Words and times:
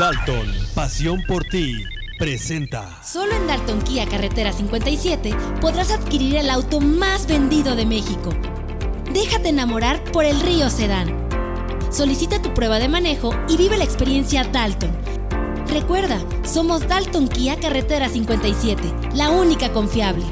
Dalton, 0.00 0.48
pasión 0.74 1.22
por 1.28 1.44
ti, 1.44 1.84
presenta. 2.18 3.02
Solo 3.04 3.36
en 3.36 3.46
Dalton 3.46 3.82
Kia 3.82 4.08
Carretera 4.08 4.50
57 4.50 5.36
podrás 5.60 5.90
adquirir 5.90 6.36
el 6.36 6.48
auto 6.48 6.80
más 6.80 7.26
vendido 7.26 7.76
de 7.76 7.84
México. 7.84 8.30
Déjate 9.12 9.50
enamorar 9.50 10.02
por 10.04 10.24
el 10.24 10.40
Río 10.40 10.70
Sedán. 10.70 11.28
Solicita 11.92 12.40
tu 12.40 12.54
prueba 12.54 12.78
de 12.78 12.88
manejo 12.88 13.34
y 13.46 13.58
vive 13.58 13.76
la 13.76 13.84
experiencia 13.84 14.42
Dalton. 14.44 14.90
Recuerda, 15.68 16.18
somos 16.44 16.88
Dalton 16.88 17.28
Kia 17.28 17.60
Carretera 17.60 18.08
57, 18.08 18.82
la 19.12 19.28
única 19.28 19.70
confiable. 19.70 20.24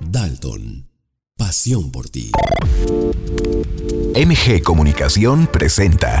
Dalton, 0.00 0.90
pasión 1.38 1.90
por 1.90 2.10
ti. 2.10 2.30
MG 4.14 4.62
Comunicación 4.62 5.46
presenta 5.46 6.20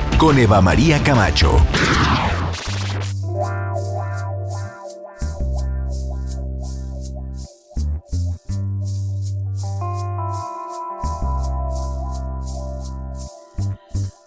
Con 0.21 0.37
Eva 0.37 0.61
María 0.61 1.01
Camacho. 1.01 1.57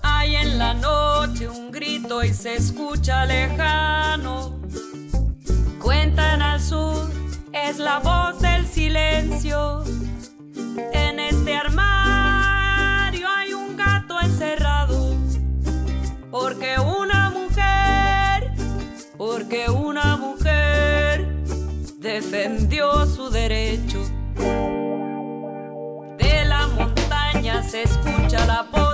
Hay 0.02 0.34
en 0.34 0.58
la 0.58 0.74
noche 0.74 1.48
un 1.48 1.70
grito 1.70 2.24
y 2.24 2.34
se 2.34 2.56
escucha 2.56 3.24
lejano. 3.24 4.60
Cuentan 5.80 6.42
al 6.42 6.60
sur, 6.60 7.08
es 7.52 7.78
la 7.78 8.00
voz 8.00 8.40
del 8.40 8.66
silencio. 8.66 9.84
En 10.92 11.20
este 11.20 11.54
armario 11.54 11.93
Porque 16.34 16.74
una 16.80 17.30
mujer, 17.30 18.50
porque 19.16 19.70
una 19.70 20.16
mujer 20.16 21.28
defendió 21.98 23.06
su 23.06 23.30
derecho. 23.30 24.00
De 26.18 26.44
la 26.44 26.66
montaña 26.76 27.62
se 27.62 27.84
escucha 27.84 28.44
la 28.46 28.62
voz 28.64 28.93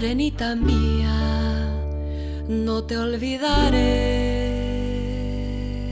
morenita 0.00 0.54
mía, 0.54 1.12
no 2.48 2.84
te 2.84 2.96
olvidaré. 2.96 3.76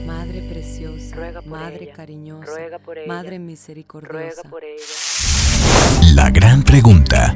Madre 0.06 0.40
preciosa, 0.48 1.42
madre 1.44 1.92
cariñosa, 1.94 2.58
madre 3.06 3.38
misericordiosa. 3.38 4.50
La 6.14 6.30
gran 6.30 6.62
pregunta. 6.62 7.34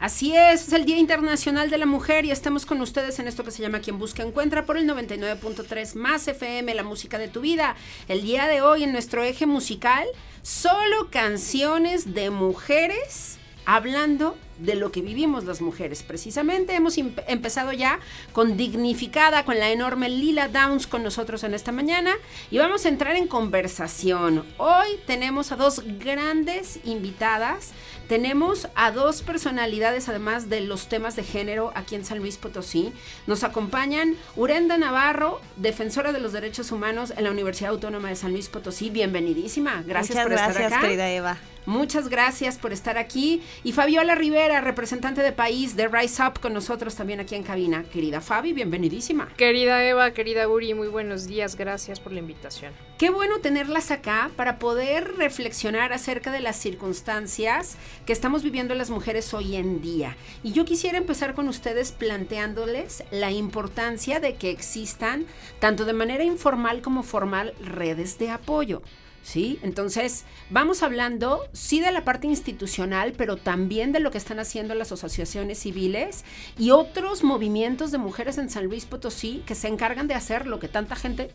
Así 0.00 0.36
es, 0.36 0.66
es 0.66 0.72
el 0.72 0.84
Día 0.84 0.98
Internacional 0.98 1.70
de 1.70 1.78
la 1.78 1.86
Mujer 1.86 2.24
y 2.24 2.32
estamos 2.32 2.66
con 2.66 2.80
ustedes 2.80 3.20
en 3.20 3.28
esto 3.28 3.44
que 3.44 3.52
se 3.52 3.62
llama 3.62 3.78
Quien 3.78 4.00
Busca 4.00 4.24
Encuentra 4.24 4.66
por 4.66 4.78
el 4.78 4.88
99.3 4.88 5.94
más 5.94 6.26
FM, 6.26 6.74
la 6.74 6.82
música 6.82 7.18
de 7.18 7.28
tu 7.28 7.42
vida. 7.42 7.76
El 8.08 8.22
día 8.22 8.48
de 8.48 8.62
hoy 8.62 8.82
en 8.82 8.90
nuestro 8.90 9.22
eje 9.22 9.46
musical, 9.46 10.08
solo 10.42 11.08
canciones 11.12 12.14
de 12.14 12.30
mujeres 12.30 13.38
hablando 13.66 14.36
de 14.58 14.74
lo 14.74 14.92
que 14.92 15.02
vivimos 15.02 15.44
las 15.44 15.60
mujeres. 15.60 16.02
Precisamente 16.02 16.74
hemos 16.74 16.96
empezado 16.98 17.72
ya 17.72 17.98
con 18.32 18.56
Dignificada, 18.56 19.44
con 19.44 19.58
la 19.58 19.70
enorme 19.70 20.08
Lila 20.08 20.48
Downs 20.48 20.86
con 20.86 21.02
nosotros 21.02 21.42
en 21.44 21.54
esta 21.54 21.72
mañana 21.72 22.14
y 22.50 22.58
vamos 22.58 22.84
a 22.84 22.88
entrar 22.88 23.16
en 23.16 23.26
conversación. 23.26 24.44
Hoy 24.58 25.00
tenemos 25.06 25.52
a 25.52 25.56
dos 25.56 25.82
grandes 25.98 26.78
invitadas. 26.84 27.72
Tenemos 28.08 28.68
a 28.74 28.90
dos 28.90 29.22
personalidades, 29.22 30.08
además 30.08 30.50
de 30.50 30.60
los 30.60 30.88
temas 30.88 31.16
de 31.16 31.22
género, 31.22 31.72
aquí 31.74 31.94
en 31.94 32.04
San 32.04 32.18
Luis 32.18 32.36
Potosí. 32.36 32.92
Nos 33.26 33.44
acompañan 33.44 34.16
Urenda 34.36 34.76
Navarro, 34.76 35.40
defensora 35.56 36.12
de 36.12 36.20
los 36.20 36.32
derechos 36.32 36.70
humanos 36.70 37.12
en 37.16 37.24
la 37.24 37.30
Universidad 37.30 37.70
Autónoma 37.70 38.10
de 38.10 38.16
San 38.16 38.32
Luis 38.32 38.48
Potosí. 38.48 38.90
Bienvenidísima. 38.90 39.82
Gracias 39.86 40.22
por 40.22 40.32
estar 40.32 40.62
acá. 40.62 40.80
querida 40.80 41.10
Eva. 41.10 41.38
Muchas 41.66 42.08
gracias 42.08 42.58
por 42.58 42.72
estar 42.72 42.98
aquí. 42.98 43.42
Y 43.62 43.72
Fabiola 43.72 44.14
Rivera, 44.14 44.60
representante 44.60 45.22
de 45.22 45.32
país 45.32 45.76
de 45.76 45.88
Rise 45.88 46.22
Up, 46.22 46.40
con 46.40 46.52
nosotros 46.52 46.94
también 46.94 47.20
aquí 47.20 47.34
en 47.34 47.42
cabina. 47.42 47.84
Querida 47.84 48.20
Fabi, 48.20 48.52
bienvenidísima. 48.52 49.28
Querida 49.36 49.82
Eva, 49.82 50.10
querida 50.12 50.46
Uri, 50.46 50.74
muy 50.74 50.88
buenos 50.88 51.26
días. 51.26 51.56
Gracias 51.56 52.00
por 52.00 52.12
la 52.12 52.18
invitación. 52.18 52.74
Qué 52.98 53.08
bueno 53.08 53.38
tenerlas 53.38 53.90
acá 53.90 54.30
para 54.36 54.58
poder 54.58 55.16
reflexionar 55.16 55.92
acerca 55.92 56.30
de 56.30 56.40
las 56.40 56.56
circunstancias 56.56 57.76
que 58.06 58.12
estamos 58.12 58.42
viviendo 58.42 58.74
las 58.74 58.90
mujeres 58.90 59.32
hoy 59.34 59.56
en 59.56 59.80
día. 59.80 60.16
Y 60.42 60.52
yo 60.52 60.64
quisiera 60.64 60.98
empezar 60.98 61.34
con 61.34 61.48
ustedes 61.48 61.92
planteándoles 61.92 63.04
la 63.10 63.30
importancia 63.30 64.20
de 64.20 64.34
que 64.34 64.50
existan, 64.50 65.26
tanto 65.58 65.84
de 65.84 65.92
manera 65.92 66.24
informal 66.24 66.82
como 66.82 67.02
formal, 67.02 67.54
redes 67.60 68.18
de 68.18 68.30
apoyo. 68.30 68.82
¿sí? 69.22 69.58
Entonces, 69.62 70.24
vamos 70.50 70.82
hablando, 70.82 71.48
sí, 71.52 71.80
de 71.80 71.90
la 71.90 72.04
parte 72.04 72.26
institucional, 72.26 73.14
pero 73.16 73.36
también 73.36 73.90
de 73.90 74.00
lo 74.00 74.10
que 74.10 74.18
están 74.18 74.38
haciendo 74.38 74.74
las 74.74 74.92
asociaciones 74.92 75.58
civiles 75.58 76.24
y 76.58 76.70
otros 76.70 77.24
movimientos 77.24 77.90
de 77.90 77.98
mujeres 77.98 78.38
en 78.38 78.50
San 78.50 78.66
Luis 78.66 78.84
Potosí 78.84 79.42
que 79.46 79.54
se 79.54 79.68
encargan 79.68 80.06
de 80.06 80.14
hacer 80.14 80.46
lo 80.46 80.60
que 80.60 80.68
tanta 80.68 80.94
gente 80.94 81.30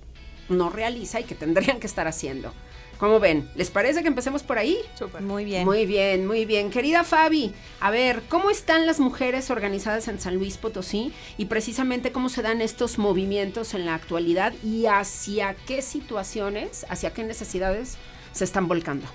no 0.47 0.69
realiza 0.69 1.19
y 1.19 1.23
que 1.23 1.35
tendrían 1.35 1.79
que 1.79 1.87
estar 1.87 2.07
haciendo. 2.07 2.53
¿Cómo 2.99 3.21
ven? 3.21 3.49
¿Les 3.55 3.71
parece 3.71 4.01
que 4.01 4.09
empecemos 4.09 4.43
por 4.43 4.57
ahí? 4.57 4.77
Muy 5.21 5.45
bien. 5.45 5.63
Muy 5.63 5.85
bien, 5.85 6.27
muy 6.27 6.43
bien. 6.43 6.69
Querida 6.69 7.05
Fabi, 7.05 7.53
a 7.79 7.91
ver, 7.91 8.23
¿cómo 8.27 8.49
están 8.49 8.85
las 8.85 8.99
mujeres 8.99 9.49
organizadas 9.49 10.09
en 10.09 10.19
San 10.19 10.35
Luis 10.35 10.57
Potosí 10.57 11.13
y 11.37 11.45
precisamente 11.45 12.11
cómo 12.11 12.27
se 12.27 12.41
dan 12.41 12.61
estos 12.61 12.97
movimientos 12.97 13.73
en 13.73 13.85
la 13.85 13.95
actualidad 13.95 14.53
y 14.63 14.87
hacia 14.87 15.55
qué 15.65 15.81
situaciones, 15.81 16.85
hacia 16.89 17.13
qué 17.13 17.23
necesidades 17.23 17.97
se 18.33 18.43
están 18.43 18.67
volcando? 18.67 19.07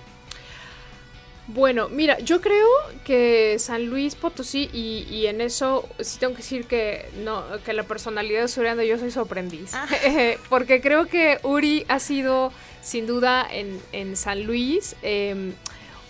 Bueno, 1.46 1.90
mira, 1.90 2.18
yo 2.20 2.40
creo 2.40 2.66
que 3.04 3.56
San 3.58 3.86
Luis 3.86 4.14
Potosí, 4.14 4.70
y, 4.72 5.26
en 5.26 5.42
eso 5.42 5.86
sí 6.00 6.18
tengo 6.18 6.32
que 6.32 6.38
decir 6.38 6.66
que 6.66 7.06
no, 7.22 7.44
que 7.64 7.74
la 7.74 7.82
personalidad 7.82 8.42
de 8.42 8.48
Surianda 8.48 8.82
yo 8.82 8.98
soy 8.98 9.10
sorprendiz. 9.10 9.72
Ah. 9.74 9.86
porque 10.48 10.80
creo 10.80 11.06
que 11.06 11.38
Uri 11.42 11.84
ha 11.88 11.98
sido 11.98 12.50
sin 12.80 13.06
duda 13.06 13.46
en, 13.50 14.16
San 14.16 14.44
Luis. 14.44 14.96
Em, 15.02 15.52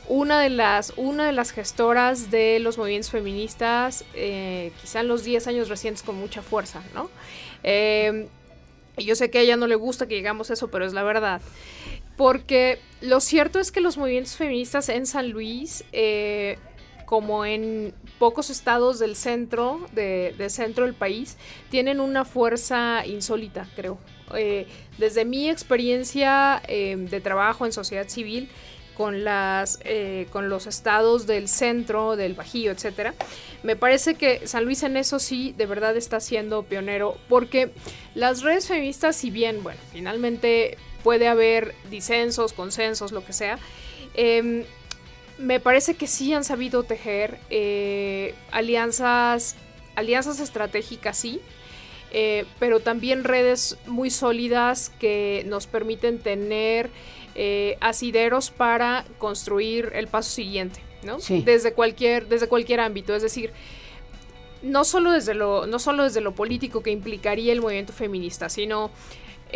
una 0.07 0.41
de, 0.41 0.51
las, 0.51 0.93
una 0.97 1.27
de 1.27 1.33
las 1.33 1.51
gestoras 1.51 2.31
de 2.31 2.59
los 2.61 2.79
movimientos 2.79 3.11
feministas, 3.11 4.05
eh, 4.15 4.71
quizá 4.81 5.01
en 5.01 5.09
los 5.09 5.25
10 5.25 5.47
años 5.49 5.69
recientes 5.69 6.03
con 6.03 6.17
mucha 6.17 6.43
fuerza, 6.43 6.83
¿no? 6.95 7.11
Eh, 7.63 8.29
yo 8.99 9.17
sé 9.17 9.31
que 9.31 9.39
a 9.39 9.41
ella 9.41 9.57
no 9.57 9.67
le 9.67 9.75
gusta 9.75 10.07
que 10.07 10.15
digamos 10.15 10.51
eso, 10.51 10.69
pero 10.69 10.87
es 10.87 10.93
la 10.93 11.03
verdad. 11.03 11.41
Porque 12.17 12.79
lo 13.01 13.21
cierto 13.21 13.59
es 13.59 13.73
que 13.73 13.81
los 13.81 13.97
movimientos 13.97 14.37
feministas 14.37 14.89
en 14.89 15.07
San 15.07 15.31
Luis, 15.31 15.85
eh, 15.93 16.59
como 17.07 17.45
en 17.45 17.93
pocos 18.19 18.51
estados 18.51 18.99
del 18.99 19.17
centro, 19.17 19.87
de, 19.93 20.35
centro 20.49 20.85
del 20.85 20.95
país, 20.95 21.37
tienen 21.71 22.01
una 22.01 22.25
fuerza 22.25 23.05
insólita, 23.05 23.69
creo. 23.75 23.99
Eh, 24.35 24.67
desde 24.99 25.25
mi 25.25 25.51
experiencia 25.51 26.63
em, 26.67 27.07
de 27.07 27.21
trabajo 27.21 27.67
en 27.67 27.73
sociedad 27.73 28.09
civil, 28.09 28.49
con, 28.97 29.25
las, 29.25 29.81
eh, 29.85 30.27
con 30.31 30.49
los 30.49 30.67
estados 30.67 31.27
del 31.27 31.49
centro, 31.49 32.17
del 32.17 32.35
Bajío, 32.35 32.73
etcétera. 32.73 33.15
Me 33.63 33.77
parece 33.77 34.15
que 34.15 34.47
San 34.47 34.65
Luis 34.65 34.83
en 34.83 34.97
eso 34.97 35.19
sí 35.19 35.55
de 35.57 35.67
verdad 35.67 35.97
está 35.97 36.21
siendo 36.21 36.63
pionero, 36.63 37.19
porque 37.29 37.73
las 38.15 38.43
redes 38.43 38.69
feministas, 38.69 39.17
si 39.17 39.31
bien, 39.31 39.63
bueno, 39.63 39.81
finalmente 39.93 40.79
puede 41.05 41.29
haber 41.29 41.75
disensos, 41.91 42.53
consensos, 42.53 43.13
lo 43.13 43.25
que 43.25 43.33
sea, 43.33 43.59
em, 44.15 44.65
me 45.39 45.61
parece 45.61 45.95
que 45.95 46.07
sí 46.07 46.33
han 46.33 46.45
sabido 46.45 46.83
tejer 46.83 47.39
eh, 47.51 48.35
alianzas, 48.51 49.55
alianzas 49.95 50.41
estratégicas, 50.41 51.17
sí, 51.17 51.41
eh, 52.11 52.47
pero 52.59 52.81
también 52.81 53.23
redes 53.23 53.77
muy 53.87 54.11
sólidas 54.11 54.91
que 54.99 55.45
nos 55.47 55.67
permiten 55.67 56.19
tener 56.19 56.91
eh, 57.35 57.77
asideros 57.81 58.51
para 58.51 59.05
construir 59.19 59.91
el 59.95 60.07
paso 60.07 60.31
siguiente, 60.31 60.81
¿no? 61.03 61.19
Desde 61.45 61.73
cualquier, 61.75 62.29
desde 62.29 62.49
cualquier 62.49 62.81
ámbito, 62.81 63.15
es 63.15 63.23
decir, 63.23 63.53
no 64.63 64.85
solo 64.85 65.13
desde 65.13 65.35
lo, 65.35 65.67
no 65.67 65.79
solo 65.79 66.05
desde 66.05 66.21
lo 66.21 66.35
político 66.35 66.83
que 66.83 66.91
implicaría 66.91 67.53
el 67.53 67.61
movimiento 67.61 67.93
feminista, 67.93 68.49
sino 68.49 68.91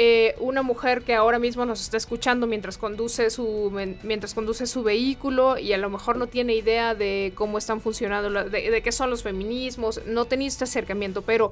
eh, 0.01 0.37
una 0.39 0.63
mujer 0.63 1.03
que 1.03 1.17
ahora 1.17 1.41
mismo 1.41 1.65
nos 1.67 1.81
está 1.81 1.97
escuchando 1.97 2.47
mientras 2.47 2.79
conduce 2.79 3.31
su 3.31 3.73
mientras 4.05 4.33
conduce 4.33 4.69
su 4.69 4.85
vehículo 4.85 5.59
y 5.59 5.73
a 5.73 5.77
lo 5.77 5.91
mejor 5.91 6.17
no 6.19 6.29
tiene 6.29 6.55
idea 6.55 6.95
de 6.95 7.33
cómo 7.35 7.59
están 7.59 7.81
funcionando 7.81 8.45
de, 8.45 8.81
qué 8.81 8.93
son 8.93 9.11
los 9.11 9.25
feminismos 9.25 10.01
no 10.07 10.27
tenido 10.27 10.47
este 10.47 10.63
acercamiento 10.63 11.23
pero 11.23 11.51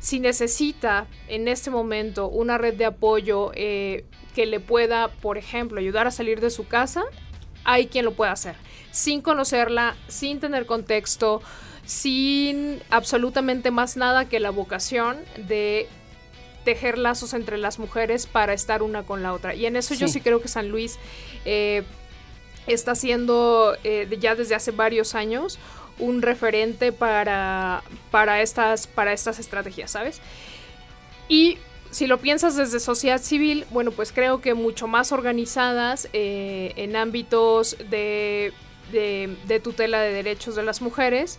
si 0.00 0.20
necesita 0.20 1.06
en 1.28 1.48
este 1.48 1.70
momento 1.70 2.28
una 2.28 2.58
red 2.58 2.74
de 2.74 2.84
apoyo 2.84 3.52
eh, 3.54 4.04
que 4.34 4.44
le 4.44 4.60
pueda, 4.60 5.08
por 5.08 5.38
ejemplo, 5.38 5.80
ayudar 5.80 6.06
a 6.06 6.10
salir 6.10 6.42
de 6.42 6.50
su 6.50 6.68
casa, 6.68 7.04
hay 7.64 7.86
quien 7.86 8.04
lo 8.04 8.12
pueda 8.12 8.32
hacer, 8.32 8.54
sin 8.90 9.22
conocerla, 9.22 9.96
sin 10.08 10.40
tener 10.40 10.66
contexto, 10.66 11.40
sin 11.86 12.80
absolutamente 12.90 13.70
más 13.70 13.96
nada 13.96 14.28
que 14.28 14.40
la 14.40 14.50
vocación 14.50 15.16
de 15.38 15.88
tejer 16.68 16.98
lazos 16.98 17.32
entre 17.32 17.56
las 17.56 17.78
mujeres 17.78 18.26
para 18.26 18.52
estar 18.52 18.82
una 18.82 19.02
con 19.02 19.22
la 19.22 19.32
otra. 19.32 19.54
Y 19.54 19.64
en 19.64 19.74
eso 19.74 19.94
yo 19.94 20.06
sí 20.06 20.20
creo 20.20 20.42
que 20.42 20.48
San 20.48 20.68
Luis 20.68 20.98
eh, 21.46 21.82
está 22.66 22.90
haciendo 22.90 23.74
eh, 23.84 24.06
ya 24.20 24.34
desde 24.34 24.54
hace 24.54 24.70
varios 24.70 25.14
años 25.14 25.58
un 25.98 26.20
referente 26.20 26.92
para, 26.92 27.82
para, 28.10 28.42
estas, 28.42 28.86
para 28.86 29.14
estas 29.14 29.38
estrategias, 29.38 29.92
¿sabes? 29.92 30.20
Y 31.26 31.56
si 31.90 32.06
lo 32.06 32.18
piensas 32.18 32.54
desde 32.54 32.80
sociedad 32.80 33.18
civil, 33.18 33.64
bueno, 33.70 33.90
pues 33.90 34.12
creo 34.12 34.42
que 34.42 34.52
mucho 34.52 34.86
más 34.88 35.10
organizadas 35.10 36.10
eh, 36.12 36.74
en 36.76 36.96
ámbitos 36.96 37.78
de, 37.88 38.52
de, 38.92 39.60
tutela 39.60 40.00
de 40.02 40.12
derechos 40.12 40.54
de 40.54 40.64
las 40.64 40.82
mujeres, 40.82 41.38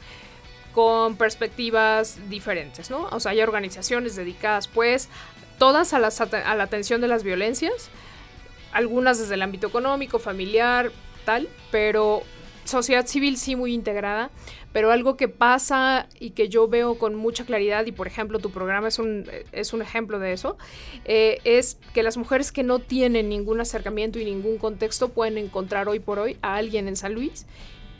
con 0.74 1.16
perspectivas 1.16 2.18
diferentes, 2.30 2.90
¿no? 2.90 3.08
O 3.12 3.20
sea, 3.20 3.32
hay 3.32 3.42
organizaciones 3.42 4.16
dedicadas, 4.16 4.68
pues, 4.68 5.10
todas 5.58 5.94
a, 5.94 6.00
la 6.00 6.64
atención 6.64 7.02
de 7.02 7.08
las 7.08 7.24
violencias, 7.24 7.90
algunas 8.72 9.20
desde 9.20 9.36
el 9.36 9.42
ámbito 9.42 9.68
económico, 9.68 10.20
familiar, 10.20 10.92
tal, 11.26 11.50
pero 11.72 12.24
sociedad 12.66 13.06
civil 13.08 13.38
sí 13.38 13.56
muy 13.56 13.74
integrada, 13.74 14.30
pero 14.72 14.92
algo 14.92 15.18
que 15.18 15.28
pasa 15.28 16.08
y 16.20 16.32
que 16.32 16.50
yo 16.50 16.68
veo 16.68 16.98
con 16.98 17.16
mucha 17.16 17.46
claridad, 17.46 17.86
y 17.88 17.92
por 17.92 18.08
ejemplo 18.08 18.40
tu 18.40 18.52
programa 18.52 18.88
es 18.88 19.00
un, 19.00 19.30
es 19.52 19.74
un 19.74 19.82
ejemplo 19.82 20.20
de 20.20 20.34
eso, 20.34 20.58
eh, 21.06 21.40
es 21.44 21.78
que 21.94 22.04
las 22.04 22.18
mujeres 22.18 22.52
que 22.52 22.64
no 22.64 22.80
tienen 22.80 23.28
ningún 23.28 23.60
acercamiento 23.60 24.20
y 24.20 24.26
ningún 24.26 24.58
contexto 24.58 25.10
pueden 25.10 25.38
encontrar 25.38 25.90
hoy 25.90 26.00
por 26.00 26.20
hoy 26.20 26.38
a 26.42 26.56
alguien 26.56 26.88
en 26.88 26.96
San 26.96 27.14
Luis 27.14 27.48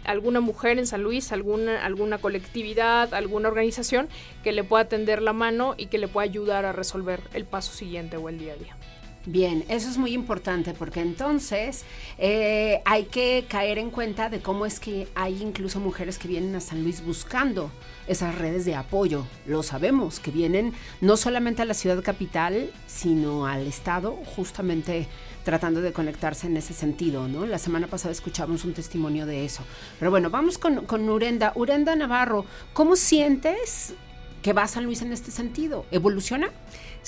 alguna 0.04 0.40
mujer 0.40 0.80
en 0.80 0.88
San 0.88 1.04
Luis, 1.04 1.32
alguna, 1.32 1.86
alguna 1.86 2.18
colectividad, 2.18 3.14
alguna 3.14 3.50
organización 3.50 4.08
que 4.44 4.52
le 4.52 4.64
pueda 4.64 4.86
tender 4.86 5.22
la 5.22 5.34
mano 5.34 5.76
y 5.78 5.88
que 5.88 5.98
le 5.98 6.08
pueda 6.08 6.26
ayudar 6.26 6.66
a 6.66 6.72
resolver 6.72 7.22
el 7.34 7.46
paso 7.46 7.74
siguiente 7.74 8.18
o 8.18 8.30
el 8.30 8.40
día 8.40 8.54
a 8.54 8.58
día. 8.58 8.78
Bien, 9.26 9.66
eso 9.68 9.90
es 9.90 9.98
muy 9.98 10.14
importante 10.14 10.74
porque 10.74 11.02
entonces 11.02 11.84
eh, 12.18 12.82
hay 12.86 13.04
que 13.04 13.46
caer 13.50 13.78
en 13.78 13.92
cuenta 13.92 14.30
de 14.30 14.40
cómo 14.40 14.66
es 14.66 14.80
que 14.80 15.08
hay 15.14 15.44
incluso 15.44 15.80
mujeres 15.80 16.18
que 16.18 16.30
vienen 16.30 16.56
a 16.56 16.62
San 16.62 16.84
Luis 16.84 17.04
buscando 17.06 17.70
esas 18.08 18.36
redes 18.36 18.64
de 18.64 18.76
apoyo. 18.76 19.28
Lo 19.46 19.62
sabemos, 19.62 20.20
que 20.20 20.32
vienen 20.32 20.74
no 21.02 21.18
solamente 21.18 21.62
a 21.62 21.66
la 21.66 21.74
ciudad 21.74 22.02
capital, 22.02 22.72
sino 22.88 23.46
al 23.46 23.68
estado, 23.68 24.18
justamente 24.36 25.08
tratando 25.44 25.82
de 25.82 25.94
conectarse 25.94 26.48
en 26.48 26.58
ese 26.58 26.74
sentido, 26.74 27.28
¿no? 27.28 27.46
La 27.46 27.58
semana 27.58 27.88
pasada 27.88 28.12
escuchamos 28.12 28.66
un 28.66 28.74
testimonio 28.74 29.26
de 29.26 29.46
eso. 29.46 29.64
Pero 29.98 30.12
bueno, 30.12 30.30
vamos 30.30 30.58
con, 30.58 30.86
con 30.86 31.10
Urenda. 31.10 31.54
Urenda 31.56 31.96
Navarro, 31.96 32.46
¿cómo 32.74 32.96
sientes 32.96 33.94
que 34.42 34.54
va 34.54 34.68
San 34.68 34.86
Luis 34.86 35.02
en 35.02 35.12
este 35.12 35.32
sentido? 35.32 35.86
¿Evoluciona? 35.92 36.50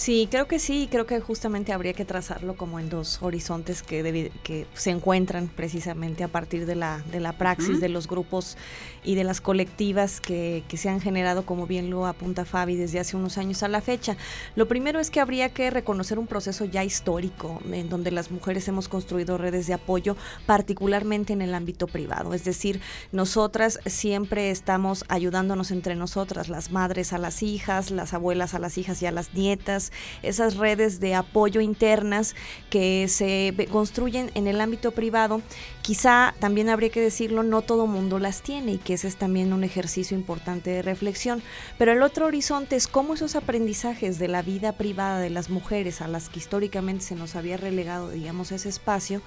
Sí, 0.01 0.27
creo 0.31 0.48
que 0.48 0.58
sí, 0.58 0.88
creo 0.89 1.05
que 1.05 1.20
justamente 1.20 1.74
habría 1.74 1.93
que 1.93 2.05
trazarlo 2.05 2.55
como 2.55 2.79
en 2.79 2.89
dos 2.89 3.22
horizontes 3.22 3.84
que, 3.84 4.31
que 4.41 4.65
se 4.74 4.89
encuentran 4.89 5.48
precisamente 5.48 6.24
a 6.24 6.27
partir 6.27 6.65
de 6.65 6.74
la, 6.74 7.03
de 7.12 7.20
la 7.20 7.34
praxis 7.34 7.79
de 7.79 7.88
los 7.88 8.08
grupos 8.08 8.58
y 9.03 9.13
de 9.13 9.24
las 9.24 9.41
colectivas 9.41 10.20
que, 10.20 10.63
que, 10.67 10.77
se 10.77 10.89
han 10.89 11.01
generado, 11.01 11.46
como 11.46 11.67
bien 11.67 11.91
lo 11.91 12.08
apunta 12.08 12.46
Fabi, 12.46 12.75
desde 12.75 13.00
hace 13.00 13.15
unos 13.15 13.38
años 13.38 13.62
a 13.62 13.67
la 13.67 13.79
fecha. 13.79 14.17
Lo 14.55 14.67
primero 14.67 15.00
es 15.00 15.12
que 15.12 15.20
habría 15.20 15.50
que 15.50 15.70
reconocer 15.70 16.17
un 16.17 16.25
proceso 16.25 16.65
ya 16.65 16.84
histórico 16.84 17.62
en 17.72 17.88
donde 17.88 18.10
las 18.10 18.31
mujeres 18.31 18.67
hemos 18.67 18.89
construido 18.89 19.38
redes 19.38 19.67
de 19.67 19.75
apoyo, 19.75 20.17
particularmente 20.48 21.34
en 21.34 21.43
el 21.43 21.53
ámbito 21.53 21.86
privado. 21.86 22.34
Es 22.34 22.43
decir, 22.43 22.81
nosotras 23.12 23.77
siempre 23.86 24.50
estamos 24.50 25.05
ayudándonos 25.10 25.70
entre 25.70 25.93
nosotras, 25.96 26.50
las 26.50 26.72
madres 26.72 27.13
a 27.13 27.20
las 27.20 27.43
hijas, 27.43 27.91
las 27.91 28.15
abuelas 28.15 28.55
a 28.55 28.60
las 28.60 28.79
hijas 28.79 29.00
y 29.03 29.05
a 29.05 29.12
las 29.12 29.36
nietas, 29.36 29.90
esas 30.24 30.57
redes 30.57 31.00
de 31.00 31.15
apoyo 31.15 31.62
internas 31.62 32.36
que 32.69 33.07
se 33.07 33.53
construyen 33.71 34.31
en 34.36 34.48
el 34.48 34.62
ámbito 34.62 34.91
privado. 34.91 35.41
Quizá 35.81 36.36
también 36.39 36.69
habría 36.69 36.89
que 36.89 37.01
decirlo, 37.01 37.43
no 37.43 37.62
todo 37.62 37.88
mundo 37.88 38.19
las 38.19 38.41
tiene 38.41 38.74
y 38.74 38.77
que 38.77 38.93
ese 38.93 39.07
es 39.07 39.15
también 39.15 39.53
un 39.53 39.63
ejercicio 39.63 40.15
importante 40.15 40.69
de 40.69 40.81
reflexión. 40.81 41.41
Pero 41.77 41.91
el 41.91 42.03
otro 42.03 42.27
horizonte 42.27 42.75
es 42.75 42.88
cómo 42.88 43.15
esos 43.15 43.36
aprendizajes 43.36 44.19
de 44.19 44.27
la 44.27 44.41
vida 44.41 44.74
privada 44.74 45.19
de 45.19 45.29
las 45.29 45.50
mujeres 45.50 46.01
a 46.01 46.07
las 46.07 46.29
que 46.29 46.39
históricamente 46.39 47.05
se 47.05 47.15
nos 47.15 47.36
había 47.36 47.57
relegado, 47.57 48.10
digamos, 48.10 48.51
ese 48.51 48.69
espacio, 48.69 49.21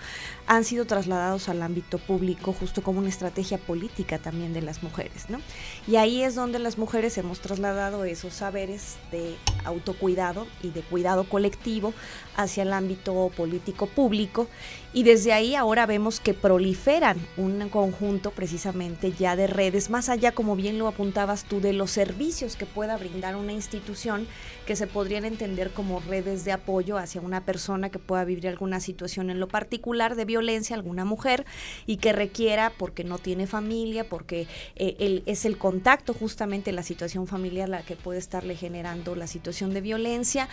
han 0.46 0.64
sido 0.64 0.84
trasladados 0.84 1.48
al 1.48 1.62
ámbito 1.62 1.98
público 1.98 2.52
justo 2.52 2.82
como 2.82 3.00
una 3.00 3.08
estrategia 3.08 3.58
política 3.58 4.18
también 4.18 4.52
de 4.52 4.62
las 4.62 4.82
mujeres, 4.82 5.28
¿no? 5.28 5.40
Y 5.86 5.96
ahí 5.96 6.22
es 6.22 6.34
donde 6.34 6.58
las 6.58 6.78
mujeres 6.78 7.18
hemos 7.18 7.40
trasladado 7.40 8.04
esos 8.04 8.34
saberes 8.34 8.96
de 9.10 9.34
autocuidado 9.64 10.43
y 10.62 10.70
de 10.70 10.82
cuidado 10.82 11.24
colectivo 11.24 11.94
hacia 12.36 12.62
el 12.62 12.72
ámbito 12.72 13.30
político 13.36 13.86
público 13.86 14.48
y 14.94 15.02
desde 15.02 15.32
ahí 15.32 15.56
ahora 15.56 15.86
vemos 15.86 16.20
que 16.20 16.34
proliferan 16.34 17.18
un 17.36 17.68
conjunto 17.68 18.30
precisamente 18.30 19.10
ya 19.10 19.34
de 19.34 19.48
redes, 19.48 19.90
más 19.90 20.08
allá, 20.08 20.30
como 20.30 20.54
bien 20.54 20.78
lo 20.78 20.86
apuntabas 20.86 21.42
tú, 21.42 21.60
de 21.60 21.72
los 21.72 21.90
servicios 21.90 22.54
que 22.54 22.64
pueda 22.64 22.96
brindar 22.96 23.34
una 23.34 23.52
institución 23.52 24.28
que 24.66 24.76
se 24.76 24.86
podrían 24.86 25.24
entender 25.24 25.70
como 25.70 25.98
redes 25.98 26.44
de 26.44 26.52
apoyo 26.52 26.96
hacia 26.96 27.20
una 27.20 27.44
persona 27.44 27.90
que 27.90 27.98
pueda 27.98 28.24
vivir 28.24 28.46
alguna 28.46 28.78
situación 28.78 29.30
en 29.30 29.40
lo 29.40 29.48
particular 29.48 30.14
de 30.14 30.26
violencia, 30.26 30.76
alguna 30.76 31.04
mujer, 31.04 31.44
y 31.86 31.96
que 31.96 32.12
requiera, 32.12 32.72
porque 32.78 33.02
no 33.02 33.18
tiene 33.18 33.48
familia, 33.48 34.08
porque 34.08 34.46
eh, 34.76 35.22
es 35.26 35.44
el 35.44 35.58
contacto 35.58 36.14
justamente 36.14 36.70
la 36.70 36.84
situación 36.84 37.26
familiar 37.26 37.68
la 37.68 37.82
que 37.82 37.96
puede 37.96 38.20
estarle 38.20 38.54
generando 38.54 39.16
la 39.16 39.26
situación 39.26 39.74
de 39.74 39.80
violencia, 39.80 40.48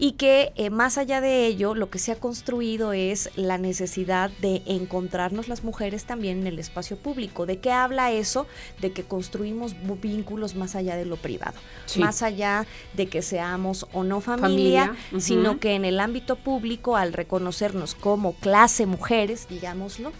y 0.00 0.12
que 0.12 0.52
eh, 0.56 0.70
más 0.70 0.98
allá 0.98 1.20
de 1.20 1.23
ello, 1.24 1.74
lo 1.74 1.90
que 1.90 1.98
se 1.98 2.12
ha 2.12 2.16
construido 2.16 2.92
es 2.92 3.30
la 3.36 3.58
necesidad 3.58 3.74
necesidad 3.74 4.30
de 4.40 4.62
encontrarnos 4.66 5.48
las 5.48 5.64
mujeres 5.64 6.04
también 6.04 6.40
en 6.40 6.46
el 6.46 6.58
espacio 6.58 6.96
público. 6.96 7.44
¿De 7.44 7.58
qué 7.58 7.72
habla 7.72 8.12
eso? 8.12 8.46
De 8.80 8.92
que 8.92 9.02
construimos 9.02 9.74
vínculos 10.00 10.54
más 10.54 10.76
allá 10.76 10.96
de 10.96 11.04
lo 11.04 11.16
privado, 11.16 11.58
más 11.98 12.22
allá 12.22 12.66
de 12.94 13.08
que 13.08 13.20
seamos 13.20 13.86
o 13.92 14.04
no 14.04 14.20
familia, 14.20 14.94
sino 15.18 15.58
que 15.58 15.74
en 15.74 15.84
el 15.84 15.98
ámbito 15.98 16.36
público, 16.36 16.96
al 16.96 17.12
reconocernos 17.12 17.94
como 17.94 18.34
clase 18.34 18.86
mujeres, 18.86 19.48
digámoslo, 19.48 20.12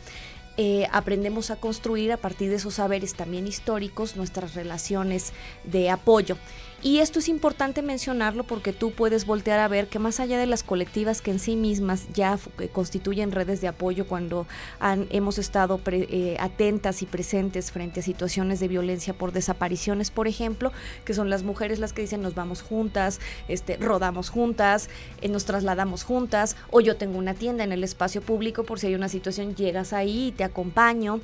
eh, 0.57 0.87
aprendemos 0.93 1.51
a 1.51 1.57
construir 1.57 2.13
a 2.13 2.17
partir 2.17 2.49
de 2.51 2.57
esos 2.57 2.75
saberes 2.75 3.15
también 3.15 3.49
históricos 3.49 4.17
nuestras 4.17 4.55
relaciones 4.55 5.33
de 5.65 5.91
apoyo. 5.91 6.37
Y 6.85 6.99
esto 6.99 7.19
es 7.19 7.31
importante 7.31 7.81
mencionarlo 7.81 8.45
porque 8.45 8.75
tú 8.75 8.91
puedes 8.91 9.25
voltear 9.25 9.59
a 9.59 9.69
ver 9.69 9.89
que 9.89 9.99
más 9.99 10.21
allá 10.21 10.39
de 10.39 10.45
las 10.45 10.63
colectivas 10.63 11.23
que 11.23 11.31
en 11.31 11.39
sí 11.39 11.57
mismas 11.57 12.07
ya 12.13 12.39
eh, 12.59 12.69
constituyen 12.69 13.33
redes 13.33 13.63
de 13.63 13.69
apoyo 13.69 14.07
cuando 14.07 14.47
han, 14.81 15.07
hemos 15.09 15.39
estado 15.39 15.81
eh, 15.87 16.37
atentas 16.39 17.01
y 17.01 17.07
presentes 17.07 17.73
frente 17.73 18.01
a 18.01 18.03
situaciones 18.03 18.61
de 18.61 18.69
violencia 18.69 19.15
por 19.15 19.33
desapariciones, 19.33 20.11
por 20.11 20.29
ejemplo, 20.29 20.73
que 21.07 21.15
son 21.15 21.31
las 21.31 21.43
mujeres 21.43 21.79
las 21.79 21.95
que 21.95 22.03
dicen 22.03 22.21
nos 22.21 22.35
vamos 22.35 22.61
juntas, 22.61 23.19
este, 23.49 23.79
rodamos 23.79 24.29
juntas, 24.29 24.91
eh, 25.23 25.31
nos 25.31 25.47
trasladamos 25.47 26.05
juntas, 26.05 26.55
o 26.71 26.83
yo 26.83 26.99
tengo 26.99 27.17
una 27.17 27.33
tienda 27.33 27.65
en 27.65 27.73
el 27.73 27.83
espacio 27.83 28.21
público 28.21 28.65
por 28.65 28.79
si 28.79 28.89
hay 28.89 28.95
una 28.95 29.09
situación, 29.09 29.55
llegas 29.55 29.95
ahí 29.95 30.27
y 30.27 30.33
te 30.33 30.45
acompaño. 30.45 31.23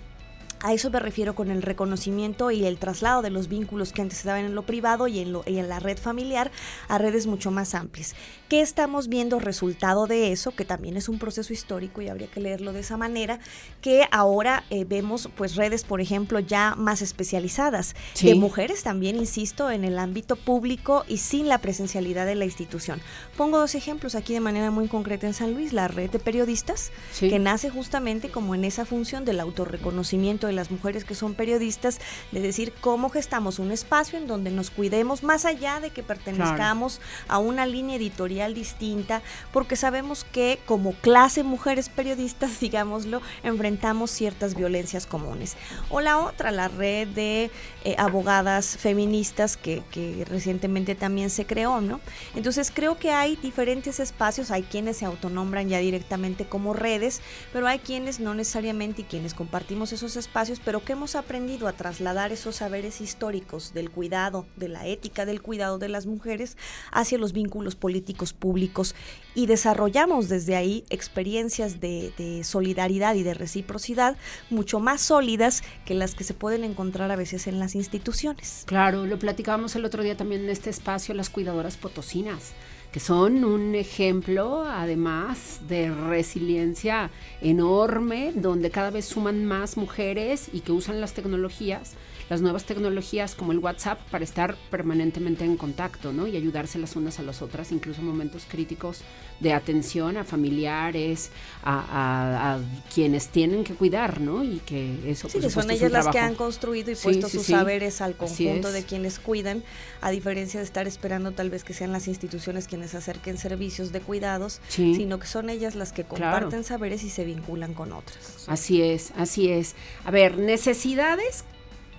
A 0.62 0.74
eso 0.74 0.90
me 0.90 1.00
refiero 1.00 1.34
con 1.34 1.50
el 1.50 1.62
reconocimiento 1.62 2.50
y 2.50 2.66
el 2.66 2.76
traslado 2.76 3.22
de 3.22 3.30
los 3.30 3.48
vínculos 3.48 3.92
que 3.92 4.02
antes 4.02 4.18
estaban 4.18 4.44
en 4.44 4.54
lo 4.54 4.66
privado 4.66 5.08
y 5.08 5.18
en, 5.20 5.32
lo, 5.32 5.42
y 5.46 5.56
en 5.56 5.70
la 5.70 5.80
red 5.80 5.96
familiar 5.96 6.50
a 6.86 6.98
redes 6.98 7.26
mucho 7.26 7.50
más 7.50 7.74
amplias. 7.74 8.14
¿Qué 8.50 8.60
estamos 8.60 9.08
viendo 9.08 9.38
resultado 9.38 10.06
de 10.06 10.32
eso? 10.32 10.50
Que 10.50 10.66
también 10.66 10.98
es 10.98 11.08
un 11.08 11.18
proceso 11.18 11.54
histórico 11.54 12.02
y 12.02 12.08
habría 12.08 12.26
que 12.26 12.40
leerlo 12.40 12.74
de 12.74 12.80
esa 12.80 12.98
manera, 12.98 13.40
que 13.80 14.04
ahora 14.10 14.64
eh, 14.68 14.84
vemos 14.84 15.30
pues 15.34 15.56
redes, 15.56 15.84
por 15.84 16.02
ejemplo, 16.02 16.40
ya 16.40 16.74
más 16.76 17.00
especializadas, 17.00 17.94
de 18.20 18.34
mujeres 18.34 18.82
también, 18.82 19.16
insisto, 19.16 19.70
en 19.70 19.84
el 19.84 19.98
ámbito 19.98 20.36
público 20.36 21.04
y 21.08 21.18
sin 21.18 21.48
la 21.48 21.58
presencialidad 21.58 22.26
de 22.26 22.34
la 22.34 22.44
institución. 22.44 23.00
Pongo 23.34 23.58
dos 23.58 23.74
ejemplos 23.74 24.14
aquí 24.14 24.34
de 24.34 24.40
manera 24.40 24.70
muy 24.70 24.88
concreta 24.88 25.26
en 25.26 25.32
San 25.32 25.54
Luis, 25.54 25.72
la 25.72 25.88
red 25.88 26.10
de 26.10 26.18
periodistas, 26.18 26.90
que 27.18 27.38
nace 27.38 27.70
justamente 27.70 28.30
como 28.30 28.54
en 28.54 28.64
esa 28.64 28.84
función 28.84 29.24
del 29.24 29.40
autorreconocimiento 29.40 30.50
de 30.50 30.57
las 30.57 30.71
mujeres 30.71 31.04
que 31.04 31.14
son 31.14 31.35
periodistas, 31.35 32.00
de 32.33 32.40
decir 32.40 32.73
cómo 32.80 33.09
gestamos 33.09 33.59
un 33.59 33.71
espacio 33.71 34.19
en 34.19 34.26
donde 34.26 34.50
nos 34.50 34.71
cuidemos 34.71 35.23
más 35.23 35.45
allá 35.45 35.80
de 35.80 35.90
que 35.90 36.02
pertenezcamos 36.02 37.00
a 37.28 37.38
una 37.38 37.66
línea 37.66 37.97
editorial 37.97 38.52
distinta, 38.54 39.23
porque 39.52 39.76
sabemos 39.76 40.25
que 40.25 40.59
como 40.66 40.92
clase 40.92 41.42
mujeres 41.42 41.88
periodistas, 41.88 42.59
digámoslo, 42.61 43.23
enfrentamos 43.42 44.11
ciertas 44.11 44.54
violencias 44.54 45.07
comunes. 45.07 45.57
O 45.88 46.00
la 46.00 46.19
otra, 46.19 46.50
la 46.50 46.69
red 46.69 47.09
de 47.09 47.50
eh, 47.85 47.95
abogadas 47.99 48.76
feministas 48.76 49.57
que, 49.57 49.83
que 49.90 50.25
recientemente 50.28 50.95
también 50.95 51.30
se 51.30 51.47
creó, 51.47 51.80
¿no? 51.80 52.00
Entonces 52.35 52.73
creo 52.75 52.99
que 52.99 53.12
hay 53.12 53.37
diferentes 53.37 54.00
espacios, 54.00 54.50
hay 54.50 54.62
quienes 54.62 54.97
se 54.97 55.04
autonombran 55.04 55.69
ya 55.69 55.78
directamente 55.78 56.47
como 56.47 56.73
redes, 56.73 57.21
pero 57.52 57.66
hay 57.66 57.78
quienes 57.78 58.21
no 58.21 58.35
necesariamente 58.35 59.02
y 59.02 59.04
quienes 59.04 59.35
compartimos 59.35 59.92
esos 59.92 60.16
espacios 60.16 60.39
pero 60.64 60.82
que 60.82 60.92
hemos 60.92 61.16
aprendido 61.16 61.68
a 61.68 61.73
trasladar 61.73 62.32
esos 62.32 62.56
saberes 62.56 63.02
históricos 63.02 63.75
del 63.75 63.90
cuidado, 63.90 64.47
de 64.56 64.68
la 64.68 64.87
ética 64.87 65.26
del 65.26 65.42
cuidado 65.42 65.78
de 65.78 65.90
las 65.90 66.06
mujeres 66.06 66.56
hacia 66.92 67.18
los 67.18 67.35
vínculos 67.35 67.76
políticos 67.76 68.32
públicos 68.32 68.94
y 69.35 69.47
desarrollamos 69.47 70.30
desde 70.30 70.56
ahí 70.56 70.85
experiencias 70.88 71.78
de, 71.80 72.14
de 72.16 72.42
solidaridad 72.42 73.16
y 73.16 73.23
de 73.23 73.35
reciprocidad 73.35 74.16
mucho 74.49 74.80
más 74.80 75.02
sólidas 75.02 75.62
que 75.85 75.94
las 75.94 76.14
que 76.14 76.25
se 76.25 76.32
pueden 76.32 76.64
encontrar 76.64 77.11
a 77.11 77.16
veces 77.16 77.47
en 77.47 77.59
las 77.59 77.75
instituciones. 77.75 78.62
Claro, 78.64 79.04
lo 79.04 79.18
platicábamos 79.18 79.76
el 79.76 79.85
otro 79.85 80.02
día 80.02 80.16
también 80.16 80.44
en 80.44 80.50
este 80.50 80.70
espacio, 80.70 81.14
las 81.14 81.28
cuidadoras 81.28 81.76
potosinas 81.76 82.54
que 82.92 83.00
son 83.00 83.44
un 83.44 83.75
ejemplo 83.75 84.64
además 84.66 85.61
de 85.68 85.94
resiliencia 85.94 87.11
enorme, 87.40 88.32
donde 88.35 88.70
cada 88.70 88.90
vez 88.90 89.04
suman 89.04 89.44
más 89.44 89.76
mujeres 89.76 90.49
y 90.52 90.61
que 90.61 90.73
usan 90.73 91.00
las 91.00 91.12
tecnologías 91.14 91.94
las 92.30 92.40
nuevas 92.40 92.64
tecnologías 92.64 93.34
como 93.34 93.50
el 93.50 93.58
WhatsApp 93.58 93.99
para 94.08 94.22
estar 94.22 94.56
permanentemente 94.70 95.44
en 95.44 95.56
contacto, 95.56 96.12
¿no? 96.12 96.28
Y 96.28 96.37
ayudarse 96.37 96.78
las 96.78 96.94
unas 96.94 97.18
a 97.18 97.22
las 97.25 97.42
otras, 97.42 97.72
incluso 97.72 98.00
en 98.02 98.06
momentos 98.06 98.46
críticos 98.49 99.00
de 99.40 99.52
atención 99.52 100.16
a 100.16 100.22
familiares, 100.22 101.32
a, 101.64 102.60
quienes 102.94 103.28
tienen 103.30 103.64
que 103.64 103.75
cuidar, 103.75 104.20
¿no? 104.20 104.44
Y 104.44 104.60
que 104.60 105.10
eso, 105.10 105.28
sí, 105.28 105.40
son 105.50 105.72
ellas 105.72 105.90
las 105.90 106.06
que 106.06 106.20
han 106.20 106.37
construido 106.37 106.92
y 106.92 106.94
puesto 106.94 107.28
sus 107.28 107.46
saberes 107.46 108.00
al 108.00 108.16
conjunto 108.16 108.70
de 108.70 108.84
quienes 108.84 109.18
cuidan, 109.18 109.64
a 110.00 110.12
diferencia 110.12 110.60
de 110.60 110.66
estar 110.66 110.87
esperando 110.87 111.32
tal 111.32 111.50
vez 111.50 111.64
que 111.64 111.75
sean 111.75 111.90
las 111.90 112.06
instituciones 112.06 112.68
quienes 112.68 112.94
acerquen 112.94 113.38
servicios 113.38 113.90
de 113.90 114.00
cuidados, 114.02 114.60
sino 114.68 115.18
que 115.18 115.26
son 115.26 115.50
ellas 115.50 115.75
las 115.75 115.92
que 115.92 116.04
comparten 116.04 116.62
saberes 116.62 117.02
y 117.02 117.10
se 117.10 117.25
vinculan 117.25 117.75
con 117.75 117.92
otras. 117.92 118.44
Así 118.46 118.82
es, 118.82 119.12
así 119.16 119.49
es. 119.49 119.75
A 120.04 120.12
ver, 120.12 120.38
necesidades 120.38 121.44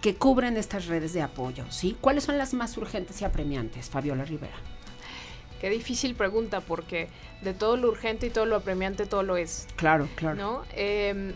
que 0.02 0.16
cubren 0.16 0.58
estas 0.58 0.88
redes 0.88 1.14
de 1.14 1.22
apoyo, 1.22 1.64
¿sí? 1.70 1.96
¿Cuáles 2.02 2.24
son 2.24 2.38
las 2.38 2.54
más 2.54 2.76
urgentes 2.78 3.22
y 3.22 3.26
apremiantes, 3.26 3.90
Fabiola 3.90 4.26
Rivera? 4.26 4.56
Qué 5.62 5.70
difícil 5.70 6.16
pregunta 6.16 6.60
porque 6.60 7.08
de 7.44 7.54
todo 7.54 7.78
lo 7.78 7.90
urgente 7.90 8.26
y 8.26 8.30
todo 8.32 8.48
lo 8.48 8.56
apremiante 8.56 9.06
todo 9.06 9.22
lo 9.22 9.38
es. 9.38 9.68
Claro, 9.76 10.10
claro. 10.16 10.36
¿no? 10.36 10.64
Em, 10.74 11.34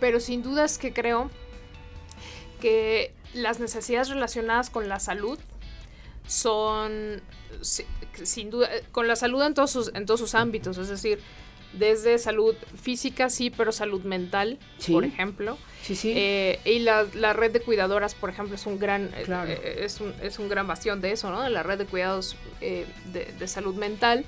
pero 0.00 0.18
sin 0.18 0.42
duda 0.42 0.64
es 0.64 0.76
que 0.76 0.92
creo 0.92 1.30
que 2.60 3.14
las 3.32 3.60
necesidades 3.60 4.08
relacionadas 4.08 4.70
con 4.70 4.88
la 4.88 4.98
salud 4.98 5.38
son 6.26 7.22
sin 7.62 8.50
duda 8.50 8.68
con 8.92 9.06
la 9.08 9.16
salud 9.16 9.42
en 9.42 9.54
todos 9.54 9.70
sus 9.70 9.94
en 9.94 10.06
todos 10.06 10.20
sus 10.20 10.34
ámbitos 10.34 10.78
es 10.78 10.88
decir 10.88 11.20
desde 11.72 12.18
salud 12.18 12.54
física, 12.80 13.30
sí, 13.30 13.50
pero 13.50 13.72
salud 13.72 14.02
mental, 14.02 14.58
por 14.90 15.04
ejemplo. 15.04 15.56
Sí, 15.82 15.94
sí. 15.94 16.12
Eh, 16.14 16.58
y 16.64 16.80
la, 16.80 17.06
la, 17.14 17.32
red 17.32 17.52
de 17.52 17.60
cuidadoras, 17.60 18.14
por 18.14 18.30
ejemplo, 18.30 18.54
es 18.54 18.66
un 18.66 18.78
gran 18.78 19.10
eh, 19.14 19.24
eh, 19.28 19.80
es, 19.84 20.00
un, 20.00 20.12
es 20.22 20.38
un 20.38 20.48
gran 20.48 20.66
bastión 20.66 21.00
de 21.00 21.12
eso, 21.12 21.30
¿no? 21.30 21.42
De 21.42 21.50
la 21.50 21.62
red 21.62 21.78
de 21.78 21.86
cuidados 21.86 22.36
de, 22.60 22.86
de, 23.12 23.48
salud 23.48 23.74
mental. 23.74 24.24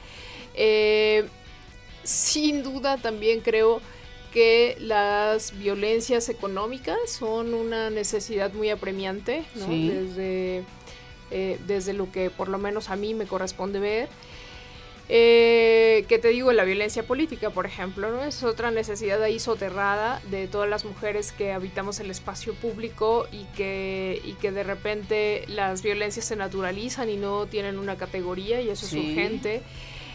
sin 2.05 2.63
duda 2.63 2.97
también 2.97 3.41
creo 3.41 3.81
que 4.33 4.77
las 4.81 5.59
violencias 5.59 6.29
económicas 6.31 6.99
son 7.07 7.53
una 7.53 7.91
necesidad 7.91 8.53
muy 8.55 8.71
apremiante, 8.71 9.45
¿no? 9.57 9.67
Desde, 9.67 10.65
desde 11.67 11.93
lo 11.93 12.11
que 12.11 12.31
por 12.31 12.49
lo 12.49 12.59
menos 12.59 12.89
a 12.89 12.97
mí 12.97 13.15
me 13.15 13.27
corresponde 13.27 13.81
ver. 13.81 14.09
Eh, 15.15 16.07
que 16.09 16.19
te 16.19 16.29
digo, 16.29 16.53
la 16.53 16.65
violencia 16.65 17.03
política, 17.03 17.51
por 17.51 17.67
ejemplo, 17.67 18.11
¿no? 18.11 18.25
Es 18.25 18.43
otra 18.45 18.71
necesidad 18.71 19.23
ahí 19.23 19.39
soterrada 19.39 20.23
de 20.31 20.47
todas 20.49 20.71
las 20.71 20.87
mujeres 20.87 21.33
que 21.33 21.53
habitamos 21.53 22.01
el 22.01 22.11
espacio 22.11 22.55
público 22.55 23.27
y 23.31 23.45
que, 23.55 24.23
y 24.25 24.33
que 24.33 24.53
de 24.53 24.63
repente 24.63 25.45
las 25.49 25.83
violencias 25.83 26.25
se 26.25 26.35
naturalizan 26.35 27.11
y 27.11 27.19
no 27.19 27.45
tienen 27.45 27.79
una 27.79 27.99
categoría 27.99 28.63
y 28.63 28.71
eso 28.71 28.87
es 28.87 28.95
urgente. 28.95 29.61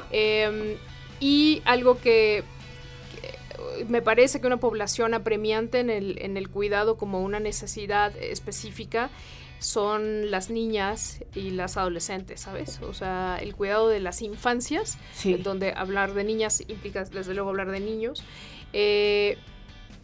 Em, 0.09 0.77
y 1.19 1.61
algo 1.65 2.01
que 2.01 2.43
me 3.87 4.01
parece 4.01 4.41
que 4.41 4.47
una 4.47 4.57
población 4.57 5.13
apremiante 5.13 5.79
en 5.79 5.91
el, 5.91 6.17
en 6.23 6.37
el 6.37 6.49
cuidado 6.49 6.97
como 6.97 7.21
una 7.21 7.39
necesidad 7.39 8.17
específica 8.17 9.11
son 9.59 10.29
las 10.31 10.49
niñas 10.49 11.23
y 11.33 11.51
las 11.51 11.77
adolescentes, 11.77 12.41
¿sabes? 12.41 12.79
O 12.81 12.93
sea, 12.93 13.37
el 13.41 13.55
cuidado 13.55 13.87
de 13.87 13.99
las 13.99 14.21
infancias, 14.21 14.97
donde 15.43 15.73
hablar 15.73 16.13
de 16.13 16.23
niñas 16.23 16.63
implica 16.67 17.03
desde 17.03 17.33
luego 17.33 17.49
hablar 17.49 17.71
de 17.71 17.79
niños. 17.79 18.23
Eh, 18.73 19.37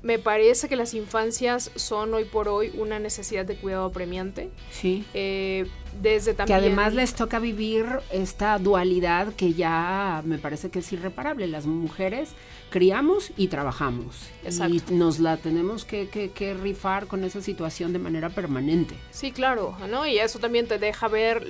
me 0.03 0.19
parece 0.19 0.67
que 0.67 0.75
las 0.75 0.93
infancias 0.93 1.72
son 1.75 2.13
hoy 2.13 2.25
por 2.25 2.50
hoy 2.50 2.72
una 2.77 3.00
necesidad 3.00 3.45
de 3.45 3.55
cuidado 3.55 3.86
apremiante. 3.86 4.50
Sí. 4.69 5.05
Eh, 5.13 5.65
desde 6.01 6.33
también... 6.33 6.60
Que 6.60 6.65
además 6.65 6.93
les 6.93 7.15
toca 7.15 7.39
vivir 7.39 7.86
esta 8.12 8.60
dualidad 8.60 9.33
que 9.33 9.53
ya 9.53 10.22
me 10.25 10.39
parece 10.39 10.69
que 10.69 10.79
es 10.79 10.91
irreparable. 10.91 11.48
Las 11.48 11.65
mujeres 11.65 12.31
criamos 12.73 13.31
y 13.37 13.49
trabajamos. 13.49 14.31
Y 14.43 14.81
nos 14.91 15.19
la 15.19 15.37
tenemos 15.37 15.85
que, 15.85 16.09
que, 16.09 16.53
rifar 16.55 17.05
con 17.05 17.23
esa 17.23 17.39
situación 17.39 17.93
de 17.93 17.99
manera 17.99 18.31
permanente. 18.31 18.95
Sí, 19.11 19.31
claro, 19.31 19.77
¿no? 19.91 20.07
Y 20.07 20.17
eso 20.17 20.39
también 20.39 20.67
te 20.67 20.79
deja 20.79 21.07
ver 21.07 21.45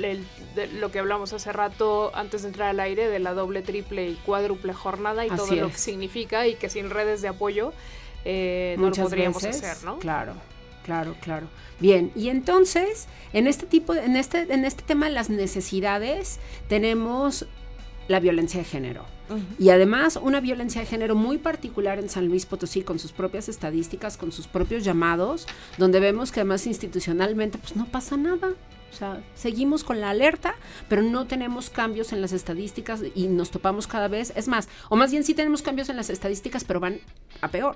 lo 0.73 0.91
que 0.91 0.99
hablamos 0.99 1.31
hace 1.31 1.53
rato 1.53 2.11
antes 2.13 2.41
de 2.41 2.49
entrar 2.49 2.67
al 2.67 2.79
aire 2.81 3.07
de 3.07 3.19
la 3.19 3.33
doble, 3.33 3.61
triple 3.61 4.09
y 4.09 4.15
cuádruple 4.15 4.73
jornada 4.73 5.25
y 5.25 5.29
todo 5.29 5.55
lo 5.55 5.69
que 5.69 5.77
significa 5.77 6.45
y 6.45 6.55
que 6.55 6.69
sin 6.69 6.89
redes 6.89 7.21
de 7.21 7.29
apoyo 7.29 7.71
eh, 8.25 8.75
no 8.77 8.89
lo 8.89 8.95
podríamos 8.95 9.41
hacer, 9.45 9.81
¿no? 9.85 9.99
Claro. 9.99 10.33
Claro, 10.83 11.15
claro. 11.21 11.47
Bien, 11.79 12.11
y 12.17 12.27
entonces, 12.27 13.07
en 13.31 13.47
este 13.47 13.65
tipo, 13.65 13.93
en 13.93 14.17
este, 14.17 14.41
en 14.53 14.65
este 14.65 14.83
tema 14.83 15.05
de 15.05 15.13
las 15.13 15.29
necesidades, 15.29 16.41
tenemos 16.67 17.45
la 18.09 18.19
violencia 18.19 18.59
de 18.59 18.65
género. 18.65 19.05
Y 19.59 19.69
además 19.69 20.19
una 20.21 20.39
violencia 20.39 20.81
de 20.81 20.87
género 20.87 21.15
muy 21.15 21.37
particular 21.37 21.99
en 21.99 22.09
San 22.09 22.27
Luis 22.27 22.45
Potosí, 22.45 22.81
con 22.81 22.99
sus 22.99 23.11
propias 23.11 23.49
estadísticas, 23.49 24.17
con 24.17 24.31
sus 24.31 24.47
propios 24.47 24.83
llamados, 24.83 25.47
donde 25.77 25.99
vemos 25.99 26.31
que 26.31 26.41
además 26.41 26.67
institucionalmente 26.67 27.57
pues 27.57 27.75
no 27.75 27.85
pasa 27.85 28.17
nada. 28.17 28.53
O 28.91 28.95
sea, 28.95 29.23
seguimos 29.33 29.83
con 29.83 29.99
la 29.99 30.11
alerta, 30.11 30.53
pero 30.87 31.01
no 31.01 31.25
tenemos 31.25 31.71
cambios 31.71 32.13
en 32.13 32.21
las 32.21 32.31
estadísticas 32.31 33.01
y 33.15 33.25
nos 33.25 33.49
topamos 33.49 33.87
cada 33.87 34.07
vez. 34.07 34.31
Es 34.35 34.47
más, 34.47 34.69
o 34.89 34.95
más 34.95 35.09
bien 35.09 35.23
sí 35.23 35.33
tenemos 35.33 35.63
cambios 35.63 35.89
en 35.89 35.97
las 35.97 36.11
estadísticas, 36.11 36.63
pero 36.63 36.79
van 36.79 36.99
a 37.41 37.47
peor. 37.47 37.75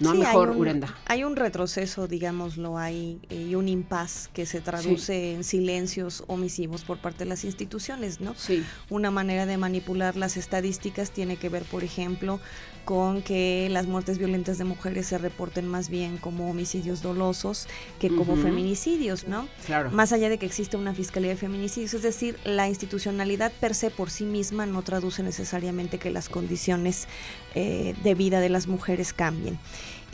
No 0.00 0.14
mejor, 0.14 0.48
hay 0.48 0.54
un, 0.54 0.60
Urenda. 0.60 0.94
Hay 1.06 1.24
un 1.24 1.36
retroceso, 1.36 2.08
digámoslo, 2.08 2.78
hay 2.78 3.20
eh, 3.30 3.46
y 3.50 3.54
un 3.54 3.68
impas 3.68 4.28
que 4.32 4.44
se 4.44 4.60
traduce 4.60 5.34
en 5.34 5.44
silencios 5.44 6.24
omisivos 6.26 6.84
por 6.84 6.98
parte 6.98 7.20
de 7.24 7.26
las 7.26 7.44
instituciones, 7.44 8.20
¿no? 8.20 8.34
Sí. 8.34 8.64
Una 8.90 9.10
manera 9.10 9.46
de 9.46 9.56
manipular 9.56 10.16
las 10.16 10.36
estadísticas 10.36 11.10
tiene 11.12 11.36
que 11.36 11.48
ver, 11.48 11.62
por 11.62 11.84
ejemplo, 11.84 12.40
con 12.84 13.22
que 13.22 13.68
las 13.70 13.86
muertes 13.86 14.18
violentas 14.18 14.58
de 14.58 14.64
mujeres 14.64 15.06
se 15.06 15.18
reporten 15.18 15.66
más 15.66 15.88
bien 15.88 16.18
como 16.18 16.50
homicidios 16.50 17.02
dolosos 17.02 17.66
que 17.98 18.14
como 18.14 18.36
feminicidios, 18.36 19.26
¿no? 19.26 19.48
Claro. 19.66 19.90
Más 19.90 20.12
allá 20.12 20.28
de 20.28 20.38
que 20.38 20.46
existe 20.46 20.76
una 20.76 20.94
fiscalía 20.94 21.30
de 21.30 21.36
feminicidios, 21.36 21.94
es 21.94 22.02
decir, 22.02 22.38
la 22.44 22.68
institucionalidad 22.68 23.52
per 23.52 23.74
se 23.74 23.90
por 23.90 24.10
sí 24.10 24.24
misma 24.24 24.66
no 24.66 24.82
traduce 24.82 25.22
necesariamente 25.22 25.98
que 25.98 26.10
las 26.10 26.28
condiciones 26.28 27.08
eh, 27.54 27.94
de 28.02 28.14
vida 28.14 28.40
de 28.40 28.48
las 28.48 28.66
mujeres 28.66 29.12
cambien. 29.12 29.58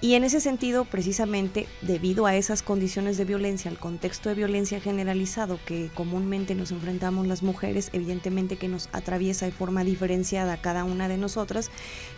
Y 0.03 0.15
en 0.15 0.25
ese 0.25 0.41
sentido, 0.41 0.87
precisamente, 0.87 1.67
debido 1.83 2.25
a 2.25 2.35
esas 2.35 2.63
condiciones 2.63 3.19
de 3.19 3.27
violencia, 3.27 3.71
al 3.71 3.79
contexto 3.79 4.31
de 4.31 4.35
violencia 4.35 4.81
generalizado 4.81 5.59
que 5.67 5.91
comúnmente 5.95 6.55
nos 6.55 6.73
enfrentamos 6.73 7.27
las 7.27 7.43
mujeres, 7.43 7.91
evidentemente 7.93 8.57
que 8.57 8.69
nos 8.69 8.89
atraviesa 8.93 9.45
de 9.45 9.53
forma 9.53 9.85
diferenciada 9.85 10.57
cada 10.63 10.85
una 10.85 11.07
de 11.07 11.19
nosotras, 11.19 11.71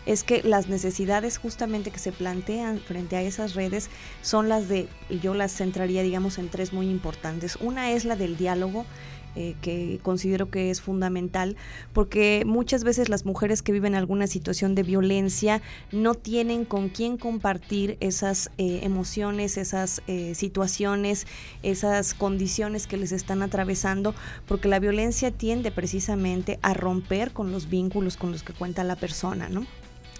es 0.06 0.22
que 0.22 0.44
las 0.44 0.68
necesidades 0.68 1.38
justamente 1.38 1.90
que 1.90 1.98
se 1.98 2.12
plantean 2.12 2.78
frente 2.78 3.16
a 3.16 3.22
esas 3.22 3.54
redes 3.54 3.90
son 4.22 4.48
las 4.48 4.68
de, 4.68 4.88
yo 5.20 5.34
las 5.34 5.52
centraría 5.52 6.04
digamos 6.04 6.38
en 6.38 6.50
tres 6.50 6.72
muy 6.72 6.88
importantes. 6.88 7.56
Una 7.60 7.90
es 7.90 8.04
la 8.04 8.14
del 8.14 8.36
diálogo, 8.36 8.86
eh, 9.34 9.54
que 9.62 9.98
considero 10.02 10.50
que 10.50 10.70
es 10.70 10.82
fundamental, 10.82 11.56
porque 11.94 12.42
muchas 12.46 12.84
veces 12.84 13.08
las 13.08 13.24
mujeres 13.24 13.62
que 13.62 13.72
viven 13.72 13.94
alguna 13.94 14.26
situación 14.26 14.74
de 14.74 14.82
violencia 14.82 15.62
no 15.90 16.14
tienen 16.14 16.66
con 16.66 16.90
quién 16.90 17.16
compartir 17.16 17.96
esas 18.00 18.50
eh, 18.58 18.80
emociones, 18.82 19.56
esas 19.56 20.02
eh, 20.06 20.34
situaciones, 20.34 21.26
esas 21.62 22.12
condiciones 22.12 22.86
que 22.86 22.98
les 22.98 23.12
están 23.12 23.40
atravesando, 23.42 24.14
porque 24.46 24.68
la 24.68 24.78
violencia 24.78 25.30
tiende 25.30 25.70
precisamente 25.70 26.58
a 26.60 26.74
romper 26.74 27.32
con 27.32 27.52
los 27.52 27.70
vínculos 27.70 28.18
con 28.18 28.32
los 28.32 28.42
que 28.42 28.52
cuenta 28.52 28.84
la 28.84 28.96
persona, 28.96 29.48
¿no? 29.48 29.66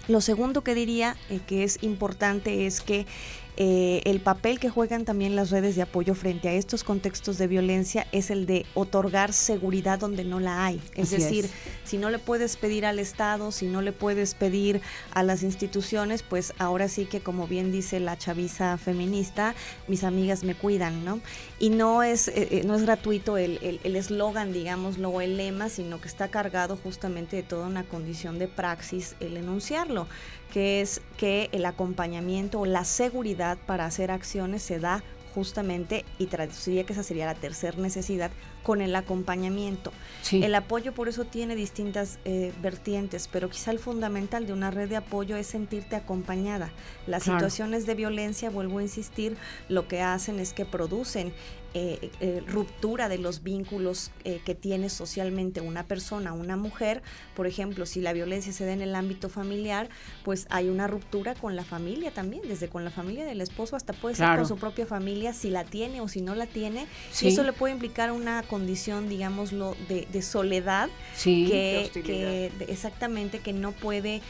Lo 0.07 0.19
segundo 0.19 0.63
que 0.63 0.75
diría 0.75 1.15
que 1.47 1.63
es 1.63 1.81
importante 1.81 2.65
es 2.65 2.81
que 2.81 3.05
eh, 3.55 4.01
el 4.05 4.19
papel 4.19 4.59
que 4.59 4.69
juegan 4.69 5.05
también 5.05 5.35
las 5.35 5.51
redes 5.51 5.75
de 5.75 5.83
apoyo 5.83 6.15
frente 6.15 6.49
a 6.49 6.53
estos 6.53 6.83
contextos 6.83 7.37
de 7.37 7.47
violencia 7.47 8.07
es 8.11 8.31
el 8.31 8.45
de 8.45 8.65
otorgar 8.73 9.31
seguridad 9.33 9.99
donde 9.99 10.23
no 10.23 10.39
la 10.39 10.65
hay. 10.65 10.81
Es 10.95 11.11
decir, 11.11 11.49
si 11.83 11.97
no 11.97 12.09
le 12.09 12.19
puedes 12.19 12.57
pedir 12.57 12.85
al 12.85 12.99
Estado, 12.99 13.51
si 13.51 13.67
no 13.67 13.81
le 13.81 13.91
puedes 13.91 14.33
pedir 14.33 14.81
a 15.11 15.21
las 15.21 15.43
instituciones, 15.43 16.23
pues 16.23 16.53
ahora 16.57 16.87
sí 16.87 17.05
que 17.05 17.21
como 17.21 17.47
bien 17.47 17.71
dice 17.71 17.99
la 17.99 18.17
chaviza 18.17 18.77
feminista, 18.77 19.53
mis 19.87 20.03
amigas 20.03 20.43
me 20.43 20.55
cuidan, 20.55 21.05
¿no? 21.05 21.19
Y 21.59 21.69
no 21.69 22.01
es, 22.01 22.29
eh, 22.29 22.47
eh, 22.51 22.61
no 22.65 22.75
es 22.75 22.83
gratuito 22.83 23.37
el 23.37 23.79
eslogan, 23.83 24.47
el, 24.47 24.53
digámoslo, 24.53 25.09
o 25.09 25.21
el 25.21 25.37
lema, 25.37 25.69
sino 25.69 26.01
que 26.01 26.07
está 26.07 26.29
cargado 26.29 26.75
justamente 26.75 27.35
de 27.35 27.43
toda 27.43 27.67
una 27.67 27.83
condición 27.83 28.39
de 28.39 28.47
praxis 28.47 29.15
el 29.19 29.37
enunciarlo 29.37 30.07
que 30.53 30.81
es 30.81 31.01
que 31.17 31.49
el 31.51 31.65
acompañamiento 31.65 32.59
o 32.59 32.65
la 32.67 32.85
seguridad 32.85 33.57
para 33.65 33.85
hacer 33.85 34.11
acciones 34.11 34.61
se 34.61 34.77
da 34.79 35.03
justamente, 35.33 36.05
y 36.19 36.27
traduciría 36.27 36.83
que 36.83 36.93
esa 36.93 37.01
sería 37.01 37.25
la 37.25 37.33
tercera 37.33 37.75
necesidad, 37.77 38.29
con 38.61 38.81
el 38.81 38.95
acompañamiento. 38.95 39.91
El 40.31 40.53
apoyo 40.53 40.93
por 40.93 41.09
eso 41.09 41.25
tiene 41.25 41.55
distintas 41.55 42.19
eh, 42.23 42.53
vertientes, 42.61 43.27
pero 43.27 43.49
quizá 43.49 43.71
el 43.71 43.79
fundamental 43.79 44.45
de 44.45 44.53
una 44.53 44.69
red 44.69 44.87
de 44.89 44.95
apoyo 44.95 45.35
es 45.35 45.47
sentirte 45.47 45.95
acompañada. 45.95 46.71
Las 47.07 47.23
situaciones 47.23 47.87
de 47.87 47.95
violencia, 47.95 48.51
vuelvo 48.51 48.77
a 48.77 48.83
insistir, 48.83 49.35
lo 49.69 49.87
que 49.87 50.01
hacen 50.01 50.39
es 50.39 50.53
que 50.53 50.65
producen 50.65 51.33
eh, 51.75 52.11
eh, 52.19 52.43
ruptura 52.47 53.09
de 53.09 53.17
los 53.17 53.41
vínculos 53.41 54.11
eh, 54.25 54.39
que 54.45 54.53
tiene 54.53 54.89
socialmente 54.89 55.59
una 55.59 55.87
persona, 55.87 56.31
una 56.31 56.55
mujer. 56.55 57.01
Por 57.35 57.47
ejemplo, 57.47 57.87
si 57.87 57.99
la 57.99 58.13
violencia 58.13 58.53
se 58.53 58.63
da 58.63 58.73
en 58.73 58.81
el 58.81 58.93
ámbito 58.93 59.27
familiar, 59.27 59.89
pues 60.23 60.45
hay 60.51 60.69
una 60.69 60.85
ruptura 60.85 61.33
con 61.33 61.55
la 61.55 61.63
familia 61.63 62.11
también, 62.11 62.43
desde 62.47 62.69
con 62.69 62.85
la 62.85 62.91
familia 62.91 63.25
del 63.25 63.41
esposo 63.41 63.75
hasta 63.75 63.93
puede 63.93 64.13
ser 64.13 64.35
con 64.35 64.47
su 64.47 64.57
propia 64.57 64.85
familia, 64.85 65.33
si 65.33 65.49
la 65.49 65.63
tiene 65.63 65.99
o 66.01 66.07
si 66.07 66.21
no 66.21 66.35
la 66.35 66.45
tiene. 66.45 66.85
Y 67.19 67.29
eso 67.29 67.41
le 67.41 67.53
puede 67.53 67.73
implicar 67.73 68.11
una 68.11 68.43
condición, 68.43 69.09
digámoslo, 69.09 69.75
de, 69.89 70.07
de 70.11 70.21
soledad, 70.21 70.89
que, 71.23 72.51
exactamente 72.67 73.39
que 73.39 73.51
no 73.51 73.71
puede 73.71 74.21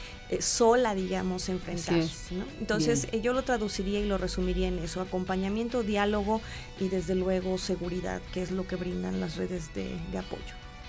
sola, 0.41 0.95
digamos, 0.95 1.49
enfrentarse. 1.49 2.35
Entonces, 2.59 3.07
yo 3.21 3.33
lo 3.33 3.43
traduciría 3.43 3.99
y 3.99 4.05
lo 4.05 4.17
resumiría 4.17 4.67
en 4.67 4.79
eso, 4.79 5.01
acompañamiento, 5.01 5.83
diálogo 5.83 6.41
y 6.79 6.89
desde 6.89 7.15
luego 7.15 7.57
seguridad, 7.57 8.21
que 8.33 8.41
es 8.41 8.51
lo 8.51 8.67
que 8.67 8.75
brindan 8.75 9.19
las 9.19 9.37
redes 9.37 9.73
de, 9.73 9.95
apoyo. 10.17 10.41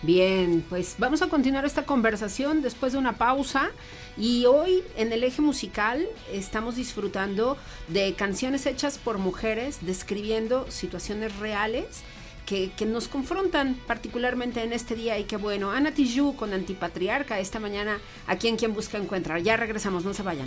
Bien, 0.03 0.65
pues 0.69 0.97
vamos 0.99 1.23
a 1.23 1.29
continuar 1.29 1.65
esta 1.65 1.87
conversación 1.87 2.61
después 2.61 2.93
de 2.93 2.99
una 2.99 3.17
pausa 3.17 3.71
y 4.19 4.45
hoy 4.45 4.83
en 4.97 5.13
el 5.13 5.25
eje 5.25 5.41
musical 5.41 6.07
estamos 6.31 6.77
disfrutando 6.77 7.57
de 7.89 8.13
canciones 8.13 8.67
hechas 8.67 8.99
por 8.99 9.17
mujeres 9.17 9.79
describiendo 9.81 10.71
situaciones 10.71 11.35
reales 11.39 12.03
que, 12.47 12.73
nos 12.87 13.09
confrontan 13.09 13.75
particularmente 13.87 14.63
en 14.63 14.73
este 14.73 14.95
día 14.95 15.19
y 15.19 15.25
que 15.25 15.37
bueno, 15.37 15.71
Ana 15.71 15.93
Tijoux 15.93 16.37
con 16.37 16.53
Antipatriarca 16.53 17.39
esta 17.39 17.61
mañana 17.61 17.99
aquí 18.27 18.49
en 18.49 18.57
Quien 18.57 18.75
Busca 18.75 18.99
Encuentra. 18.99 19.39
Ya 19.39 19.57
regresamos, 19.57 20.05
no 20.05 20.15
se 20.15 20.23
vayan. 20.23 20.47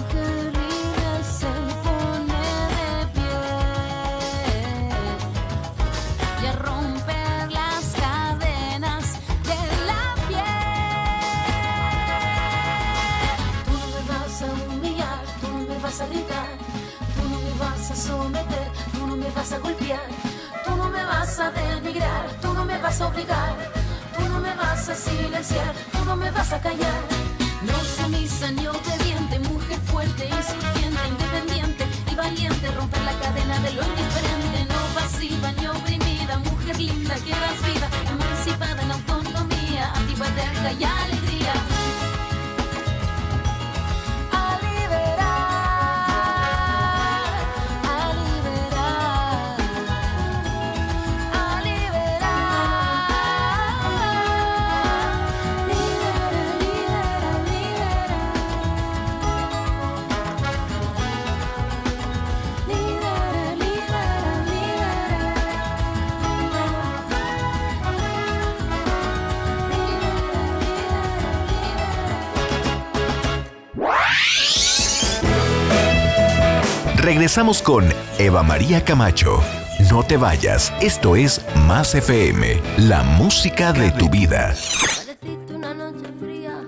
Regresamos 77.21 77.61
con 77.61 77.85
Eva 78.17 78.41
María 78.41 78.83
Camacho. 78.83 79.43
No 79.91 80.01
te 80.01 80.17
vayas, 80.17 80.73
esto 80.81 81.15
es 81.15 81.39
Más 81.67 81.93
FM, 81.93 82.59
la 82.79 83.03
música 83.03 83.71
de 83.71 83.91
tu 83.91 84.09
vida. 84.09 84.55
Pareciste 84.55 85.53
una 85.53 85.71
noche 85.71 86.07
fría, 86.19 86.59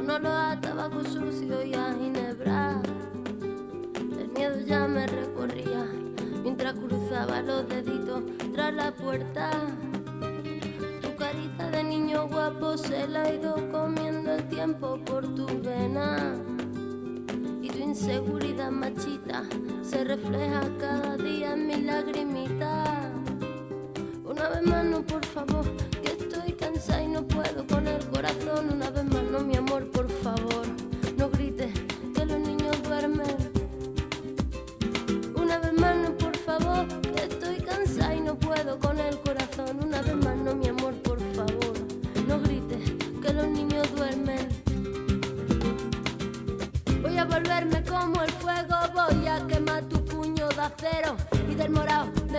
un 0.00 0.08
olor 0.08 0.52
a 0.52 0.60
tabaco 0.60 1.02
sucio 1.02 1.64
y 1.64 1.74
a 1.74 1.92
ginebra. 1.94 2.80
El 4.20 4.28
miedo 4.28 4.60
ya 4.64 4.86
me 4.86 5.04
recorría 5.04 5.84
mientras 6.44 6.74
cruzaba 6.74 7.42
los 7.42 7.68
deditos 7.68 8.22
tras 8.54 8.72
la 8.72 8.92
puerta. 8.92 9.50
Tu 11.02 11.16
carita 11.16 11.70
de 11.72 11.82
niño 11.82 12.28
guapo 12.28 12.78
se 12.78 13.08
la 13.08 13.22
ha 13.22 13.32
ido 13.34 13.56
comiendo 13.72 14.32
el 14.32 14.46
tiempo 14.46 14.96
por 15.04 15.24
tu 15.34 15.44
vena 15.60 16.36
inseguridad 17.88 18.70
machita 18.70 19.44
se 19.88 20.04
refleja 20.04 20.60
cada 20.78 21.16
día 21.16 21.54
en 21.54 21.66
mi 21.66 21.76
lagrimita. 21.80 23.10
Una 24.22 24.48
vez 24.50 24.62
más, 24.62 24.84
no, 24.84 25.02
por 25.02 25.24
favor, 25.24 25.64
que 26.02 26.12
estoy 26.12 26.52
cansada 26.52 27.02
y 27.02 27.08
no 27.08 27.26
puedo 27.26 27.37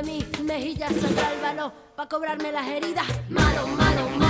mejillas 0.03 0.93
saldrá 0.95 1.33
el 1.33 1.41
valor 1.41 1.71
para 1.95 2.09
cobrarme 2.09 2.51
las 2.51 2.67
heridas. 2.67 3.05
Malo, 3.29 3.67
malo, 3.67 4.09
malo 4.17 4.28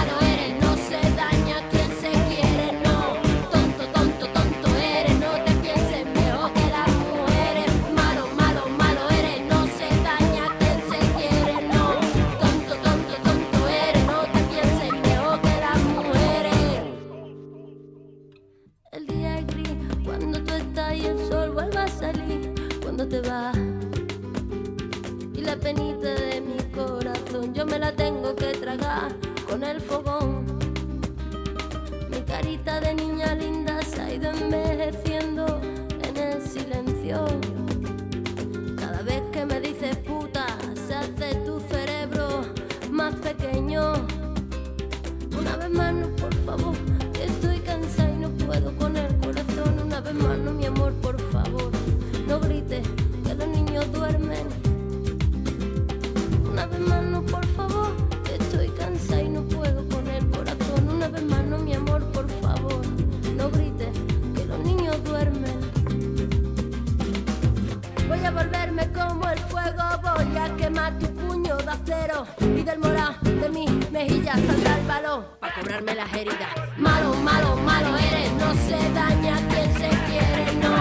de 73.39 73.49
mi 73.49 73.65
mejilla 73.91 74.34
saldrá 74.36 74.78
el 74.78 74.86
balón 74.86 75.25
para 75.39 75.54
cobrarme 75.56 75.95
las 75.95 76.13
heridas. 76.13 76.49
Malo, 76.78 77.13
malo, 77.23 77.56
malo 77.58 77.97
eres, 77.97 78.32
no 78.34 78.54
se 78.54 78.93
daña 78.93 79.36
quien 79.49 79.73
se 79.73 79.89
quiere, 80.08 80.54
no. 80.62 80.75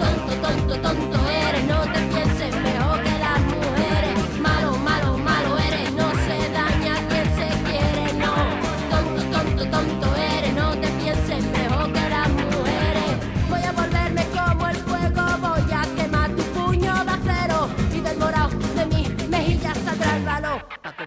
Tonto, 0.00 0.32
tonto, 0.42 0.80
tonto 0.80 1.18
eres, 1.28 1.64
no 1.64 1.80
te 1.92 2.00
pienses 2.12 2.59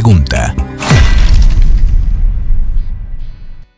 pregunta. 0.00 0.54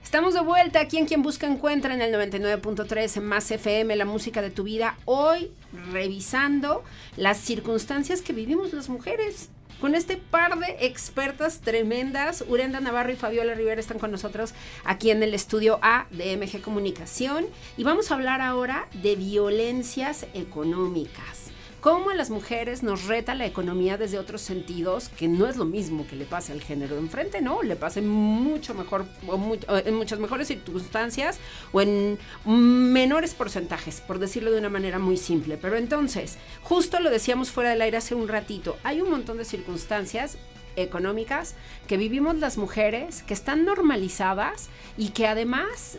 Estamos 0.02 0.34
de 0.34 0.40
vuelta 0.40 0.80
aquí 0.80 0.98
en 0.98 1.06
Quien 1.06 1.22
Busca 1.22 1.46
Encuentra 1.46 1.94
en 1.94 2.02
el 2.02 2.12
99.3 2.12 3.16
en 3.16 3.24
Más 3.24 3.50
FM, 3.50 3.96
la 3.96 4.04
música 4.04 4.42
de 4.42 4.50
tu 4.50 4.64
vida. 4.64 4.98
Hoy 5.06 5.50
revisando 5.90 6.84
las 7.16 7.38
circunstancias 7.38 8.20
que 8.20 8.34
vivimos 8.34 8.74
las 8.74 8.90
mujeres. 8.90 9.48
Con 9.80 9.94
este 9.94 10.18
par 10.18 10.58
de 10.58 10.76
expertas 10.80 11.62
tremendas, 11.62 12.44
Urenda 12.46 12.80
Navarro 12.80 13.12
y 13.12 13.16
Fabiola 13.16 13.54
Rivera 13.54 13.80
están 13.80 13.98
con 13.98 14.10
nosotros 14.10 14.52
aquí 14.84 15.10
en 15.10 15.22
el 15.22 15.32
estudio 15.32 15.78
A 15.80 16.06
de 16.10 16.36
MG 16.36 16.60
Comunicación 16.60 17.46
y 17.78 17.84
vamos 17.84 18.10
a 18.10 18.16
hablar 18.16 18.42
ahora 18.42 18.88
de 19.02 19.16
violencias 19.16 20.26
económicas. 20.34 21.39
Cómo 21.80 22.10
a 22.10 22.14
las 22.14 22.28
mujeres 22.28 22.82
nos 22.82 23.06
reta 23.06 23.34
la 23.34 23.46
economía 23.46 23.96
desde 23.96 24.18
otros 24.18 24.42
sentidos, 24.42 25.08
que 25.08 25.28
no 25.28 25.46
es 25.46 25.56
lo 25.56 25.64
mismo 25.64 26.06
que 26.06 26.14
le 26.14 26.26
pase 26.26 26.52
al 26.52 26.60
género 26.60 26.96
de 26.96 27.00
enfrente, 27.00 27.40
¿no? 27.40 27.62
Le 27.62 27.74
pase 27.74 28.02
mucho 28.02 28.74
mejor, 28.74 29.06
o 29.26 29.36
o 29.36 29.76
en 29.78 29.94
muchas 29.94 30.18
mejores 30.18 30.48
circunstancias 30.48 31.38
o 31.72 31.80
en 31.80 32.18
menores 32.44 33.32
porcentajes, 33.32 34.02
por 34.02 34.18
decirlo 34.18 34.50
de 34.50 34.58
una 34.58 34.68
manera 34.68 34.98
muy 34.98 35.16
simple. 35.16 35.56
Pero 35.56 35.78
entonces, 35.78 36.36
justo 36.62 37.00
lo 37.00 37.08
decíamos 37.08 37.50
fuera 37.50 37.70
del 37.70 37.80
aire 37.80 37.96
hace 37.96 38.14
un 38.14 38.28
ratito, 38.28 38.76
hay 38.84 39.00
un 39.00 39.08
montón 39.08 39.38
de 39.38 39.46
circunstancias 39.46 40.36
económicas 40.76 41.54
que 41.86 41.96
vivimos 41.96 42.36
las 42.36 42.56
mujeres, 42.58 43.22
que 43.22 43.34
están 43.34 43.64
normalizadas 43.64 44.68
y 44.96 45.10
que 45.10 45.26
además, 45.26 45.98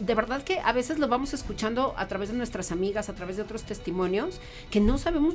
de 0.00 0.14
verdad 0.14 0.42
que 0.42 0.60
a 0.60 0.72
veces 0.72 0.98
lo 0.98 1.08
vamos 1.08 1.34
escuchando 1.34 1.94
a 1.96 2.08
través 2.08 2.30
de 2.30 2.36
nuestras 2.36 2.72
amigas, 2.72 3.08
a 3.08 3.14
través 3.14 3.36
de 3.36 3.42
otros 3.42 3.64
testimonios, 3.64 4.40
que 4.70 4.80
no 4.80 4.98
sabemos 4.98 5.34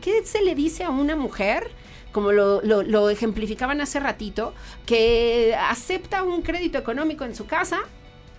qué 0.00 0.24
se 0.24 0.42
le 0.42 0.54
dice 0.54 0.84
a 0.84 0.90
una 0.90 1.16
mujer 1.16 1.70
como 2.12 2.30
lo, 2.32 2.60
lo- 2.62 2.82
lo 2.82 3.08
ejemplificaban 3.08 3.80
hace 3.80 3.98
ratito, 3.98 4.52
que 4.84 5.54
acepta 5.58 6.24
un 6.24 6.42
crédito 6.42 6.76
económico 6.78 7.24
en 7.24 7.34
su 7.34 7.46
casa 7.46 7.78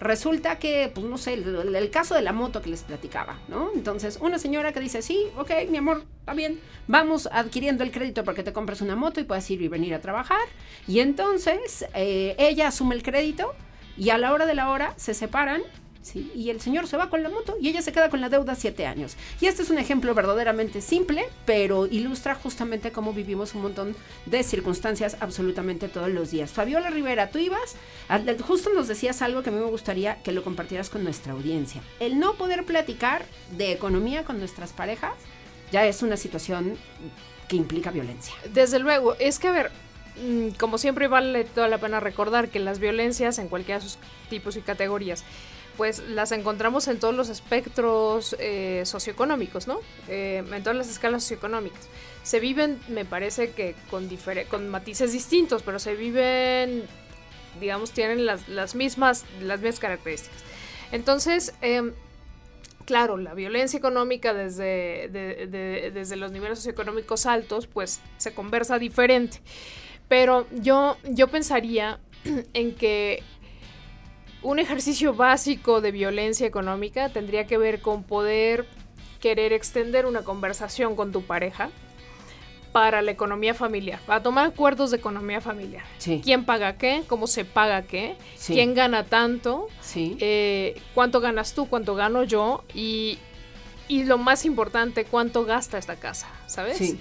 resulta 0.04 0.60
que, 0.60 0.92
pues 0.94 1.06
no 1.06 1.18
sé, 1.18 1.34
el, 1.34 1.90
caso 1.90 2.16
de 2.16 2.22
la 2.22 2.34
moto 2.34 2.62
que 2.62 2.70
les 2.70 2.84
platicaba, 2.84 3.40
¿no? 3.48 3.72
Entonces, 3.74 4.20
una 4.22 4.38
señora 4.38 4.74
que 4.74 4.80
dice, 4.80 5.02
sí, 5.02 5.28
ok, 5.38 5.52
mi 5.70 5.78
amor, 5.78 6.04
está 6.20 6.34
bien, 6.34 6.60
vamos 6.88 7.28
adquiriendo 7.32 7.84
el 7.84 7.92
crédito 7.92 8.24
para 8.24 8.36
que 8.36 8.44
te 8.44 8.54
compres 8.54 8.82
una 8.82 8.96
moto 8.96 9.20
y 9.20 9.24
puedas 9.24 9.50
ir 9.50 9.62
y 9.62 9.68
venir 9.68 9.94
a 9.94 10.02
trabajar. 10.02 10.46
Y 10.88 11.00
entonces, 11.00 11.86
eh, 11.96 12.36
ella 12.38 12.68
asume 12.68 12.96
el 12.96 13.04
crédito 13.04 13.54
y 13.98 14.10
a 14.10 14.18
la 14.18 14.34
hora 14.34 14.46
de 14.46 14.56
la 14.56 14.70
hora 14.70 14.94
se 14.98 15.14
separan. 15.14 15.62
Y 16.36 16.50
el 16.50 16.60
señor 16.60 16.88
se 16.88 16.98
va 16.98 17.10
con 17.10 17.24
la 17.24 17.30
moto 17.30 17.56
y 17.60 17.70
ella 17.70 17.82
se 17.82 17.92
queda 17.92 18.10
con 18.10 18.22
la 18.22 18.30
deuda 18.30 18.56
siete 18.56 18.86
años. 18.86 19.16
Y 19.40 19.48
este 19.48 19.64
es 19.64 19.70
un 19.70 19.78
ejemplo 19.78 20.14
verdaderamente 20.14 20.82
simple, 20.82 21.26
pero 21.46 21.86
ilustra 21.86 22.36
justamente 22.36 22.92
cómo 22.92 23.14
vivimos 23.14 23.56
un 23.56 23.64
montón 23.64 23.96
de 24.26 24.44
circunstancias 24.44 25.18
absolutamente 25.20 25.88
todos 25.88 26.10
los 26.10 26.32
días. 26.32 26.52
Fabiola 26.52 26.90
Rivera, 26.90 27.30
tú 27.30 27.40
ibas, 27.40 27.76
justo 28.46 28.70
nos 28.74 28.88
decías 28.88 29.22
algo 29.22 29.44
que 29.44 29.50
a 29.50 29.54
mí 29.54 29.60
me 29.60 29.70
gustaría 29.70 30.22
que 30.24 30.32
lo 30.32 30.44
compartieras 30.44 30.90
con 30.90 31.04
nuestra 31.04 31.34
audiencia. 31.34 31.82
El 32.00 32.20
no 32.20 32.34
poder 32.34 32.66
platicar 32.66 33.26
de 33.58 33.72
economía 33.72 34.24
con 34.24 34.40
nuestras 34.40 34.74
parejas 34.74 35.14
ya 35.72 35.86
es 35.86 36.04
una 36.04 36.18
situación 36.18 36.78
que 37.48 37.56
implica 37.56 37.92
violencia. 37.92 38.34
Desde 38.54 38.80
luego, 38.80 39.16
es 39.16 39.40
que 39.40 39.48
a 39.48 39.52
ver, 39.52 39.72
mm, 40.22 40.50
como 40.60 40.78
siempre 40.78 41.08
vale 41.08 41.44
toda 41.46 41.68
la 41.68 41.80
pena 41.80 42.00
recordar 42.00 42.50
que 42.50 42.60
las 42.60 42.80
violencias 42.80 43.40
en 43.40 43.48
cualquiera 43.48 43.80
de 43.80 43.86
sus 43.86 43.98
tipos 44.30 44.56
y 44.56 44.62
categorías, 44.62 45.24
pues 45.78 46.00
las 46.10 46.32
encontramos 46.32 46.88
en 46.88 47.00
todos 47.00 47.16
los 47.16 47.30
espectros 47.30 48.36
eh, 48.40 48.84
socioeconómicos, 48.86 49.68
¿no? 49.68 49.80
Eh, 50.08 50.44
en 50.52 50.64
todas 50.64 50.78
las 50.78 50.90
escalas 50.90 51.24
socioeconómicas. 51.24 51.88
Se 52.24 52.40
viven, 52.40 52.80
me 52.88 53.06
parece 53.06 53.52
que 53.52 53.76
con, 53.90 54.10
con 54.50 54.70
matices 54.70 55.12
distintos, 55.12 55.62
pero 55.64 55.80
se 55.80 55.96
viven, 55.96 56.84
digamos, 57.60 57.92
tienen 57.92 58.26
las, 58.26 58.48
las 58.48 58.76
mismas, 58.76 59.26
las 59.42 59.60
mismas 59.60 59.80
características. 59.80 60.38
Entonces, 60.92 61.54
em, 61.62 61.94
claro, 62.86 63.18
la 63.18 63.34
violencia 63.34 63.78
económica 63.78 64.34
desde, 64.34 65.10
de- 65.12 65.48
de- 65.48 65.92
desde 65.92 66.16
los 66.16 66.32
niveles 66.32 66.60
socioeconómicos 66.60 67.26
altos, 67.26 67.68
pues 67.68 68.00
se 68.18 68.34
conversa 68.34 68.78
diferente. 68.80 69.40
Pero 70.08 70.46
yo, 70.52 70.98
yo 71.04 71.28
pensaría 71.30 72.00
en 72.54 72.76
que 72.76 73.24
un 74.44 74.60
ejercicio 74.60 75.14
básico 75.14 75.82
de 75.82 75.92
violencia 75.92 76.46
económica 76.46 77.10
tendría 77.10 77.48
que 77.48 77.58
ver 77.58 77.82
con 77.82 78.04
poder 78.04 78.68
querer 79.20 79.54
extender 79.54 80.06
una 80.06 80.24
conversación 80.24 80.96
con 80.96 81.12
tu 81.12 81.24
pareja 81.24 81.70
para 82.74 83.02
la 83.02 83.12
economía 83.12 83.54
familiar, 83.54 84.00
para 84.06 84.22
tomar 84.22 84.48
acuerdos 84.48 84.92
de 84.92 84.98
economía 84.98 85.40
familiar. 85.40 85.84
Sí. 86.00 86.22
¿Quién 86.24 86.44
paga 86.44 86.78
qué? 86.78 87.04
¿Cómo 87.08 87.28
se 87.28 87.46
paga 87.46 87.84
qué? 87.84 88.16
Sí. 88.36 88.54
¿Quién 88.54 88.74
gana 88.74 89.06
tanto? 89.06 89.68
Sí. 89.80 90.18
Eh, 90.20 90.82
¿Cuánto 90.94 91.22
ganas 91.22 91.54
tú? 91.54 91.68
¿Cuánto 91.70 91.96
gano 91.96 92.24
yo? 92.24 92.64
Y, 92.74 93.20
y 93.88 94.04
lo 94.06 94.18
más 94.18 94.44
importante, 94.44 95.06
¿cuánto 95.06 95.46
gasta 95.46 95.78
esta 95.78 95.96
casa? 95.96 96.28
¿Sabes? 96.48 96.78
Sí. 96.78 97.00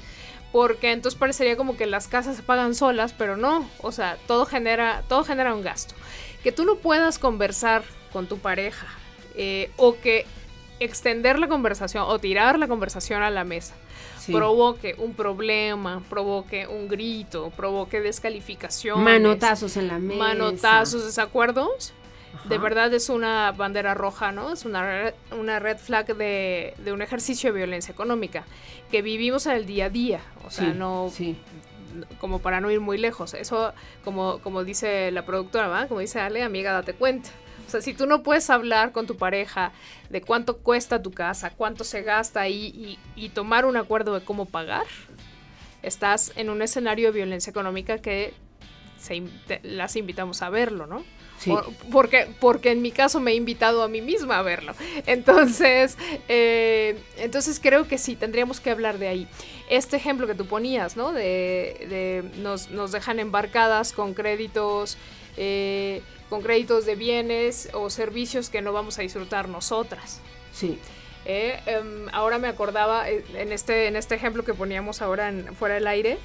Porque 0.53 0.93
entonces 0.93 1.19
parecería 1.19 1.57
como 1.57 1.79
que 1.79 1.87
las 1.87 2.07
casas 2.07 2.37
se 2.37 2.43
pagan 2.43 2.75
solas, 2.75 3.15
pero 3.15 3.39
no. 3.39 3.67
O 3.81 3.91
sea, 3.91 4.19
todo 4.27 4.45
genera, 4.45 5.03
todo 5.09 5.25
genera 5.25 5.55
un 5.55 5.63
gasto. 5.63 5.95
Que 6.43 6.53
tú 6.53 6.65
no 6.65 6.77
puedas 6.77 7.19
conversar 7.19 7.83
con 8.13 8.27
tu 8.27 8.39
pareja 8.39 8.87
eh, 9.37 9.71
o 9.77 9.97
que 10.01 10.27
extender 10.81 11.39
la 11.39 11.49
conversación 11.49 12.05
o 12.07 12.19
tirar 12.19 12.59
la 12.59 12.69
conversación 12.69 13.23
a 13.23 13.31
la 13.31 13.45
mesa 13.45 13.75
provoque 14.31 14.95
un 14.99 15.15
problema, 15.15 16.03
provoque 16.09 16.67
un 16.67 16.89
grito, 16.89 17.51
provoque 17.57 18.01
descalificación. 18.01 19.03
Manotazos 19.03 19.77
en 19.77 19.89
la 19.89 19.99
mesa. 19.99 20.19
Manotazos, 20.19 21.05
desacuerdos. 21.05 21.93
De 22.45 22.59
verdad 22.59 22.93
es 22.95 23.09
una 23.09 23.53
bandera 23.53 23.95
roja, 23.95 24.33
¿no? 24.33 24.53
Es 24.53 24.65
una, 24.65 25.13
una 25.39 25.59
red 25.59 25.77
flag 25.77 26.17
de, 26.17 26.75
un 26.93 27.03
ejercicio 27.03 27.53
de 27.53 27.59
violencia 27.59 27.93
económica 27.93 28.45
que 28.91 29.03
vivimos 29.03 29.47
en 29.47 29.53
el 29.53 29.67
día 29.67 29.87
a 29.87 29.91
día. 29.91 30.21
O 30.47 30.51
sea, 30.51 30.73
no. 30.73 31.13
Como 32.19 32.41
para 32.41 32.61
no 32.61 32.71
ir 32.71 32.81
muy 32.81 32.99
lejos. 32.99 33.35
Eso, 33.35 33.73
como, 34.05 34.39
como 34.39 34.65
dice 34.65 35.11
la 35.11 35.25
productora, 35.25 35.69
¿va? 35.69 35.87
Como 35.87 36.01
dice 36.01 36.21
Ale, 36.21 36.43
amiga, 36.43 36.73
date 36.73 36.95
cuenta. 36.95 37.31
O 37.67 37.71
sea, 37.71 37.81
si 37.81 37.95
tú 37.95 38.07
no 38.07 38.23
puedes 38.23 38.51
hablar 38.51 38.93
con 38.93 39.07
tu 39.07 39.17
pareja 39.17 39.73
de 40.11 40.21
cuánto 40.21 40.59
cuesta 40.59 41.03
tu 41.03 41.11
casa, 41.11 41.51
cuánto 41.51 41.85
se 41.85 42.03
gasta 42.03 42.41
ahí 42.41 42.99
y, 43.17 43.29
tomar 43.31 43.65
un 43.65 43.77
acuerdo 43.77 44.15
de 44.15 44.25
cómo 44.25 44.47
pagar, 44.47 44.87
estás 45.83 46.33
en 46.37 46.51
un 46.51 46.61
escenario 46.63 47.09
de 47.09 47.19
violencia 47.19 47.51
económica 47.51 47.99
que 47.99 48.35
las 49.63 49.97
invitamos 49.97 50.43
a 50.43 50.51
verlo, 50.51 50.87
¿no? 50.87 51.05
porque, 51.91 52.29
porque 52.41 52.71
en 52.71 52.83
mi 52.83 52.93
caso 52.93 53.21
me 53.21 53.33
he 53.33 53.35
invitado 53.35 53.83
a 53.83 53.89
mí 53.89 54.01
misma 54.01 54.39
a 54.39 54.43
verlo. 54.43 54.75
Entonces, 55.07 55.97
eh, 56.29 56.99
entonces 57.17 57.59
creo 57.61 57.89
que 57.89 57.99
sí, 57.99 58.17
tendríamos 58.17 58.61
que 58.61 58.71
hablar 58.71 58.99
de 58.99 59.09
ahí. 59.09 59.29
Este 59.73 59.97
ejemplo 59.97 60.27
que 60.27 60.35
tú 60.35 60.45
ponías, 60.45 60.97
¿no? 60.97 61.13
De, 61.13 62.23
nos, 62.37 62.71
nos, 62.71 62.93
dejan 62.93 63.19
embarcadas 63.19 63.93
con 63.93 64.13
créditos 64.13 64.99
eh, 65.39 66.03
con 66.29 66.43
créditos 66.43 66.87
de 66.87 66.95
bienes 66.95 67.69
o 67.75 67.91
servicios 67.91 68.49
que 68.49 68.63
no 68.63 68.73
vamos 68.73 68.99
a 68.99 69.03
disfrutar 69.03 69.49
nosotras. 69.49 70.21
Sí. 70.53 70.79
Eh, 71.25 71.61
em, 71.67 72.09
ahora 72.13 72.39
me 72.39 72.49
acordaba 72.49 73.09
eh, 73.09 73.25
en 73.35 73.53
este, 73.53 73.87
en 73.87 73.97
este 73.97 74.15
ejemplo 74.15 74.45
que 74.45 74.55
poníamos 74.55 75.03
ahora 75.03 75.29
en, 75.29 75.55
fuera 75.55 75.75
del 75.75 75.87
aire 75.87 76.19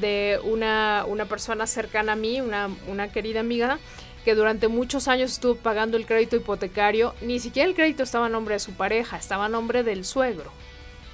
de 0.00 0.40
una, 0.44 1.04
una 1.06 1.26
persona 1.26 1.66
cercana 1.66 2.12
a 2.12 2.16
mí, 2.16 2.40
una, 2.40 2.70
una 2.88 3.12
querida 3.12 3.40
amiga, 3.40 3.78
que 4.24 4.34
durante 4.34 4.68
muchos 4.68 5.06
años 5.08 5.32
estuvo 5.32 5.56
pagando 5.56 5.96
el 5.96 6.06
crédito 6.06 6.36
hipotecario. 6.36 7.14
Ni 7.20 7.38
siquiera 7.38 7.68
el 7.68 7.74
crédito 7.74 8.02
estaba 8.02 8.26
a 8.26 8.30
nombre 8.30 8.54
de 8.54 8.60
su 8.60 8.72
pareja, 8.72 9.16
estaba 9.16 9.46
a 9.46 9.48
nombre 9.48 9.82
del 9.82 10.04
suegro. 10.04 10.50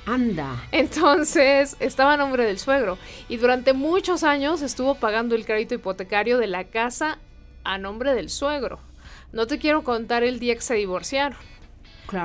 Anda. 0.09 0.65
Entonces, 0.73 1.77
estaba 1.81 2.15
a 2.15 2.17
nombre 2.17 2.47
del 2.47 2.59
suegro. 2.59 2.97
Y 3.29 3.37
durante 3.37 3.75
muchos 3.75 4.25
años 4.25 4.63
estuvo 4.63 4.95
pagando 4.95 5.35
el 5.35 5.45
crédito 5.45 5.75
hipotecario 5.75 6.39
de 6.39 6.47
la 6.47 6.65
casa 6.65 7.19
a 7.63 7.77
nombre 7.77 8.15
del 8.15 8.31
suegro. 8.31 8.79
No 9.33 9.47
te 9.47 9.59
quiero 9.59 9.85
contar 9.85 10.23
el 10.23 10.39
día 10.39 10.55
que 10.55 10.63
se 10.63 10.75
divorciaron. 10.75 11.39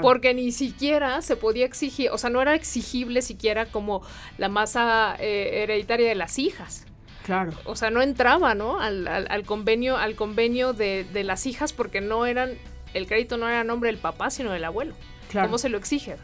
Porque 0.01 0.33
ni 0.33 0.53
siquiera 0.53 1.21
se 1.21 1.35
podía 1.35 1.65
exigir, 1.65 2.09
o 2.11 2.17
sea, 2.17 2.29
no 2.29 2.41
era 2.41 2.55
exigible 2.55 3.21
siquiera 3.21 3.65
como 3.65 4.01
la 4.37 4.47
masa 4.47 5.17
eh, 5.19 5.63
hereditaria 5.63 6.07
de 6.07 6.15
las 6.15 6.39
hijas. 6.39 6.85
Claro. 7.25 7.51
O 7.65 7.75
sea, 7.75 7.89
no 7.89 8.01
entraba, 8.01 8.55
¿no? 8.55 8.79
Al, 8.79 9.43
convenio, 9.45 9.97
al 9.97 10.15
convenio 10.15 10.71
de, 10.71 11.05
las 11.25 11.45
hijas 11.45 11.73
porque 11.73 11.99
no 11.99 12.25
eran, 12.25 12.51
el 12.93 13.07
crédito 13.07 13.35
no 13.35 13.49
era 13.49 13.59
a 13.59 13.63
nombre 13.65 13.89
del 13.89 13.99
papá, 13.99 14.29
sino 14.29 14.51
del 14.51 14.63
abuelo. 14.63 14.95
Claro. 15.29 15.47
¿Cómo 15.49 15.57
se 15.57 15.67
lo 15.67 15.77
exige? 15.77 16.15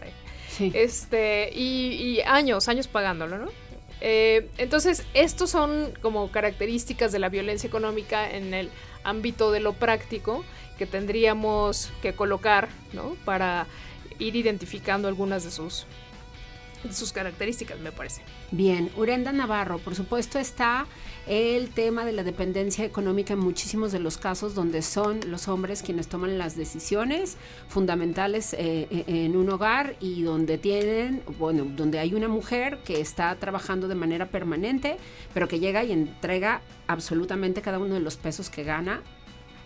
Este, 0.60 1.52
y, 1.54 2.22
años, 2.26 2.68
años 2.68 2.88
pagándolo, 2.88 3.38
¿no? 3.38 3.50
Eh, 4.02 4.50
entonces, 4.58 5.06
estos 5.14 5.50
son 5.50 5.92
como 6.02 6.32
características 6.32 7.12
de 7.12 7.20
la 7.20 7.30
violencia 7.30 7.68
económica 7.68 8.30
en 8.30 8.54
el 8.54 8.70
ámbito 9.04 9.52
de 9.52 9.60
lo 9.60 9.74
práctico 9.74 10.44
que 10.78 10.86
tendríamos 10.86 11.92
que 12.02 12.14
colocar 12.14 12.70
¿no? 12.94 13.16
para 13.26 13.68
ir 14.18 14.38
identificando 14.38 15.08
algunas 15.08 15.44
de 15.44 15.52
sus, 15.52 15.86
sus 16.92 17.12
características, 17.12 17.80
me 17.80 17.92
parece. 17.92 18.22
Bien, 18.52 18.90
Urenda 18.96 19.32
Navarro, 19.32 19.80
por 19.80 19.96
supuesto 19.96 20.40
está 20.40 20.86
el 21.28 21.70
tema 21.70 22.06
de 22.06 22.12
la 22.12 22.24
dependencia 22.24 22.86
económica 22.86 23.34
en 23.34 23.40
muchísimos 23.40 23.92
de 23.92 24.00
los 24.00 24.18
casos 24.18 24.56
donde 24.56 24.82
son 24.82 25.20
los 25.28 25.48
hombres 25.48 25.84
quienes 25.84 26.08
toman 26.08 26.38
las 26.38 26.56
decisiones 26.56 27.38
fundamentales 27.68 28.54
eh, 28.54 28.88
eh, 28.90 29.04
en 29.08 29.36
un 29.36 29.50
hogar 29.50 29.96
y 30.00 30.24
donde 30.24 30.58
tienen, 30.58 31.22
bueno, 31.38 31.66
donde 31.66 32.00
hay 32.00 32.14
una 32.14 32.28
mujer 32.28 32.80
que 32.84 33.02
está 33.02 33.36
trabajando 33.36 33.88
de 33.88 33.96
manera 33.96 34.28
permanente, 34.28 34.98
pero 35.34 35.48
que 35.48 35.60
llega 35.60 35.84
y 35.84 35.92
entrega 35.92 36.62
absolutamente 36.88 37.62
cada 37.62 37.80
uno 37.80 37.94
de 37.94 38.00
los 38.00 38.18
pesos 38.18 38.50
que 38.50 38.64
gana 38.64 39.04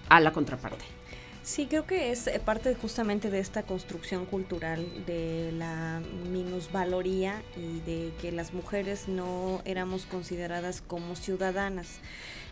a 0.10 0.19
la 0.19 0.34
contraparte. 0.34 1.02
Sí, 1.43 1.67
creo 1.67 1.86
que 1.86 2.12
es 2.12 2.27
eh, 2.27 2.39
parte 2.39 2.73
justamente 2.73 3.29
de 3.29 3.39
esta 3.39 3.63
construcción 3.63 4.25
cultural 4.25 4.88
de 5.06 5.51
la 5.51 6.01
minusvaloría 6.32 7.43
y 7.58 7.82
de 7.82 8.13
que 8.21 8.32
las 8.32 8.53
mujeres 8.53 9.10
no 9.10 9.62
éramos 9.65 10.06
consideradas 10.06 10.82
como 10.82 11.17
ciudadanas. 11.17 11.99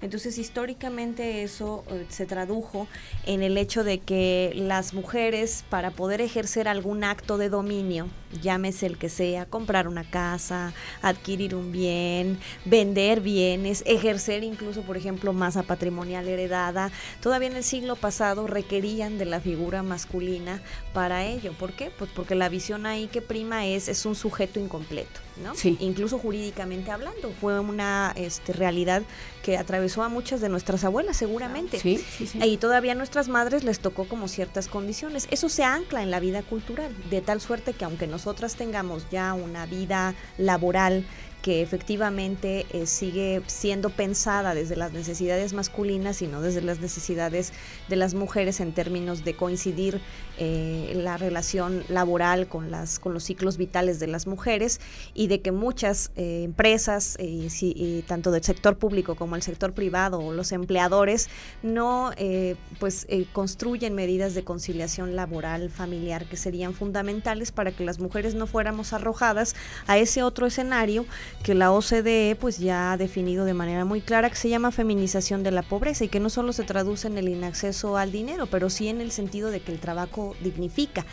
Entonces, 0.01 0.37
históricamente 0.37 1.43
eso 1.43 1.83
eh, 1.89 2.05
se 2.09 2.25
tradujo 2.25 2.87
en 3.25 3.43
el 3.43 3.57
hecho 3.57 3.83
de 3.83 3.99
que 3.99 4.51
las 4.55 4.93
mujeres, 4.93 5.63
para 5.69 5.91
poder 5.91 6.21
ejercer 6.21 6.67
algún 6.67 7.03
acto 7.03 7.37
de 7.37 7.49
dominio, 7.49 8.07
llámese 8.41 8.87
el 8.87 8.97
que 8.97 9.09
sea, 9.09 9.45
comprar 9.45 9.87
una 9.87 10.03
casa, 10.03 10.73
adquirir 11.01 11.55
un 11.55 11.71
bien, 11.71 12.39
vender 12.65 13.21
bienes, 13.21 13.83
ejercer 13.85 14.43
incluso, 14.43 14.81
por 14.81 14.97
ejemplo, 14.97 15.33
masa 15.33 15.63
patrimonial 15.63 16.27
heredada, 16.27 16.91
todavía 17.21 17.49
en 17.49 17.57
el 17.57 17.63
siglo 17.63 17.95
pasado 17.95 18.47
requerían 18.47 19.17
de 19.17 19.25
la 19.25 19.39
figura 19.39 19.83
masculina 19.83 20.61
para 20.93 21.25
ello. 21.25 21.53
¿Por 21.53 21.73
qué? 21.73 21.91
Pues 21.97 22.09
porque 22.15 22.35
la 22.35 22.49
visión 22.49 22.85
ahí 22.85 23.07
que 23.07 23.21
prima 23.21 23.65
es, 23.67 23.87
es 23.87 24.05
un 24.05 24.15
sujeto 24.15 24.59
incompleto, 24.59 25.19
¿no? 25.37 25.55
Sí. 25.55 25.77
Incluso 25.79 26.17
jurídicamente 26.17 26.91
hablando. 26.91 27.31
Fue 27.39 27.59
una 27.59 28.13
este, 28.15 28.53
realidad 28.53 29.03
que 29.43 29.57
atravesó 29.57 30.03
a 30.03 30.09
muchas 30.09 30.41
de 30.41 30.49
nuestras 30.49 30.83
abuelas 30.83 31.17
seguramente. 31.17 31.79
Sí, 31.79 32.03
Y 32.43 32.57
todavía 32.57 32.93
a 32.93 32.95
nuestras 32.95 33.27
madres 33.27 33.63
les 33.63 33.79
tocó 33.79 34.07
como 34.07 34.27
ciertas 34.27 34.67
condiciones. 34.67 35.27
Eso 35.31 35.49
se 35.49 35.63
ancla 35.63 36.03
en 36.03 36.11
la 36.11 36.19
vida 36.19 36.43
cultural, 36.43 36.95
de 37.09 37.21
tal 37.21 37.41
suerte 37.41 37.73
que 37.73 37.85
aunque 37.85 38.07
nosotras 38.07 38.55
tengamos 38.55 39.09
ya 39.09 39.33
una 39.33 39.65
vida 39.65 40.15
laboral 40.37 41.05
que 41.41 41.61
efectivamente 41.61 42.67
eh, 42.71 42.85
sigue 42.85 43.41
siendo 43.47 43.89
pensada 43.89 44.53
desde 44.53 44.75
las 44.75 44.93
necesidades 44.93 45.53
masculinas 45.53 46.21
y 46.21 46.27
no 46.27 46.41
desde 46.41 46.61
las 46.61 46.79
necesidades 46.79 47.51
de 47.89 47.95
las 47.95 48.13
mujeres 48.13 48.59
en 48.59 48.73
términos 48.73 49.23
de 49.23 49.35
coincidir 49.35 50.01
eh, 50.37 50.93
la 50.95 51.17
relación 51.17 51.83
laboral 51.89 52.47
con, 52.47 52.69
las, 52.69 52.99
con 52.99 53.13
los 53.13 53.23
ciclos 53.23 53.57
vitales 53.57 53.99
de 53.99 54.07
las 54.07 54.27
mujeres 54.27 54.79
y 55.13 55.27
de 55.27 55.41
que 55.41 55.51
muchas 55.51 56.11
eh, 56.15 56.43
empresas, 56.43 57.17
tanto 58.07 58.31
del 58.31 58.43
sector 58.43 58.77
público 58.77 59.15
como 59.15 59.35
el 59.35 59.41
sector 59.41 59.73
privado 59.73 60.19
o 60.19 60.33
los 60.33 60.51
empleadores, 60.51 61.29
no 61.63 62.11
pues 62.79 63.07
construyen 63.33 63.93
medidas 63.93 64.33
de 64.33 64.43
conciliación 64.43 65.15
laboral 65.15 65.69
familiar 65.69 66.25
que 66.25 66.37
serían 66.37 66.73
fundamentales 66.73 67.51
para 67.51 67.71
que 67.71 67.83
las 67.83 67.99
mujeres 67.99 68.35
no 68.35 68.47
fuéramos 68.47 68.93
arrojadas 68.93 69.55
a 69.87 69.97
ese 69.97 70.23
otro 70.23 70.47
escenario 70.47 71.05
que 71.43 71.55
la 71.55 71.71
OCDE 71.71 72.37
pues 72.39 72.59
ya 72.59 72.91
ha 72.91 72.97
definido 72.97 73.45
de 73.45 73.53
manera 73.53 73.85
muy 73.85 74.01
clara 74.01 74.29
que 74.29 74.35
se 74.35 74.49
llama 74.49 74.71
feminización 74.71 75.43
de 75.43 75.51
la 75.51 75.63
pobreza 75.63 76.03
y 76.03 76.07
que 76.07 76.19
no 76.19 76.29
solo 76.29 76.53
se 76.53 76.63
traduce 76.63 77.07
en 77.07 77.17
el 77.17 77.29
inacceso 77.29 77.97
al 77.97 78.11
dinero, 78.11 78.45
pero 78.45 78.69
sí 78.69 78.87
en 78.87 79.01
el 79.01 79.11
sentido 79.11 79.49
de 79.51 79.59
que 79.59 79.71
el 79.71 79.79
trabajo 79.79 80.35
dignifica. 80.41 81.05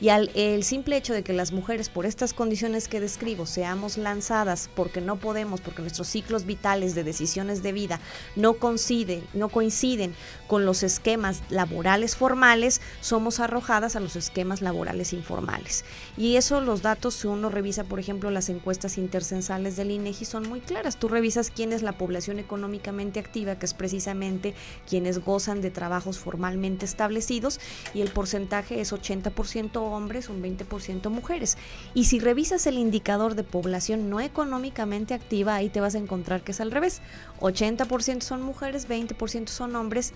Y 0.00 0.10
al 0.10 0.30
el 0.34 0.62
simple 0.64 0.96
hecho 0.96 1.14
de 1.14 1.22
que 1.22 1.32
las 1.32 1.52
mujeres, 1.52 1.88
por 1.88 2.04
estas 2.04 2.34
condiciones 2.34 2.88
que 2.88 3.00
describo, 3.00 3.46
seamos 3.46 3.96
lanzadas 3.96 4.68
porque 4.74 5.00
no 5.00 5.16
podemos, 5.16 5.60
porque 5.60 5.82
nuestros 5.82 6.08
ciclos 6.08 6.44
vitales 6.44 6.94
de 6.94 7.04
decisiones 7.04 7.62
de 7.62 7.72
vida 7.72 8.00
no 8.34 8.54
coinciden, 8.54 9.24
no 9.32 9.48
coinciden 9.48 10.14
con 10.46 10.64
los 10.64 10.82
esquemas 10.82 11.42
laborales 11.50 12.16
formales, 12.16 12.80
somos 13.00 13.40
arrojadas 13.40 13.96
a 13.96 14.00
los 14.00 14.16
esquemas 14.16 14.62
laborales 14.62 15.12
informales. 15.12 15.84
Y 16.16 16.36
eso 16.36 16.60
los 16.60 16.82
datos, 16.82 17.14
si 17.14 17.26
uno 17.26 17.48
revisa, 17.48 17.84
por 17.84 17.98
ejemplo, 17.98 18.30
las 18.30 18.48
encuestas 18.48 18.98
intercensales 18.98 19.76
del 19.76 19.90
INEGI, 19.90 20.24
son 20.24 20.48
muy 20.48 20.60
claras. 20.60 20.96
Tú 20.96 21.08
revisas 21.08 21.50
quién 21.50 21.72
es 21.72 21.82
la 21.82 21.92
población 21.92 22.38
económicamente 22.38 23.20
activa, 23.20 23.58
que 23.58 23.66
es 23.66 23.74
precisamente 23.74 24.54
quienes 24.88 25.18
gozan 25.18 25.60
de 25.60 25.70
trabajos 25.70 26.18
formalmente 26.18 26.84
establecidos, 26.84 27.60
y 27.94 28.00
el 28.00 28.10
porcentaje 28.10 28.80
es 28.80 28.92
80% 28.92 29.76
hombres, 29.76 30.28
un 30.28 30.42
20% 30.42 31.10
mujeres. 31.10 31.56
Y 31.94 32.04
si 32.04 32.18
revisas 32.18 32.66
el 32.66 32.78
indicador 32.78 33.34
de 33.34 33.44
población 33.44 34.10
no 34.10 34.20
económicamente 34.20 35.14
activa, 35.14 35.54
ahí 35.54 35.68
te 35.68 35.80
vas 35.80 35.94
a 35.94 35.98
encontrar 35.98 36.42
que 36.42 36.52
es 36.52 36.60
al 36.60 36.70
revés. 36.70 37.00
80% 37.40 38.22
son 38.22 38.42
mujeres, 38.42 38.88
20% 38.88 39.48
son 39.48 39.76
hombres 39.76 40.12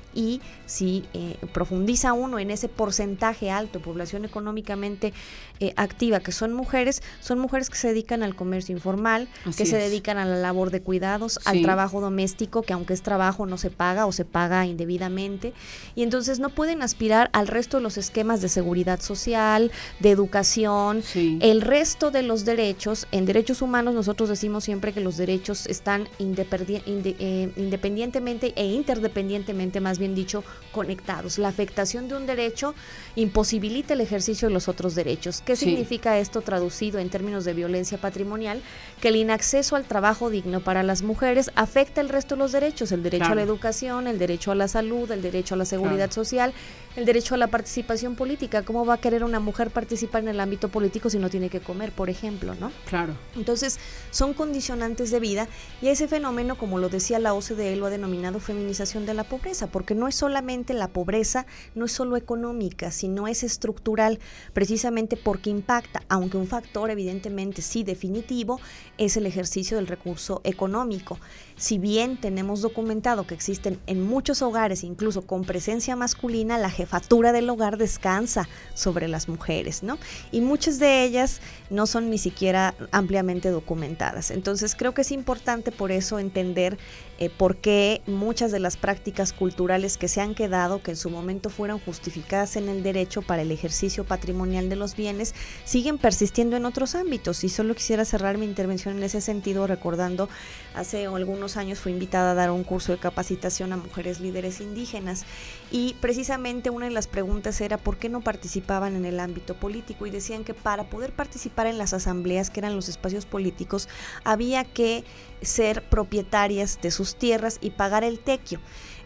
si 0.66 1.04
eh, 1.14 1.36
profundiza 1.52 2.12
uno 2.12 2.38
en 2.38 2.50
ese 2.50 2.68
porcentaje 2.68 3.50
alto 3.50 3.78
de 3.78 3.84
población 3.84 4.24
económicamente 4.24 5.12
eh, 5.58 5.72
activa 5.76 6.20
que 6.20 6.32
son 6.32 6.52
mujeres, 6.52 7.02
son 7.20 7.38
mujeres 7.38 7.68
que 7.70 7.76
se 7.76 7.88
dedican 7.88 8.22
al 8.22 8.34
comercio 8.34 8.74
informal, 8.74 9.28
que 9.56 9.66
se 9.66 9.76
dedican 9.76 10.16
a 10.16 10.24
la 10.24 10.36
labor 10.36 10.70
de 10.70 10.80
cuidados, 10.80 11.38
al 11.44 11.62
trabajo 11.62 12.00
doméstico, 12.00 12.62
que 12.62 12.72
aunque 12.72 12.94
es 12.94 13.02
trabajo 13.02 13.46
no 13.46 13.58
se 13.58 13.70
paga 13.70 14.06
o 14.06 14.12
se 14.12 14.24
paga 14.24 14.64
indebidamente, 14.66 15.52
y 15.94 16.02
entonces 16.02 16.38
no 16.38 16.50
pueden 16.50 16.82
aspirar 16.82 17.30
al 17.32 17.46
resto 17.46 17.76
de 17.76 17.82
los 17.82 17.98
esquemas 17.98 18.40
de 18.40 18.48
seguridad 18.48 19.00
social, 19.00 19.70
de 20.00 20.10
educación, 20.10 21.02
el 21.14 21.60
resto 21.60 22.10
de 22.10 22.22
los 22.22 22.44
derechos. 22.44 23.06
En 23.12 23.26
derechos 23.26 23.60
humanos 23.62 23.94
nosotros 23.94 24.28
decimos 24.28 24.64
siempre 24.64 24.92
que 24.92 25.00
los 25.00 25.16
derechos 25.16 25.66
están 25.66 26.08
eh, 26.18 27.52
independientemente 27.56 28.52
e 28.56 28.64
interdependientemente, 28.64 29.80
más 29.80 29.98
bien 29.98 30.09
dicho, 30.14 30.44
conectados. 30.72 31.38
La 31.38 31.48
afectación 31.48 32.08
de 32.08 32.16
un 32.16 32.26
derecho 32.26 32.74
imposibilita 33.16 33.94
el 33.94 34.00
ejercicio 34.00 34.48
de 34.48 34.54
los 34.54 34.68
otros 34.68 34.94
derechos. 34.94 35.42
¿Qué 35.44 35.56
significa 35.56 36.18
esto 36.18 36.40
traducido 36.40 36.98
en 36.98 37.10
términos 37.10 37.44
de 37.44 37.54
violencia 37.54 37.98
patrimonial? 37.98 38.62
Que 39.00 39.08
el 39.08 39.16
inacceso 39.16 39.76
al 39.76 39.84
trabajo 39.84 40.30
digno 40.30 40.60
para 40.60 40.82
las 40.82 41.02
mujeres 41.02 41.50
afecta 41.54 42.00
el 42.00 42.08
resto 42.08 42.34
de 42.34 42.40
los 42.40 42.52
derechos, 42.52 42.92
el 42.92 43.02
derecho 43.02 43.32
a 43.32 43.34
la 43.34 43.42
educación, 43.42 44.06
el 44.06 44.18
derecho 44.18 44.52
a 44.52 44.54
la 44.54 44.68
salud, 44.68 45.10
el 45.10 45.22
derecho 45.22 45.54
a 45.54 45.58
la 45.58 45.64
seguridad 45.64 46.10
social, 46.10 46.52
el 46.96 47.04
derecho 47.04 47.34
a 47.34 47.38
la 47.38 47.48
participación 47.48 48.16
política. 48.16 48.62
¿Cómo 48.62 48.84
va 48.84 48.94
a 48.94 48.98
querer 49.00 49.24
una 49.24 49.40
mujer 49.40 49.70
participar 49.70 50.22
en 50.22 50.28
el 50.28 50.40
ámbito 50.40 50.68
político 50.68 51.10
si 51.10 51.18
no 51.18 51.30
tiene 51.30 51.48
que 51.48 51.60
comer, 51.60 51.92
por 51.92 52.10
ejemplo, 52.10 52.54
no? 52.54 52.72
Claro. 52.88 53.14
Entonces, 53.36 53.78
son 54.10 54.34
condicionantes 54.34 55.10
de 55.10 55.20
vida 55.20 55.48
y 55.82 55.88
ese 55.88 56.08
fenómeno, 56.08 56.56
como 56.56 56.78
lo 56.78 56.88
decía 56.88 57.18
la 57.18 57.34
OCDE, 57.34 57.76
lo 57.76 57.86
ha 57.86 57.90
denominado 57.90 58.40
feminización 58.40 59.06
de 59.06 59.14
la 59.14 59.24
pobreza, 59.24 59.66
porque 59.68 59.94
no 59.94 59.99
es 60.08 60.14
solamente 60.14 60.74
la 60.74 60.88
pobreza, 60.88 61.46
no 61.74 61.86
es 61.86 61.92
solo 61.92 62.16
económica, 62.16 62.90
sino 62.90 63.28
es 63.28 63.42
estructural, 63.42 64.18
precisamente 64.52 65.16
porque 65.16 65.50
impacta, 65.50 66.02
aunque 66.08 66.36
un 66.36 66.46
factor 66.46 66.90
evidentemente 66.90 67.62
sí 67.62 67.84
definitivo, 67.84 68.60
es 68.98 69.16
el 69.16 69.26
ejercicio 69.26 69.76
del 69.76 69.86
recurso 69.86 70.40
económico 70.44 71.18
si 71.60 71.76
bien 71.76 72.16
tenemos 72.16 72.62
documentado 72.62 73.26
que 73.26 73.34
existen 73.34 73.78
en 73.86 74.00
muchos 74.00 74.40
hogares, 74.40 74.82
incluso 74.82 75.26
con 75.26 75.44
presencia 75.44 75.94
masculina, 75.94 76.56
la 76.56 76.70
jefatura 76.70 77.32
del 77.32 77.50
hogar 77.50 77.76
descansa 77.76 78.48
sobre 78.72 79.08
las 79.08 79.28
mujeres, 79.28 79.82
¿no? 79.82 79.98
Y 80.32 80.40
muchas 80.40 80.78
de 80.78 81.04
ellas 81.04 81.42
no 81.68 81.86
son 81.86 82.08
ni 82.08 82.16
siquiera 82.16 82.74
ampliamente 82.92 83.50
documentadas. 83.50 84.30
Entonces 84.30 84.74
creo 84.74 84.94
que 84.94 85.02
es 85.02 85.12
importante 85.12 85.70
por 85.70 85.92
eso 85.92 86.18
entender 86.18 86.78
eh, 87.18 87.28
por 87.28 87.58
qué 87.58 88.00
muchas 88.06 88.52
de 88.52 88.58
las 88.58 88.78
prácticas 88.78 89.34
culturales 89.34 89.98
que 89.98 90.08
se 90.08 90.22
han 90.22 90.34
quedado, 90.34 90.82
que 90.82 90.92
en 90.92 90.96
su 90.96 91.10
momento 91.10 91.50
fueron 91.50 91.78
justificadas 91.78 92.56
en 92.56 92.70
el 92.70 92.82
derecho 92.82 93.20
para 93.20 93.42
el 93.42 93.52
ejercicio 93.52 94.04
patrimonial 94.04 94.70
de 94.70 94.76
los 94.76 94.96
bienes, 94.96 95.34
siguen 95.66 95.98
persistiendo 95.98 96.56
en 96.56 96.64
otros 96.64 96.94
ámbitos. 96.94 97.44
Y 97.44 97.50
solo 97.50 97.74
quisiera 97.74 98.06
cerrar 98.06 98.38
mi 98.38 98.46
intervención 98.46 98.96
en 98.96 99.02
ese 99.02 99.20
sentido 99.20 99.66
recordando, 99.66 100.30
hace 100.74 101.04
algunos 101.04 101.49
años 101.56 101.78
fui 101.78 101.92
invitada 101.92 102.32
a 102.32 102.34
dar 102.34 102.50
un 102.50 102.64
curso 102.64 102.92
de 102.92 102.98
capacitación 102.98 103.72
a 103.72 103.76
mujeres 103.76 104.20
líderes 104.20 104.60
indígenas 104.60 105.24
y 105.70 105.94
precisamente 106.00 106.70
una 106.70 106.86
de 106.86 106.92
las 106.92 107.06
preguntas 107.06 107.60
era 107.60 107.78
por 107.78 107.96
qué 107.96 108.08
no 108.08 108.20
participaban 108.20 108.96
en 108.96 109.04
el 109.04 109.20
ámbito 109.20 109.54
político 109.54 110.06
y 110.06 110.10
decían 110.10 110.44
que 110.44 110.54
para 110.54 110.84
poder 110.84 111.12
participar 111.12 111.66
en 111.66 111.78
las 111.78 111.92
asambleas, 111.92 112.50
que 112.50 112.60
eran 112.60 112.76
los 112.76 112.88
espacios 112.88 113.26
políticos, 113.26 113.88
había 114.24 114.64
que 114.64 115.04
ser 115.42 115.82
propietarias 115.82 116.78
de 116.82 116.90
sus 116.90 117.16
tierras 117.16 117.58
y 117.60 117.70
pagar 117.70 118.04
el 118.04 118.20
tequio. 118.20 118.60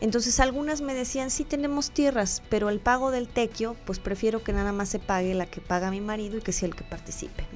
Entonces 0.04 0.38
algunas 0.38 0.82
me 0.82 0.92
decían, 0.92 1.30
sí 1.30 1.44
tenemos 1.44 1.90
tierras, 1.90 2.42
pero 2.50 2.68
el 2.68 2.78
pago 2.78 3.10
del 3.10 3.26
tequio, 3.26 3.74
pues 3.86 3.98
prefiero 3.98 4.44
que 4.44 4.52
nada 4.52 4.70
más 4.70 4.90
se 4.90 4.98
pague 4.98 5.32
la 5.32 5.46
que 5.46 5.62
paga 5.62 5.90
mi 5.90 6.02
marido 6.02 6.36
y 6.36 6.42
que 6.42 6.52
sea 6.52 6.68
el 6.68 6.74
que 6.74 6.84
participe. 6.84 7.46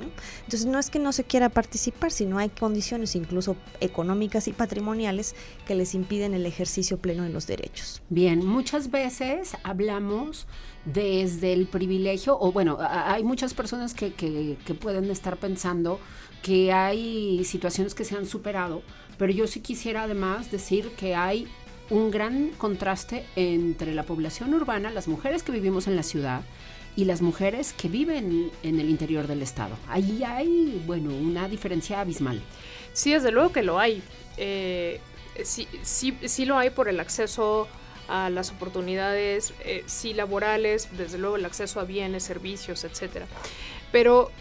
Entonces 0.44 0.64
no 0.64 0.78
es 0.78 0.88
que 0.88 0.99
no 0.99 1.12
se 1.12 1.24
quiera 1.24 1.51
participar, 1.51 2.11
sino 2.11 2.38
hay 2.38 2.49
condiciones 2.49 3.16
incluso 3.16 3.55
económicas 3.80 4.49
y 4.49 4.55
patrimoniales 4.55 5.34
que 5.66 5.74
les 5.74 5.94
impiden 5.94 6.32
el 6.32 6.46
ejercicio 6.46 6.96
pleno 6.96 7.24
de 7.24 7.28
los 7.28 7.46
derechos. 7.46 8.01
Bien, 8.09 8.42
muchas 8.46 8.90
veces 8.90 9.53
hablamos 9.62 10.46
desde 10.86 11.53
el 11.53 11.66
privilegio, 11.66 12.38
o 12.40 12.51
bueno, 12.51 12.78
hay 12.80 13.24
muchas 13.24 13.53
personas 13.53 13.92
que, 13.92 14.14
que 14.14 14.74
pueden 14.74 15.11
estar 15.11 15.36
pensando 15.36 16.01
que 16.42 16.72
hay 16.72 17.44
situaciones 17.44 17.94
que 17.94 18.05
se 18.05 18.16
han 18.16 18.24
superado, 18.24 18.82
pero 19.18 19.32
yo 19.32 19.46
sí 19.46 19.61
quisiera 19.61 20.05
además 20.05 20.51
decir 20.51 20.90
que 20.92 21.14
hay 21.14 21.49
un 21.91 22.11
gran 22.11 22.51
contraste 22.59 23.24
entre 23.36 23.95
la 23.95 24.03
población 24.03 24.55
urbana, 24.55 24.91
las 24.91 25.09
mujeres 25.09 25.43
que 25.43 25.53
vivimos 25.53 25.86
en 25.86 25.97
la 25.97 26.03
ciudad, 26.03 26.43
y 26.99 27.05
las 27.05 27.22
mujeres 27.22 27.72
que 27.72 27.89
viven 27.89 28.51
en 28.64 28.80
el 28.80 28.91
interior 28.91 29.28
del 29.28 29.41
estado. 29.41 29.76
Ahí 29.89 30.24
hay, 30.24 30.82
bueno, 30.84 31.14
una 31.14 31.49
diferencia 31.49 32.01
abismal. 32.01 32.43
Sí, 32.93 33.12
desde 33.12 33.30
luego 33.30 33.53
que 33.53 33.62
lo 33.62 33.78
hay. 33.78 34.03
Eh, 34.36 35.01
sí, 35.45 35.68
sí, 35.82 36.18
sí, 36.24 36.45
lo 36.45 36.59
hay 36.59 36.70
por 36.70 36.89
el 36.89 36.99
acceso 36.99 37.68
a 38.09 38.30
las 38.30 38.51
oportunidades, 38.51 39.55
eh, 39.61 39.84
sí 39.86 40.12
laborales, 40.12 40.89
desde 40.99 41.18
luego 41.18 41.36
el 41.36 41.45
acceso 41.45 41.78
a 41.78 41.84
bienes, 41.84 42.24
servicios, 42.24 42.82
etcétera. 42.82 43.26
Pero 43.93 44.32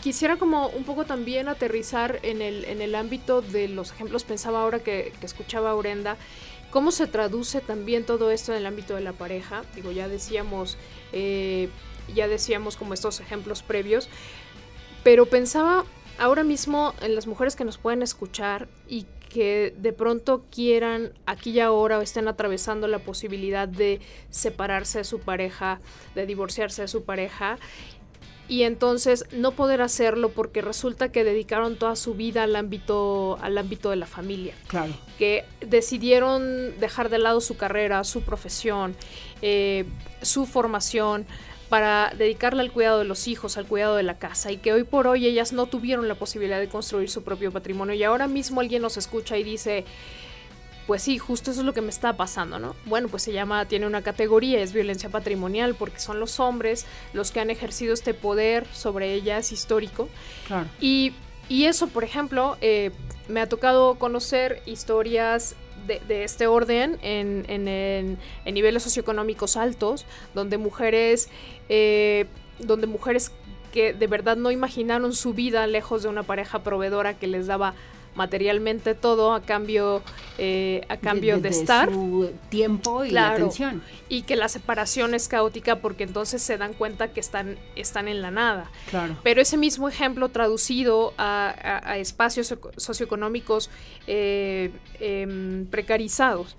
quisiera 0.00 0.36
como 0.36 0.68
un 0.68 0.84
poco 0.84 1.04
también 1.04 1.48
aterrizar 1.48 2.18
en 2.22 2.42
el, 2.42 2.64
en 2.64 2.80
el 2.80 2.94
ámbito 2.94 3.42
de 3.42 3.68
los 3.68 3.92
ejemplos, 3.92 4.24
pensaba 4.24 4.62
ahora 4.62 4.80
que, 4.80 5.12
escuchaba 5.22 5.70
a 5.70 5.76
Urenda, 5.76 6.16
cómo 6.76 6.90
se 6.90 7.06
traduce 7.06 7.62
también 7.62 8.04
todo 8.04 8.30
esto 8.30 8.52
en 8.52 8.58
el 8.58 8.66
ámbito 8.66 8.96
de 8.96 9.00
la 9.00 9.14
pareja. 9.14 9.62
Digo, 9.74 9.92
ya 9.92 10.08
decíamos, 10.08 10.76
eh, 11.10 11.70
ya 12.14 12.28
decíamos 12.28 12.76
como 12.76 12.92
estos 12.92 13.18
ejemplos 13.18 13.62
previos, 13.62 14.10
pero 15.02 15.24
pensaba 15.24 15.86
ahora 16.18 16.44
mismo 16.44 16.92
en 17.00 17.14
las 17.14 17.26
mujeres 17.26 17.56
que 17.56 17.64
nos 17.64 17.78
pueden 17.78 18.02
escuchar 18.02 18.68
y 18.90 19.06
que 19.30 19.74
de 19.78 19.94
pronto 19.94 20.44
quieran 20.50 21.14
aquí 21.24 21.52
y 21.52 21.60
ahora 21.60 21.98
o 21.98 22.02
estén 22.02 22.28
atravesando 22.28 22.88
la 22.88 22.98
posibilidad 22.98 23.66
de 23.66 24.00
separarse 24.28 24.98
de 24.98 25.04
su 25.04 25.20
pareja, 25.20 25.80
de 26.14 26.26
divorciarse 26.26 26.82
de 26.82 26.88
su 26.88 27.04
pareja 27.04 27.58
y 28.48 28.62
entonces 28.62 29.24
no 29.32 29.52
poder 29.52 29.82
hacerlo 29.82 30.30
porque 30.30 30.62
resulta 30.62 31.10
que 31.10 31.24
dedicaron 31.24 31.76
toda 31.76 31.96
su 31.96 32.14
vida 32.14 32.44
al 32.44 32.56
ámbito 32.56 33.38
al 33.40 33.58
ámbito 33.58 33.90
de 33.90 33.96
la 33.96 34.06
familia 34.06 34.54
claro 34.68 34.92
que 35.18 35.44
decidieron 35.60 36.78
dejar 36.78 37.08
de 37.08 37.18
lado 37.18 37.40
su 37.40 37.56
carrera 37.56 38.04
su 38.04 38.22
profesión 38.22 38.94
eh, 39.42 39.84
su 40.22 40.46
formación 40.46 41.26
para 41.68 42.12
dedicarle 42.16 42.62
al 42.62 42.72
cuidado 42.72 43.00
de 43.00 43.04
los 43.04 43.26
hijos, 43.26 43.56
al 43.56 43.66
cuidado 43.66 43.96
de 43.96 44.02
la 44.02 44.18
casa, 44.18 44.52
y 44.52 44.58
que 44.58 44.72
hoy 44.72 44.84
por 44.84 45.06
hoy 45.06 45.26
ellas 45.26 45.52
no 45.52 45.66
tuvieron 45.66 46.06
la 46.08 46.14
posibilidad 46.14 46.60
de 46.60 46.68
construir 46.68 47.10
su 47.10 47.22
propio 47.22 47.50
patrimonio. 47.50 47.94
Y 47.94 48.04
ahora 48.04 48.28
mismo 48.28 48.60
alguien 48.60 48.82
nos 48.82 48.96
escucha 48.96 49.36
y 49.36 49.42
dice, 49.42 49.84
pues 50.86 51.02
sí, 51.02 51.18
justo 51.18 51.50
eso 51.50 51.60
es 51.60 51.66
lo 51.66 51.74
que 51.74 51.80
me 51.80 51.90
está 51.90 52.16
pasando, 52.16 52.58
¿no? 52.58 52.76
Bueno, 52.84 53.08
pues 53.08 53.24
se 53.24 53.32
llama, 53.32 53.66
tiene 53.66 53.86
una 53.86 54.02
categoría, 54.02 54.60
es 54.60 54.72
violencia 54.72 55.08
patrimonial, 55.08 55.74
porque 55.74 55.98
son 55.98 56.20
los 56.20 56.38
hombres 56.38 56.86
los 57.12 57.32
que 57.32 57.40
han 57.40 57.50
ejercido 57.50 57.92
este 57.92 58.14
poder 58.14 58.66
sobre 58.72 59.12
ellas 59.14 59.50
histórico. 59.52 60.08
Claro. 60.46 60.68
Y, 60.80 61.12
eso, 61.48 61.88
por 61.88 62.04
ejemplo, 62.04 62.56
eh, 62.60 62.90
me 63.28 63.40
ha 63.40 63.48
tocado 63.48 63.96
conocer 63.96 64.62
historias 64.66 65.56
de, 65.86 66.24
este 66.24 66.46
orden 66.46 66.98
en, 67.02 67.44
en, 67.48 68.18
niveles 68.52 68.82
socioeconómicos 68.82 69.56
altos, 69.56 70.06
donde 70.34 70.58
mujeres, 70.58 71.28
eh, 71.68 72.26
donde 72.58 72.86
mujeres 72.86 73.32
que 73.72 73.92
de 73.92 74.06
verdad 74.06 74.36
no 74.36 74.50
imaginaron 74.50 75.12
su 75.12 75.34
vida 75.34 75.66
lejos 75.66 76.02
de 76.02 76.08
una 76.08 76.22
pareja 76.22 76.62
proveedora 76.62 77.18
que 77.18 77.26
les 77.26 77.46
daba 77.46 77.74
materialmente 78.16 78.94
todo 78.94 79.34
a 79.34 79.42
cambio 79.42 80.02
eh, 80.38 80.84
a 80.88 80.96
cambio 80.96 81.38
de, 81.38 81.50
estar. 81.50 81.90
su 81.90 82.32
tiempo 82.48 83.04
y 83.04 83.16
atención. 83.16 83.82
Y 84.08 84.22
que 84.22 84.36
la 84.36 84.48
separación 84.48 85.14
es 85.14 85.28
caótica 85.28 85.76
porque 85.76 86.04
entonces 86.04 86.42
se 86.42 86.58
dan 86.58 86.74
cuenta 86.74 87.12
que 87.12 87.20
están 87.20 87.56
están 87.76 88.08
en 88.08 88.22
la 88.22 88.30
nada. 88.30 88.70
Claro. 88.90 89.16
Pero 89.22 89.40
ese 89.40 89.56
mismo 89.56 89.88
ejemplo 89.88 90.28
traducido 90.30 91.14
a, 91.18 91.96
espacios 91.98 92.54
socioeconómicos 92.76 93.70
eh, 94.06 94.70
em, 95.00 95.66
precarizados 95.66 96.56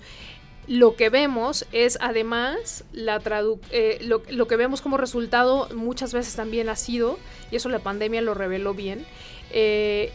lo 0.68 0.96
que 0.98 1.10
vemos 1.10 1.66
es 1.72 1.98
además 2.02 2.84
la 2.92 3.22
eh, 3.72 4.00
lo, 4.02 4.22
lo, 4.30 4.48
que 4.48 4.58
vemos 4.58 4.82
como 4.82 4.98
resultado 4.98 5.70
muchas 5.74 6.14
veces 6.14 6.36
también 6.36 6.68
ha 6.68 6.76
sido 6.76 7.18
y 7.52 7.56
eso 7.56 7.70
la 7.70 7.80
pandemia 7.80 8.22
lo 8.22 8.34
reveló 8.34 8.74
bien 8.74 9.06
eh, 9.52 10.12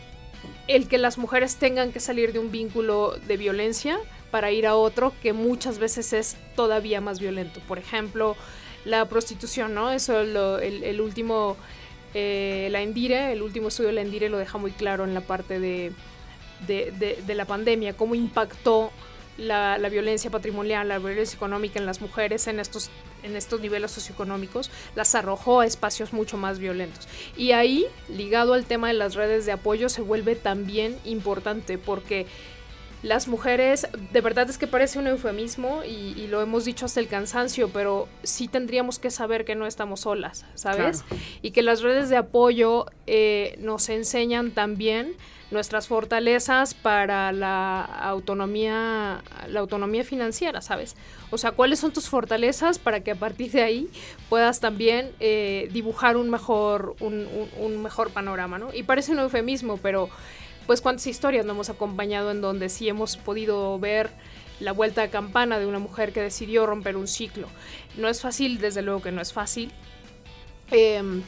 el 0.68 0.88
que 0.88 0.99
las 0.99 1.18
mujeres 1.18 1.57
tengan 1.57 1.93
que 1.93 2.01
salir 2.01 2.32
de 2.32 2.38
un 2.38 2.51
vínculo 2.51 3.16
de 3.26 3.36
violencia 3.36 3.99
para 4.30 4.51
ir 4.51 4.66
a 4.66 4.76
otro 4.76 5.12
que 5.22 5.32
muchas 5.32 5.78
veces 5.78 6.12
es 6.12 6.36
todavía 6.57 7.01
más 7.01 7.20
violento. 7.20 7.61
Por 7.68 7.78
ejemplo, 7.78 8.36
la 8.84 9.09
prostitución, 9.09 9.74
¿no? 9.74 9.90
Eso 9.90 10.20
el, 10.20 11.01
último, 11.01 11.57
eh, 12.14 12.68
la 12.70 12.80
Endire, 12.80 13.32
el 13.32 13.43
último 13.43 13.68
estudio 13.68 13.88
de 13.88 13.95
la 13.95 14.01
Endire 14.03 14.28
lo 14.28 14.38
deja 14.38 14.59
muy 14.59 14.72
claro 14.72 15.05
en 15.05 15.14
la 15.14 15.20
parte 15.20 15.61
de, 15.61 15.93
de, 16.66 17.34
la 17.34 17.45
pandemia, 17.45 17.95
cómo 17.95 18.14
impactó 18.14 18.90
la, 19.39 19.76
violencia 19.89 20.30
patrimonial, 20.30 20.89
la 20.89 20.99
violencia 20.99 21.37
económica 21.37 21.78
en 21.78 21.87
las 21.87 22.01
mujeres 22.01 22.47
en 22.47 22.61
estos 22.61 22.91
en 23.22 23.37
estos 23.37 23.61
niveles 23.61 23.93
socioeconómicos, 23.93 24.68
las 24.97 25.14
arrojó 25.14 25.61
a 25.61 25.66
espacios 25.66 26.12
mucho 26.12 26.37
más 26.37 26.59
violentos. 26.59 27.07
Y 27.37 27.53
ahí, 27.53 27.87
ligado 28.09 28.53
al 28.53 28.64
tema 28.64 28.89
de 28.89 28.95
las 28.95 29.14
redes 29.14 29.47
de 29.47 29.53
apoyo, 29.53 29.89
se 29.89 30.03
vuelve 30.03 30.35
también 30.35 30.99
importante 31.05 31.78
porque 31.78 32.26
las 33.03 33.26
mujeres, 33.26 33.89
de 34.12 34.20
verdad 34.20 34.49
es 34.49 34.59
que 34.59 34.68
parece 34.68 34.99
un 34.99 35.09
eufemismo 35.09 35.83
y, 35.85 36.26
lo 36.28 36.41
hemos 36.41 36.64
dicho 36.64 36.87
hasta 36.87 37.01
el 37.01 37.09
cansancio, 37.09 37.68
pero 37.68 38.09
sí 38.22 38.47
tendríamos 38.47 38.99
que 38.99 39.11
saber 39.11 39.45
que 39.45 39.57
no 39.57 39.66
estamos 39.66 40.01
solas, 40.01 40.47
¿sabes? 40.55 41.05
Y 41.43 41.51
que 41.51 41.62
las 41.62 41.83
redes 41.83 42.09
de 42.09 42.16
apoyo 42.16 42.87
eh, 43.07 43.57
nos 43.59 43.89
enseñan 43.89 44.53
también 44.53 45.16
nuestras 45.53 45.86
fortalezas 45.86 46.72
para 46.74 47.30
la 47.30 47.84
autonomía, 47.84 49.22
la 49.48 49.61
autonomía 49.61 50.03
financiera, 50.03 50.62
¿sabes? 50.62 50.96
O 51.30 51.38
sea, 51.38 51.53
¿cuáles 51.53 51.78
son 51.78 51.92
tus 51.92 52.09
fortalezas 52.09 52.78
para 52.78 53.00
que 53.00 53.12
a 53.12 53.14
partir 53.14 53.53
de 53.53 53.62
ahí 53.62 53.88
puedas 54.28 54.61
también 54.61 55.12
eh, 55.20 55.68
dibujar 55.72 56.16
un 56.16 56.30
mejor, 56.30 56.96
un, 57.00 57.82
mejor 57.82 58.11
panorama, 58.11 58.59
¿no? 58.59 58.72
Y 58.72 58.82
parece 58.82 59.12
un 59.12 59.18
eufemismo, 59.18 59.76
pero 59.76 60.09
pues 60.66 60.80
cuántas 60.80 61.07
historias 61.07 61.44
nos 61.44 61.55
hemos 61.55 61.70
acompañado 61.70 62.30
en 62.30 62.40
donde 62.40 62.68
sí 62.68 62.88
hemos 62.88 63.16
podido 63.16 63.78
ver 63.78 64.11
la 64.59 64.72
vuelta 64.72 65.03
de 65.03 65.11
campana 65.11 65.59
de 65.59 65.66
una 65.66 65.78
mujer 65.78 66.12
que 66.12 66.22
decidió 66.22 66.66
romper 66.66 66.96
un 66.96 67.09
ciclo. 67.09 67.48
No 67.98 68.09
es 68.09 68.22
fácil, 68.22 68.59
desde 68.59 68.80
luego 68.80 69.03
que 69.03 69.12
no 69.12 69.20
es 69.20 69.32
fácil, 69.32 69.70
em, 70.70 71.22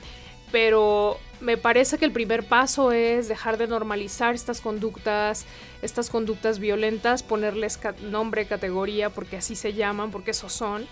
pero 0.50 1.18
me 1.40 1.56
parece 1.56 1.98
que 1.98 2.04
el 2.04 2.12
primer 2.12 2.46
paso 2.46 2.92
es 2.92 3.28
dejar 3.28 3.58
de 3.58 3.66
normalizar 3.66 4.34
estas 4.34 4.60
conductas, 4.60 5.46
estas 5.82 6.10
conductas 6.10 6.58
violentas, 6.58 7.22
ponerles 7.22 7.78
nombre, 8.02 8.46
categoría, 8.46 9.10
porque 9.10 9.36
así 9.36 9.56
se 9.56 9.74
llaman, 9.74 10.10
porque 10.10 10.30
eso 10.30 10.48
son, 10.48 10.86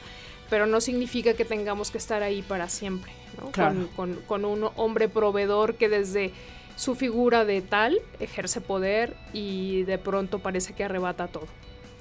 pero 0.51 0.67
no 0.67 0.81
significa 0.81 1.35
que 1.35 1.45
tengamos 1.45 1.91
que 1.91 1.99
estar 1.99 2.23
ahí 2.23 2.43
para 2.43 2.69
siempre, 2.69 3.13
con 3.53 4.45
un 4.45 4.71
hombre 4.77 5.09
proveedor 5.09 5.77
que 5.77 5.89
desde 5.89 6.33
su 6.77 6.95
figura 6.95 7.45
de 7.45 7.63
tal 7.63 8.01
ejerce 8.21 8.61
poder 8.61 9.17
y 9.33 9.85
de 9.85 9.99
pronto 9.99 10.39
parece 10.41 10.75
que 10.75 10.85
arrebata 10.85 11.29
todo. 11.29 11.47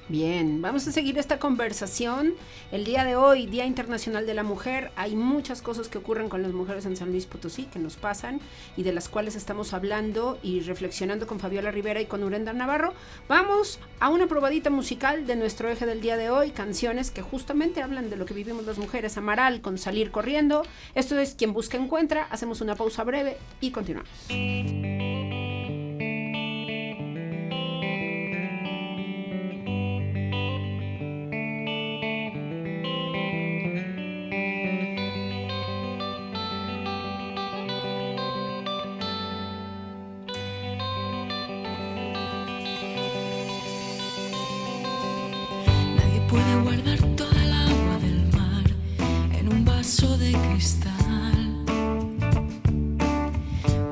Bien, 0.09 0.61
vamos 0.61 0.85
a 0.87 0.91
seguir 0.91 1.17
esta 1.17 1.39
conversación. 1.39 2.33
El 2.71 2.83
día 2.83 3.05
de 3.05 3.15
hoy, 3.15 3.45
Día 3.45 3.65
Internacional 3.65 4.25
de 4.25 4.33
la 4.33 4.43
Mujer, 4.43 4.91
hay 4.97 5.15
muchas 5.15 5.61
cosas 5.61 5.87
que 5.87 5.99
ocurren 5.99 6.27
con 6.27 6.41
las 6.41 6.51
mujeres 6.51 6.85
en 6.85 6.97
San 6.97 7.11
Luis 7.11 7.25
Potosí 7.25 7.63
que 7.65 7.79
nos 7.79 7.95
pasan 7.95 8.41
y 8.75 8.83
de 8.83 8.91
las 8.91 9.07
cuales 9.07 9.35
estamos 9.35 9.73
hablando 9.73 10.37
y 10.43 10.61
reflexionando 10.61 11.27
con 11.27 11.39
Fabiola 11.39 11.71
Rivera 11.71 12.01
y 12.01 12.07
con 12.07 12.23
Urenda 12.23 12.51
Navarro. 12.51 12.93
Vamos 13.29 13.79
a 13.99 14.09
una 14.09 14.27
probadita 14.27 14.69
musical 14.69 15.25
de 15.25 15.37
nuestro 15.37 15.69
eje 15.69 15.85
del 15.85 16.01
día 16.01 16.17
de 16.17 16.29
hoy, 16.29 16.51
canciones 16.51 17.09
que 17.09 17.21
justamente 17.21 17.81
hablan 17.81 18.09
de 18.09 18.17
lo 18.17 18.25
que 18.25 18.33
vivimos 18.33 18.65
las 18.65 18.79
mujeres. 18.79 19.17
Amaral 19.17 19.61
con 19.61 19.77
Salir 19.77 20.11
Corriendo. 20.11 20.63
Esto 20.93 21.17
es 21.19 21.35
Quien 21.35 21.53
Busca 21.53 21.77
Encuentra. 21.77 22.27
Hacemos 22.29 22.59
una 22.59 22.75
pausa 22.75 23.03
breve 23.03 23.37
y 23.61 23.71
continuamos. 23.71 24.09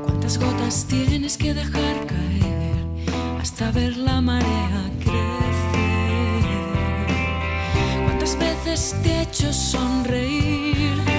¿Cuántas 0.04 0.38
gotas 0.38 0.86
tienes 0.86 1.36
que 1.36 1.54
dejar 1.56 2.06
caer 2.06 2.86
hasta 3.42 3.72
ver 3.72 3.98
la 3.98 4.22
marea 4.22 4.92
crecer? 5.00 5.10
¿Cuántas 8.06 8.38
veces 8.38 8.96
te 9.02 9.10
he 9.10 9.22
hecho 9.24 9.52
sonreír? 9.52 11.19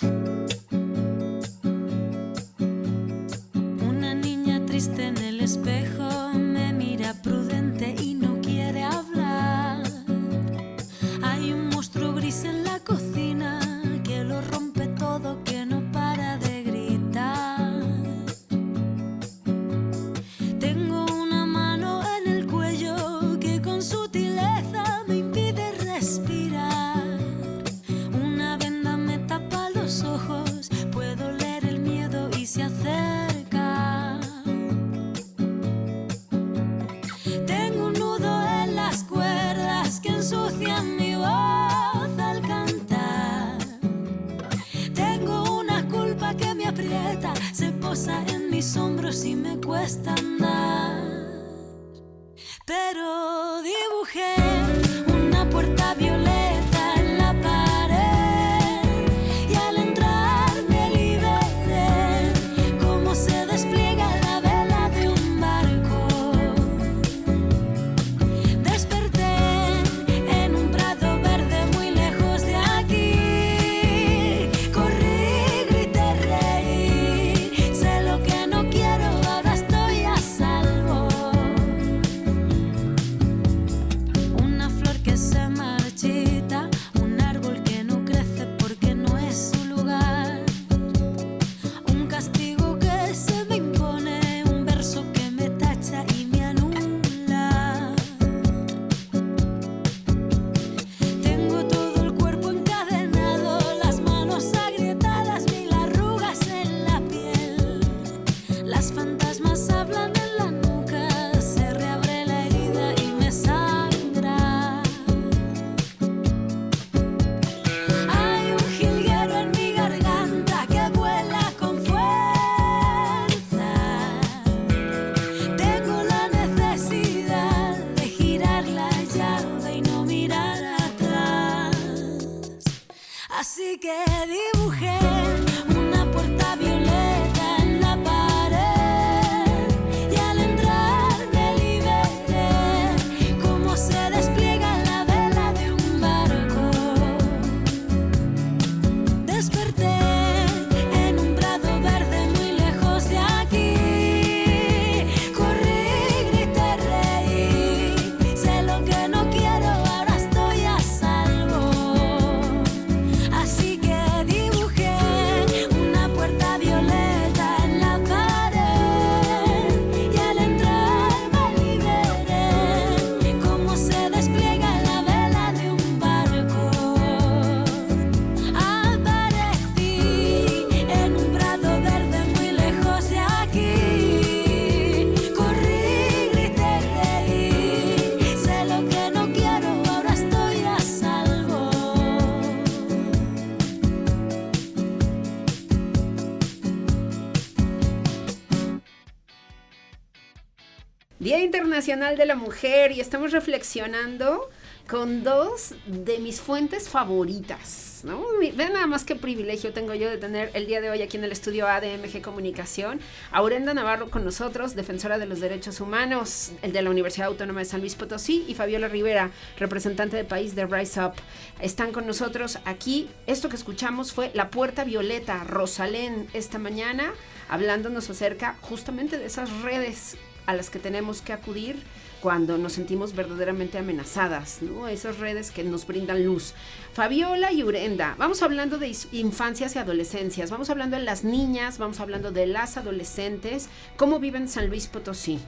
Día 201.21 201.39
Internacional 201.39 202.17
de 202.17 202.25
la 202.25 202.33
Mujer 202.33 202.91
y 202.93 202.99
estamos 202.99 203.31
reflexionando 203.31 204.49
con 204.87 205.23
dos 205.23 205.75
de 205.85 206.17
mis 206.17 206.41
fuentes 206.41 206.89
favoritas. 206.89 208.01
¿no? 208.03 208.25
Vean 208.39 208.73
nada 208.73 208.87
más 208.87 209.03
qué 209.03 209.15
privilegio 209.15 209.71
tengo 209.71 209.93
yo 209.93 210.09
de 210.09 210.17
tener 210.17 210.49
el 210.55 210.65
día 210.65 210.81
de 210.81 210.89
hoy 210.89 211.03
aquí 211.03 211.17
en 211.17 211.23
el 211.23 211.31
estudio 211.31 211.67
ADMG 211.67 212.23
Comunicación. 212.23 212.99
Aurenda 213.31 213.75
Navarro 213.75 214.09
con 214.09 214.25
nosotros, 214.25 214.73
defensora 214.73 215.19
de 215.19 215.27
los 215.27 215.39
derechos 215.39 215.79
humanos, 215.79 216.53
el 216.63 216.73
de 216.73 216.81
la 216.81 216.89
Universidad 216.89 217.27
Autónoma 217.27 217.59
de 217.59 217.65
San 217.65 217.81
Luis 217.81 217.93
Potosí, 217.93 218.43
y 218.47 218.55
Fabiola 218.55 218.87
Rivera, 218.87 219.29
representante 219.59 220.17
del 220.17 220.25
país 220.25 220.55
de 220.55 220.65
Rise 220.65 221.05
Up. 221.05 221.13
Están 221.61 221.91
con 221.91 222.07
nosotros 222.07 222.57
aquí. 222.65 223.11
Esto 223.27 223.47
que 223.47 223.57
escuchamos 223.57 224.11
fue 224.11 224.31
La 224.33 224.49
Puerta 224.49 224.85
Violeta, 224.85 225.43
Rosalén, 225.43 226.29
esta 226.33 226.57
mañana, 226.57 227.13
hablándonos 227.47 228.09
acerca 228.09 228.57
justamente 228.61 229.19
de 229.19 229.27
esas 229.27 229.61
redes 229.61 230.17
a 230.45 230.53
las 230.53 230.69
que 230.69 230.79
tenemos 230.79 231.21
que 231.21 231.33
acudir 231.33 231.77
cuando 232.21 232.57
nos 232.57 232.73
sentimos 232.73 233.15
verdaderamente 233.15 233.79
amenazadas, 233.79 234.61
¿no? 234.61 234.87
Esas 234.87 235.17
redes 235.17 235.51
que 235.51 235.63
nos 235.63 235.87
brindan 235.87 236.23
luz. 236.23 236.53
Fabiola 236.93 237.51
y 237.51 237.63
Urenda, 237.63 238.15
vamos 238.17 238.43
hablando 238.43 238.77
de 238.77 238.95
infancias 239.11 239.75
y 239.75 239.79
adolescencias, 239.79 240.51
vamos 240.51 240.69
hablando 240.69 240.97
de 240.97 241.03
las 241.03 241.23
niñas, 241.23 241.79
vamos 241.79 241.99
hablando 241.99 242.31
de 242.31 242.45
las 242.45 242.77
adolescentes, 242.77 243.69
cómo 243.97 244.19
viven 244.19 244.47
San 244.47 244.67
Luis 244.69 244.87
Potosí. 244.87 245.39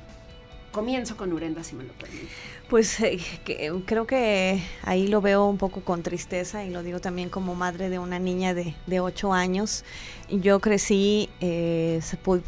Comienzo 0.72 1.16
con 1.16 1.32
Urenda, 1.32 1.64
si 1.64 1.76
me 1.76 1.84
lo 1.84 1.94
permite. 1.94 2.28
Pues 2.74 3.00
eh, 3.02 3.20
que- 3.46 3.72
creo 3.86 4.08
que 4.08 4.64
ahí 4.82 5.06
lo 5.08 5.22
veo 5.22 5.46
un 5.46 5.60
poco 5.60 5.82
con 5.82 6.02
tristeza 6.02 6.64
y 6.66 6.72
lo 6.72 6.82
digo 6.82 7.00
también 7.00 7.30
como 7.30 7.54
madre 7.54 7.88
de 7.92 8.00
una 8.00 8.18
niña 8.18 8.56
de, 8.56 8.74
de 8.88 9.00
8 9.00 9.32
años. 9.32 9.84
Yo 10.32 10.60
crecí 10.60 11.30
eh, 11.42 12.00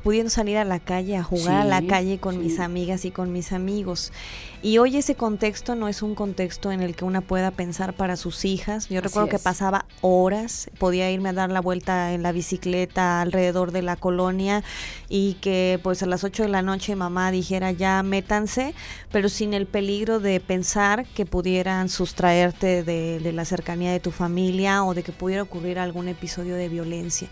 pudiendo 0.02 0.32
salir 0.32 0.58
a 0.58 0.64
la 0.64 0.80
calle, 0.80 1.18
a 1.18 1.24
jugar 1.24 1.58
a 1.58 1.66
la 1.66 1.82
Sí, 1.82 1.88
calle 1.88 2.18
con 2.20 2.34
sí. 2.36 2.40
mis 2.40 2.60
amigas 2.60 3.06
y 3.06 3.12
con 3.12 3.32
mis 3.32 3.52
amigos. 3.52 4.12
Y 4.64 4.80
hoy 4.80 4.98
ese 4.98 5.14
contexto 5.14 5.76
no 5.76 5.88
es 5.88 6.02
un 6.02 6.16
contexto 6.16 6.72
en 6.72 6.82
el 6.82 6.96
que 6.96 7.06
una 7.06 7.22
pueda 7.22 7.52
pensar 7.52 7.94
para 7.94 8.16
sus 8.16 8.46
hijas. 8.46 8.90
Yo 8.90 8.98
Así 9.00 9.08
recuerdo 9.08 9.30
que 9.30 9.36
es. 9.36 9.42
pasaba 9.44 9.86
horas, 10.02 10.72
podía 10.80 11.12
irme 11.12 11.30
a 11.30 11.34
dar 11.34 11.52
la 11.52 11.62
vuelta 11.62 12.14
en 12.14 12.24
la 12.24 12.32
bicicleta 12.32 13.22
alrededor 13.22 13.72
de 13.72 13.84
la 13.84 13.96
colonia 13.98 14.64
y 15.08 15.34
que 15.36 15.80
pues 15.84 16.02
a 16.02 16.08
las 16.08 16.24
8 16.24 16.42
de 16.44 16.50
la 16.50 16.64
noche 16.64 16.96
mamá 16.96 17.30
dijera 17.30 17.72
ya 17.74 18.02
métanse, 18.02 18.74
pero 19.12 19.30
sin 19.30 19.54
el 19.54 19.68
peligro 19.68 20.15
de 20.20 20.40
pensar 20.40 21.06
que 21.06 21.26
pudieran 21.26 21.90
sustraerte 21.90 22.84
de, 22.84 23.32
la 23.34 23.46
cercanía 23.46 23.92
de 23.92 24.00
tu 24.00 24.12
familia 24.12 24.84
o 24.84 24.94
de 24.94 25.04
que 25.04 25.12
pudiera 25.12 25.44
ocurrir 25.44 25.80
algún 25.80 26.08
episodio 26.08 26.56
de 26.56 26.70
violencia. 26.70 27.28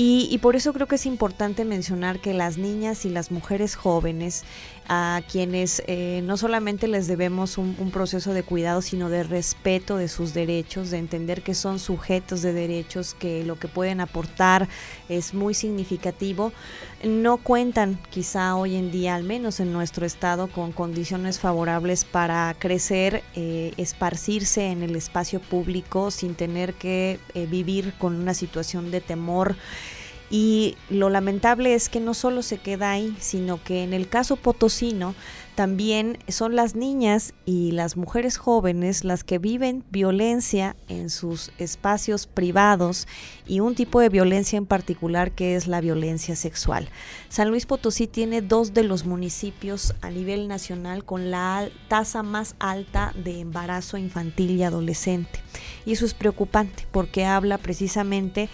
Y 0.00 0.38
por 0.38 0.54
eso 0.54 0.72
creo 0.72 0.86
que 0.86 0.94
es 0.94 1.06
importante 1.06 1.64
mencionar 1.64 2.20
que 2.20 2.32
las 2.32 2.56
niñas 2.56 3.04
y 3.04 3.08
las 3.08 3.32
mujeres 3.32 3.74
jóvenes 3.74 4.44
a 4.88 5.22
quienes 5.30 5.82
eh, 5.86 6.22
no 6.24 6.36
solamente 6.36 6.88
les 6.88 7.06
debemos 7.06 7.58
un, 7.58 7.76
un, 7.78 7.90
proceso 7.90 8.32
de 8.32 8.42
cuidado, 8.42 8.82
sino 8.82 9.10
de 9.10 9.22
respeto 9.22 9.96
de 9.96 10.08
sus 10.08 10.34
derechos, 10.34 10.90
de 10.90 10.98
entender 10.98 11.42
que 11.42 11.54
son 11.54 11.78
sujetos 11.78 12.42
de 12.42 12.52
derechos, 12.52 13.14
que 13.14 13.44
lo 13.44 13.58
que 13.58 13.68
pueden 13.68 14.00
aportar 14.00 14.68
es 15.08 15.34
muy 15.34 15.54
significativo, 15.54 16.52
no 17.04 17.36
cuentan 17.36 17.98
quizá 18.10 18.56
hoy 18.56 18.74
en 18.76 18.90
día, 18.90 19.14
al 19.14 19.22
menos 19.22 19.60
en 19.60 19.72
nuestro 19.72 20.04
estado, 20.04 20.48
con 20.48 20.72
condiciones 20.72 21.38
favorables 21.38 22.04
para 22.04 22.54
crecer, 22.58 23.22
eh, 23.36 23.72
esparcirse 23.76 24.66
en 24.66 24.82
el 24.82 24.96
espacio 24.96 25.40
público 25.40 26.10
sin 26.10 26.34
tener 26.34 26.74
que 26.74 27.20
eh, 27.34 27.46
vivir 27.46 27.94
con 27.98 28.16
una 28.16 28.34
situación 28.34 28.90
de 28.90 29.00
temor. 29.00 29.56
Y 30.30 30.76
lo 30.90 31.08
lamentable 31.08 31.74
es 31.74 31.88
que 31.88 32.00
no 32.00 32.12
solo 32.14 32.42
se 32.42 32.58
queda 32.58 32.90
ahí, 32.90 33.16
sino 33.18 33.62
que 33.62 33.82
en 33.82 33.94
el 33.94 34.08
caso 34.08 34.36
potosino 34.36 35.14
también 35.58 36.18
son 36.28 36.54
las 36.54 36.76
niñas 36.76 37.34
y 37.44 37.72
las 37.72 37.96
mujeres 37.96 38.36
jóvenes 38.36 39.02
las 39.02 39.24
que 39.24 39.38
viven 39.38 39.82
violencia 39.90 40.76
en 40.86 41.10
sus 41.10 41.50
espacios 41.58 42.28
privados 42.28 43.08
y 43.44 43.58
un 43.58 43.74
tipo 43.74 43.98
de 43.98 44.08
violencia 44.08 44.56
en 44.56 44.66
particular 44.66 45.32
que 45.32 45.56
es 45.56 45.66
la 45.66 45.80
violencia 45.80 46.36
sexual. 46.36 46.88
San 47.28 47.48
Luis 47.48 47.66
Potosí 47.66 48.06
tiene 48.06 48.40
dos 48.40 48.72
de 48.72 48.84
los 48.84 49.04
municipios 49.04 49.96
a 50.00 50.10
nivel 50.10 50.46
nacional 50.46 51.04
con 51.04 51.32
la 51.32 51.68
tasa 51.88 52.22
más 52.22 52.54
alta 52.60 53.12
de 53.16 53.40
embarazo 53.40 53.96
infantil 53.96 54.52
y 54.52 54.62
adolescente. 54.62 55.40
Y 55.84 55.92
eso 55.92 56.06
es 56.06 56.14
preocupante 56.14 56.86
porque 56.92 57.24
habla 57.24 57.58
precisamente, 57.58 58.48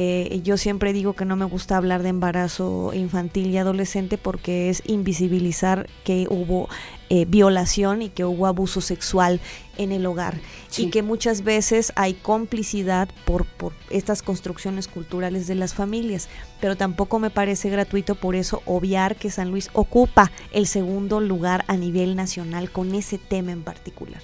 eh, 0.00 0.42
yo 0.44 0.56
siempre 0.56 0.92
digo 0.92 1.14
que 1.14 1.24
no 1.24 1.34
me 1.34 1.44
gusta 1.44 1.76
hablar 1.76 2.04
de 2.04 2.10
embarazo 2.10 2.92
infantil 2.94 3.48
y 3.48 3.56
adolescente 3.56 4.16
porque 4.16 4.70
es 4.70 4.80
invisibilizar 4.86 5.88
que 6.04 6.28
hubo 6.30 6.68
eh, 7.08 7.24
violación 7.24 8.02
y 8.02 8.08
que 8.08 8.24
hubo 8.24 8.46
abuso 8.46 8.80
sexual 8.80 9.40
en 9.76 9.90
el 9.90 10.06
hogar. 10.06 10.38
Y 10.76 10.90
que 10.90 11.02
muchas 11.02 11.42
veces 11.42 11.92
hay 11.96 12.14
complicidad 12.14 13.08
por, 13.24 13.44
por 13.44 13.72
estas 13.90 14.22
construcciones 14.22 14.86
culturales 14.86 15.48
de 15.48 15.56
las 15.56 15.74
familias, 15.74 16.28
pero 16.60 16.76
tampoco 16.76 17.18
me 17.18 17.30
parece 17.30 17.68
gratuito 17.68 18.14
por 18.14 18.36
eso 18.36 18.62
obviar 18.66 19.16
que 19.16 19.32
San 19.32 19.50
Luis 19.50 19.68
ocupa 19.72 20.30
el 20.52 20.68
segundo 20.68 21.18
lugar 21.18 21.64
a 21.66 21.76
nivel 21.76 22.14
nacional 22.14 22.70
con 22.70 22.94
ese 22.94 23.18
tema 23.18 23.50
en 23.50 23.64
particular. 23.64 24.22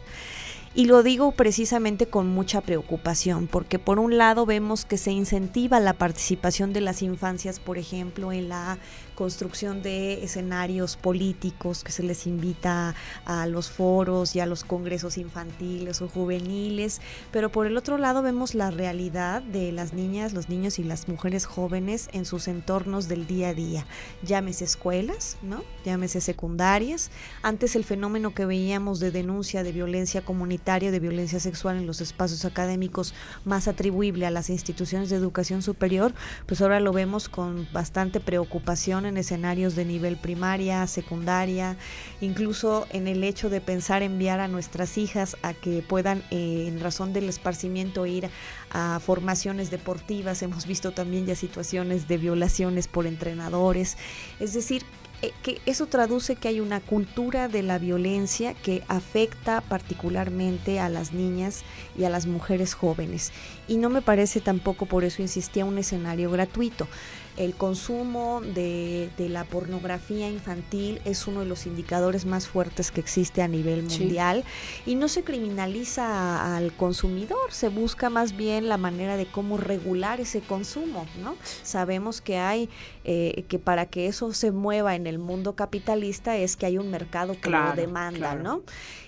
Y 0.77 0.87
lo 0.87 1.05
digo 1.05 1.31
precisamente 1.31 2.07
con 2.07 2.27
mucha 2.27 2.61
preocupación, 2.61 3.47
porque 3.47 3.79
por 3.79 4.01
un 4.01 4.19
lado 4.19 4.45
vemos 4.45 4.85
que 4.85 4.99
se 4.99 5.13
incentiva 5.13 5.79
la 5.79 5.93
participación 5.93 6.73
de 6.73 6.81
las 6.81 7.01
infancias, 7.01 7.61
por 7.61 7.79
ejemplo, 7.79 8.33
en 8.33 8.49
la 8.49 8.79
construcción 9.15 9.83
de 9.83 10.25
escenarios 10.25 10.97
políticos, 10.97 11.85
que 11.85 11.93
se 11.93 12.03
les 12.03 12.27
invita 12.27 12.95
a 13.25 13.47
los 13.47 13.71
foros 13.71 14.35
y 14.37 14.41
a 14.41 14.47
los 14.47 14.65
congresos 14.65 15.19
infantiles 15.19 16.03
o 16.03 16.09
juveniles, 16.09 17.01
pero 17.31 17.51
por 17.51 17.67
el 17.67 17.77
otro 17.77 17.99
lado 17.99 18.23
vemos 18.23 18.55
la 18.55 18.71
realidad 18.71 19.43
de 19.43 19.73
las 19.73 19.93
niñas, 19.93 20.33
los 20.33 20.49
niños 20.49 20.79
y 20.79 20.85
las 20.85 21.09
mujeres 21.09 21.47
jóvenes 21.47 22.09
en 22.13 22.25
sus 22.25 22.49
entornos 22.49 23.09
del 23.09 23.27
día 23.27 23.51
a 23.51 23.55
día, 23.55 23.87
llámese 24.23 24.65
escuelas, 24.65 25.37
¿no? 25.43 25.63
llámese 25.85 26.21
secundarias. 26.21 27.11
Antes 27.43 27.77
el 27.77 27.85
fenómeno 27.85 28.35
que 28.35 28.47
veíamos 28.47 29.01
de 29.01 29.11
denuncia 29.11 29.63
de 29.63 29.73
violencia 29.73 30.23
comunitaria, 30.23 30.91
de 30.91 31.01
violencia 31.01 31.41
sexual 31.41 31.77
en 31.77 31.87
los 31.87 32.01
espacios 32.01 32.45
académicos 32.45 33.15
más 33.45 33.69
atribuible 33.69 34.27
a 34.27 34.31
las 34.31 34.51
instituciones 34.51 35.11
de 35.11 35.17
educación 35.17 35.63
superior, 35.63 36.15
pues 36.47 36.61
ahora 36.61 36.81
lo 36.81 36.93
vemos 36.93 37.29
con 37.29 37.69
bastante 37.73 38.21
preocupación 38.21 39.04
en 39.07 39.17
escenarios 39.17 39.75
de 39.75 39.85
nivel 39.85 40.17
primaria, 40.17 40.87
secundaria, 40.87 41.77
incluso 42.21 42.87
en 42.91 43.07
el 43.07 43.25
hecho 43.25 43.51
de 43.51 43.61
pensar 43.61 44.03
enviar 44.03 44.41
a 44.41 44.49
nuestras 44.49 44.99
hijas 44.99 45.37
a 45.43 45.55
que 45.55 45.83
puedan, 45.83 46.23
eh, 46.31 46.67
en 46.69 46.81
razón 46.81 47.13
del 47.13 47.29
esparcimiento, 47.29 48.07
ir 48.07 48.29
a 48.71 49.01
formaciones 49.01 49.71
deportivas. 49.71 50.43
Hemos 50.43 50.67
visto 50.67 50.93
también 50.93 51.27
ya 51.27 51.35
situaciones 51.35 52.09
de 52.09 52.19
violaciones 52.19 52.89
por 52.89 53.07
entrenadores. 53.07 53.97
Es 54.41 54.53
decir, 54.53 54.85
eh, 55.25 55.33
que 55.43 55.59
eso 55.65 55.87
traduce 55.87 56.37
que 56.37 56.49
hay 56.49 56.61
una 56.61 56.81
cultura 56.81 57.49
de 57.49 57.63
la 57.63 57.79
violencia 57.79 58.53
que 58.53 58.83
afecta 58.89 59.63
particularmente 59.63 60.81
a 60.81 60.91
las 60.91 61.13
niñas 61.13 61.63
y 61.97 62.05
a 62.05 62.11
las 62.11 62.27
mujeres 62.27 62.75
jóvenes. 62.75 63.33
Y 63.67 63.79
no 63.79 63.89
me 63.89 64.03
parece 64.03 64.41
tampoco, 64.41 64.85
por 64.85 65.03
eso 65.03 65.23
insistía, 65.23 65.65
un 65.65 65.79
escenario 65.79 66.31
gratuito. 66.31 66.89
El 67.37 67.55
consumo 67.55 68.41
de, 68.41 69.11
la 69.19 69.45
pornografía 69.45 70.29
infantil 70.29 71.01
es 71.05 71.27
uno 71.27 71.41
de 71.41 71.47
los 71.47 71.67
indicadores 71.67 72.27
más 72.27 72.47
fuertes 72.47 72.91
que 72.91 73.01
existe 73.01 73.43
a 73.43 73.49
nivel 73.49 73.83
mundial 73.83 74.45
y 74.87 74.95
no 74.95 75.09
se 75.09 75.25
criminaliza 75.25 76.57
al 76.57 76.73
consumidor, 76.73 77.51
se 77.51 77.69
busca 77.69 78.11
más 78.11 78.37
bien 78.37 78.69
la 78.69 78.77
manera 78.77 79.17
de 79.17 79.27
cómo 79.27 79.57
regular 79.57 80.21
ese 80.21 80.41
consumo, 80.41 81.07
¿no? 81.23 81.37
Sabemos 81.63 82.21
que 82.21 82.39
hay, 82.39 82.69
eh, 83.05 83.45
que 83.49 83.59
para 83.59 83.87
que 83.87 84.07
eso 84.07 84.33
se 84.33 84.53
mueva 84.53 84.95
en 84.95 85.07
el 85.07 85.19
mundo 85.19 85.55
capitalista 85.55 86.37
es 86.37 86.57
que 86.57 86.67
hay 86.67 86.79
un 86.79 86.91
mercado 86.91 87.37
que 87.41 87.51
lo 87.51 87.73
demanda, 87.75 88.35
¿no? 88.35 88.63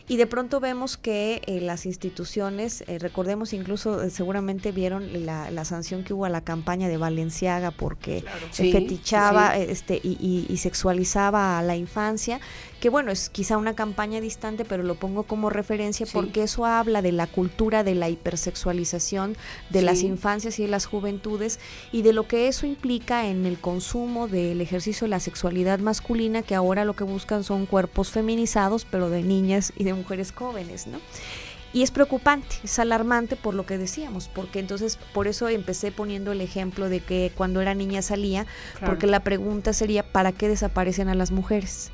Y 0.08 0.18
de 0.18 0.26
pronto 0.26 0.60
vemos 0.60 0.96
que 0.96 1.42
eh, 1.46 1.60
las 1.60 1.84
instituciones, 1.84 2.84
eh, 2.86 2.98
recordemos 2.98 3.52
incluso, 3.52 4.02
eh, 4.02 4.10
seguramente 4.10 4.70
vieron 4.70 5.26
la, 5.26 5.50
la, 5.50 5.64
sanción 5.64 6.04
que 6.04 6.14
hubo 6.14 6.24
a 6.24 6.28
la 6.28 6.42
campaña 6.42 6.88
de 6.88 6.96
Valenciaga 6.96 7.72
porque 7.72 8.24
fetichaba 8.52 9.56
Este, 9.56 10.00
y, 10.02 10.46
y, 10.48 10.56
sexualizaba 10.58 11.58
a 11.58 11.62
la 11.62 11.76
infancia 11.76 12.40
que 12.80 12.90
bueno, 12.90 13.10
es 13.10 13.30
quizá 13.30 13.56
una 13.56 13.74
campaña 13.74 14.20
distante, 14.20 14.64
pero 14.64 14.82
lo 14.82 14.96
pongo 14.96 15.22
como 15.22 15.48
referencia 15.48 16.06
porque 16.12 16.42
eso 16.42 16.66
habla 16.66 17.00
de 17.00 17.10
la 17.10 17.26
cultura 17.26 17.82
de 17.82 17.94
la 17.94 18.10
hipersexualización 18.10 19.36
de 19.70 19.82
las 19.82 20.02
infancias 20.02 20.58
y 20.58 20.62
de 20.62 20.68
las 20.68 20.84
juventudes 20.86 21.58
y 21.90 22.02
de 22.02 22.12
lo 22.12 22.28
que 22.28 22.48
eso 22.48 22.66
implica 22.66 23.26
en 23.28 23.46
el 23.46 23.58
consumo 23.58 24.28
del 24.28 24.60
ejercicio 24.60 25.06
de 25.06 25.10
la 25.10 25.20
sexualidad 25.20 25.78
masculina, 25.78 26.42
que 26.42 26.54
ahora 26.54 26.84
lo 26.84 26.94
que 26.94 27.04
buscan 27.04 27.44
son 27.44 27.66
cuerpos 27.66 28.10
feminizados, 28.10 28.84
pero 28.84 29.08
de 29.08 29.22
niñas 29.22 29.72
y 29.76 29.84
de 29.84 29.95
mujeres 29.96 30.32
jóvenes, 30.32 30.86
¿no? 30.86 31.00
Y 31.72 31.82
es 31.82 31.90
preocupante, 31.90 32.56
es 32.64 32.78
alarmante 32.78 33.36
por 33.36 33.52
lo 33.52 33.66
que 33.66 33.76
decíamos, 33.76 34.28
porque 34.28 34.60
entonces 34.60 34.98
por 35.12 35.26
eso 35.26 35.48
empecé 35.48 35.92
poniendo 35.92 36.32
el 36.32 36.40
ejemplo 36.40 36.88
de 36.88 37.00
que 37.00 37.32
cuando 37.36 37.60
era 37.60 37.74
niña 37.74 38.00
salía, 38.02 38.46
porque 38.84 39.06
la 39.06 39.20
pregunta 39.20 39.72
sería, 39.72 40.02
¿para 40.02 40.32
qué 40.32 40.48
desaparecen 40.48 41.08
a 41.08 41.14
las 41.14 41.32
mujeres? 41.32 41.90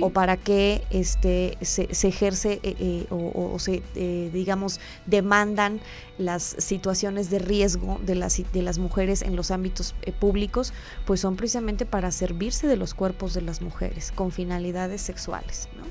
o 0.00 0.10
para 0.10 0.36
qué 0.36 0.84
este, 0.90 1.58
se, 1.62 1.88
ejerce 2.06 2.60
eh, 2.62 2.76
eh, 2.78 3.06
o, 3.10 3.58
se, 3.58 3.82
eh, 3.94 4.30
digamos, 4.32 4.80
demandan 5.06 5.80
las 6.18 6.42
situaciones 6.58 7.30
de 7.30 7.38
riesgo 7.40 8.00
de 8.04 8.14
las, 8.14 8.40
de 8.52 8.62
las 8.62 8.78
mujeres 8.78 9.22
en 9.22 9.36
los 9.36 9.50
ámbitos 9.50 9.94
públicos, 10.20 10.72
pues 11.06 11.20
son 11.20 11.36
precisamente 11.36 11.86
para 11.86 12.12
servirse 12.12 12.68
de 12.68 12.76
los 12.76 12.94
cuerpos 12.94 13.34
de 13.34 13.42
las 13.42 13.62
mujeres 13.62 14.12
con 14.12 14.30
finalidades 14.30 15.00
sexuales. 15.00 15.68
¿no? 15.76 15.84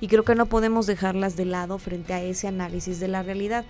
Y 0.00 0.08
creo 0.08 0.24
que 0.24 0.34
no 0.34 0.46
podemos 0.46 0.86
dejarlas 0.86 1.36
de 1.36 1.44
lado 1.44 1.78
frente 1.78 2.12
a 2.12 2.22
ese 2.22 2.48
análisis 2.48 3.00
de 3.00 3.08
la 3.08 3.22
realidad. 3.22 3.64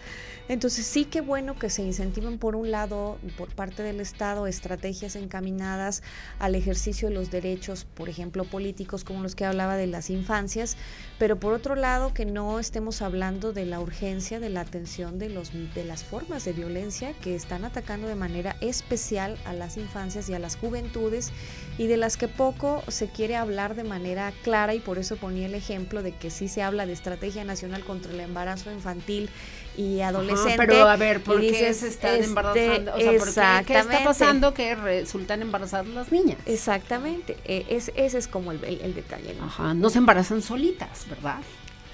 Entonces 0.49 0.87
sí 0.87 1.05
que 1.05 1.21
bueno 1.21 1.59
que 1.59 1.69
se 1.69 1.83
incentiven 1.83 2.39
por 2.39 2.57
un 2.57 2.71
lado 2.71 3.19
por 3.37 3.55
parte 3.55 3.83
del 3.83 4.01
Estado 4.01 4.47
estrategias 4.47 5.15
encaminadas 5.15 6.03
al 6.39 6.55
ejercicio 6.55 7.09
de 7.09 7.15
los 7.15 7.31
derechos, 7.31 7.85
por 7.85 8.09
ejemplo, 8.09 8.45
políticos 8.45 9.05
como 9.05 9.23
los 9.23 9.35
que 9.35 9.45
hablaba 9.45 9.77
de 9.77 9.87
las 9.87 10.09
infancias, 10.09 10.77
pero 11.19 11.39
por 11.39 11.53
otro 11.53 11.75
lado 11.75 12.15
que 12.15 12.25
no 12.25 12.59
estemos 12.59 13.03
hablando 13.03 13.53
de 13.53 13.67
la 13.67 13.81
urgencia 13.81 14.41
de 14.41 14.49
la 14.49 14.63
atención 14.63 15.19
de 15.19 15.29
los 15.29 15.53
de 15.75 15.85
las 15.85 16.03
formas 16.03 16.45
de 16.45 16.53
violencia 16.53 17.13
que 17.13 17.35
están 17.35 17.65
atacando 17.65 18.09
de 18.09 18.15
manera 18.15 18.57
especial 18.61 19.37
a 19.45 19.53
las 19.53 19.77
infancias 19.77 20.29
y 20.29 20.35
a 20.35 20.39
las 20.39 20.57
juventudes 20.57 21.31
y 21.77 21.87
de 21.87 21.97
las 21.97 22.17
que 22.17 22.29
poco 22.29 22.83
se 22.89 23.09
quiere 23.09 23.37
hablar 23.37 23.75
de 23.75 23.85
manera 23.85 24.33
clara 24.43 24.75
y 24.75 24.81
por 24.81 24.99
eso 24.99 25.17
ponía 25.17 25.47
el 25.47 25.55
ejemplo 25.55 26.03
de 26.03 26.13
que 26.19 26.31
sí 26.31 26.49
se 26.49 26.63
habla 26.63 26.87
de 26.87 26.93
estrategia 26.93 27.45
nacional 27.45 27.85
contra 27.85 28.13
el 28.13 28.21
embarazo 28.21 28.71
infantil 28.71 29.31
y 29.77 30.01
adolescente. 30.01 30.57
pero 30.57 30.89
a 30.89 30.97
ver, 30.97 31.23
¿por 31.23 31.41
qué 31.41 31.73
se 31.73 31.89
están 31.89 32.17
este, 32.17 32.27
embarazando? 32.27 32.95
O 32.95 33.27
sea, 33.27 33.63
¿qué 33.65 33.79
está 33.79 34.05
pasando 34.05 34.55
que 34.55 34.75
resultan 34.75 35.43
embarazadas 35.43 35.87
las 35.89 36.11
niñas? 36.11 36.39
Exactamente, 36.47 37.37
e, 37.45 37.67
es, 37.69 37.93
ese 37.95 38.19
es 38.19 38.29
como 38.29 38.53
el, 38.53 38.63
el, 38.65 38.95
detalle. 38.95 39.35
¿no? 39.35 39.47
Ajá, 39.47 39.75
no 39.75 39.91
se 39.91 39.99
embarazan 39.99 40.43
solitas, 40.43 41.07
¿verdad? 41.09 41.39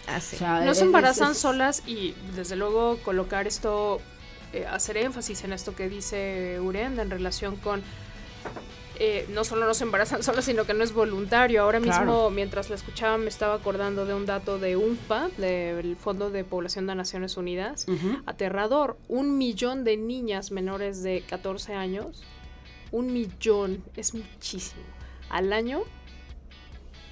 Así. 0.06 0.36
no 0.40 0.74
se 0.74 0.84
embarazan 0.84 1.34
solas 1.34 1.82
y 1.86 2.14
desde 2.36 2.56
luego 2.56 2.98
colocar 2.98 3.46
esto, 3.46 4.00
eh, 4.52 4.66
hacer 4.66 4.98
énfasis 4.98 5.44
en 5.44 5.54
esto 5.54 5.74
que 5.74 5.88
dice 5.88 6.60
Urenda 6.60 7.02
en 7.02 7.10
relación 7.10 7.56
con 7.56 7.82
eh, 8.98 9.26
no 9.30 9.44
solo 9.44 9.66
no 9.66 9.74
se 9.74 9.84
embarazan 9.84 10.22
solos, 10.24 10.44
sino 10.44 10.64
que 10.64 10.74
no 10.74 10.84
es 10.84 10.92
voluntario. 10.92 11.62
Ahora 11.62 11.80
mismo, 11.80 12.30
mientras 12.30 12.70
la 12.70 12.76
escuchaba, 12.76 13.18
me 13.18 13.28
estaba 13.28 13.54
acordando 13.54 14.06
de 14.06 14.14
un 14.14 14.26
dato 14.26 14.58
de 14.58 14.76
UNFPA, 14.76 15.28
del 15.36 15.96
Fondo 15.96 16.30
de 16.30 16.44
Población 16.44 16.86
de 16.86 16.94
Naciones 16.94 17.36
Unidas, 17.36 17.86
aterrador. 18.26 18.96
Un 19.08 19.38
millón 19.38 19.84
de 19.84 19.96
niñas 19.96 20.50
menores 20.50 21.02
de 21.02 21.22
14 21.28 21.74
años, 21.74 22.22
un 22.92 23.12
millón, 23.12 23.82
es 23.96 24.14
muchísimo. 24.14 24.82
Al 25.30 25.52
año 25.52 25.82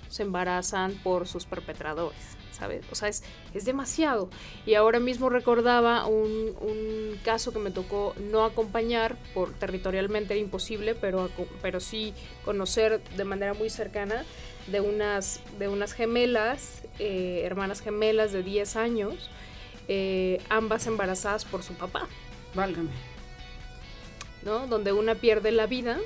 se 0.09 0.23
embarazan 0.23 0.93
por 1.03 1.27
sus 1.27 1.47
perpetradores. 1.47 2.37
¿Sabes? 2.53 2.85
O 2.91 2.95
sea, 2.95 3.09
es, 3.09 3.25
es 3.55 3.65
demasiado. 3.65 4.31
Y 4.67 4.75
ahora 4.75 5.01
mismo 5.01 5.29
recordaba 5.29 6.07
un, 6.07 6.55
un, 6.61 7.19
caso 7.25 7.53
que 7.53 7.59
me 7.59 7.71
tocó 7.71 8.15
no 8.31 8.45
acompañar, 8.45 9.17
por 9.35 9.53
territorialmente 9.53 10.35
era 10.35 10.41
imposible, 10.41 10.95
pero, 10.95 11.31
pero 11.61 11.81
sí 11.81 12.15
conocer 12.45 13.03
de 13.17 13.25
manera 13.25 13.55
muy 13.55 13.71
cercana 13.71 14.25
de 14.67 14.81
unas, 14.81 15.41
de 15.59 15.69
unas 15.69 15.93
gemelas, 15.93 16.83
eh, 16.99 17.43
hermanas 17.45 17.81
gemelas 17.81 18.33
de 18.33 18.43
10 18.43 18.77
años, 18.77 19.31
eh, 19.89 20.41
ambas 20.49 20.87
embarazadas 20.87 21.45
por 21.45 21.63
su 21.63 21.75
papá. 21.75 22.07
Válgame. 22.55 22.91
¿No? 24.45 24.67
Donde 24.67 24.93
una 24.93 25.15
pierde 25.15 25.53
la 25.53 25.67
vida 25.67 25.99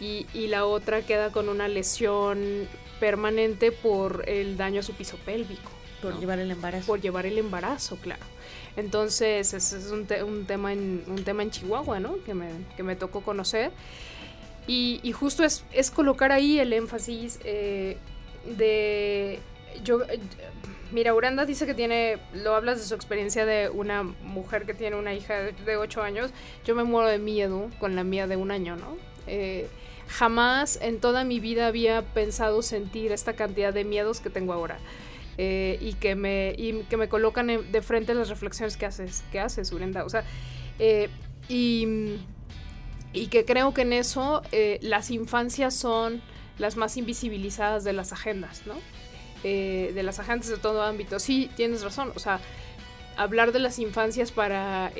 y, 0.00 0.26
y 0.34 0.48
la 0.48 0.66
otra 0.66 1.02
queda 1.02 1.30
con 1.30 1.48
una 1.48 1.68
lesión 1.68 2.68
permanente 3.00 3.72
por 3.72 4.28
el 4.28 4.56
daño 4.56 4.80
a 4.80 4.82
su 4.82 4.92
piso 4.92 5.16
pélvico. 5.24 5.70
Por 6.02 6.18
llevar 6.20 6.38
el 6.38 6.50
embarazo. 6.50 6.86
Por 6.86 7.00
llevar 7.00 7.26
el 7.26 7.38
embarazo, 7.38 7.96
claro. 7.96 8.24
Entonces, 8.76 9.54
ese 9.54 9.78
es 9.78 9.90
un, 9.90 10.06
un, 10.24 10.46
tema 10.46 10.72
en, 10.72 11.04
un 11.06 11.24
tema 11.24 11.42
en 11.42 11.50
Chihuahua, 11.50 12.00
¿no? 12.00 12.22
Que 12.24 12.34
me, 12.34 12.48
que 12.76 12.82
me 12.82 12.96
tocó 12.96 13.22
conocer. 13.22 13.72
Y, 14.66 15.00
y, 15.02 15.12
justo 15.12 15.44
es, 15.44 15.64
es, 15.72 15.90
colocar 15.90 16.32
ahí 16.32 16.58
el 16.58 16.72
énfasis 16.72 17.38
eh, 17.44 17.96
de... 18.56 19.40
Yo, 19.84 20.00
mira, 20.92 21.14
Uranda 21.14 21.44
dice 21.46 21.66
que 21.66 21.74
tiene, 21.74 22.18
lo 22.34 22.54
hablas 22.54 22.78
de 22.78 22.84
su 22.84 22.94
experiencia 22.94 23.46
de 23.46 23.68
una 23.68 24.02
mujer 24.02 24.66
que 24.66 24.74
tiene 24.74 24.96
una 24.96 25.14
hija 25.14 25.34
de 25.34 25.76
8 25.76 26.02
años. 26.02 26.30
Yo 26.64 26.74
me 26.74 26.84
muero 26.84 27.08
de 27.08 27.18
miedo 27.18 27.70
con 27.78 27.94
la 27.96 28.04
mía 28.04 28.26
de 28.26 28.36
un 28.36 28.50
año, 28.50 28.76
¿no? 28.76 28.96
Eh, 29.26 29.68
jamás 30.08 30.78
en 30.80 31.00
toda 31.00 31.24
mi 31.24 31.40
vida 31.40 31.66
había 31.66 32.02
pensado 32.02 32.62
sentir 32.62 33.12
esta 33.12 33.34
cantidad 33.34 33.72
de 33.72 33.84
miedos 33.84 34.20
que 34.20 34.30
tengo 34.30 34.52
ahora. 34.52 34.78
Eh, 35.38 35.76
y, 35.82 35.92
que 35.94 36.14
me, 36.14 36.54
y 36.56 36.84
que 36.84 36.96
me 36.96 37.10
colocan 37.10 37.70
de 37.70 37.82
frente 37.82 38.14
las 38.14 38.30
reflexiones 38.30 38.78
que 38.78 38.86
haces, 38.86 39.22
que 39.30 39.38
haces, 39.38 39.70
Urenda. 39.70 40.04
O 40.04 40.08
sea, 40.08 40.24
eh, 40.78 41.10
y, 41.48 42.16
y, 43.12 43.26
que 43.26 43.44
creo 43.44 43.74
que 43.74 43.82
en 43.82 43.92
eso 43.92 44.42
eh, 44.52 44.78
las 44.80 45.10
infancias 45.10 45.74
son 45.74 46.22
las 46.58 46.76
más 46.76 46.96
invisibilizadas 46.96 47.84
de 47.84 47.92
las 47.92 48.12
agendas, 48.12 48.62
¿no? 48.66 48.74
De 49.42 50.02
las 50.02 50.18
agendas 50.18 50.48
de 50.48 50.56
todo 50.56 50.82
ámbito. 50.82 51.20
Sí, 51.20 51.48
tienes 51.54 51.84
razón. 51.84 52.10
O 52.16 52.18
sea, 52.18 52.40
hablar 53.16 53.52
de 53.52 53.60
las 53.60 53.78
infancias 53.78 54.32
para 54.32 54.90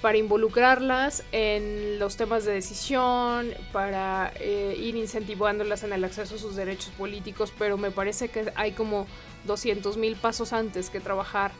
para 0.00 0.18
involucrarlas 0.18 1.24
en 1.32 1.98
los 1.98 2.16
temas 2.16 2.44
de 2.44 2.52
decisión, 2.52 3.52
para 3.72 4.32
eh, 4.40 4.76
ir 4.78 4.96
incentivándolas 4.96 5.82
en 5.82 5.92
el 5.92 6.04
acceso 6.04 6.36
a 6.36 6.38
sus 6.38 6.56
derechos 6.56 6.92
políticos, 6.96 7.52
pero 7.58 7.76
me 7.76 7.90
parece 7.90 8.28
que 8.28 8.52
hay 8.56 8.72
como 8.72 9.06
200 9.44 9.96
mil 9.96 10.16
pasos 10.16 10.52
antes 10.52 10.90
que 10.90 11.00
trabajar, 11.00 11.52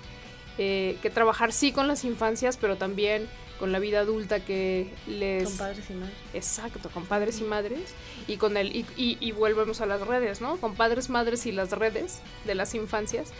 eh, 0.59 0.97
que 1.03 1.11
trabajar 1.11 1.53
sí 1.53 1.73
con 1.73 1.87
las 1.87 2.05
infancias, 2.05 2.57
pero 2.57 2.77
también 2.77 3.29
con 3.59 3.73
la 3.73 3.79
vida 3.79 4.01
adulta 4.01 4.41
que 4.41 4.91
les... 5.07 5.45
Con 5.45 5.59
padres 5.59 5.91
y 5.91 5.93
madres. 5.93 6.17
Exacto, 6.33 6.89
con 6.89 7.05
padres 7.05 7.41
y 7.41 7.45
madres. 7.45 7.95
Y 8.27 8.39
con 8.39 8.57
el 8.57 8.75
y, 8.75 8.87
y, 8.97 9.19
y 9.21 9.33
volvemos 9.33 9.83
a 9.83 9.87
las 9.87 10.01
redes, 10.01 10.41
¿no? 10.41 10.57
Con 10.57 10.75
padres, 10.77 11.11
madres 11.11 11.45
y 11.45 11.53
las 11.53 11.71
redes 11.73 12.21
de 12.47 12.55
las 12.55 12.75
infancias 12.75 13.35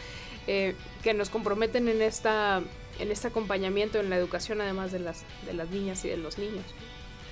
eh, 0.47 0.75
que 1.03 1.13
nos 1.13 1.29
comprometen 1.29 1.87
en 1.87 2.01
esta 2.01 2.61
en 2.99 3.11
este 3.11 3.27
acompañamiento 3.27 3.99
en 3.99 4.09
la 4.09 4.17
educación 4.17 4.61
además 4.61 4.91
de 4.91 4.99
las 4.99 5.23
de 5.45 5.53
las 5.53 5.69
niñas 5.69 6.03
y 6.05 6.09
de 6.09 6.17
los 6.17 6.37
niños. 6.37 6.65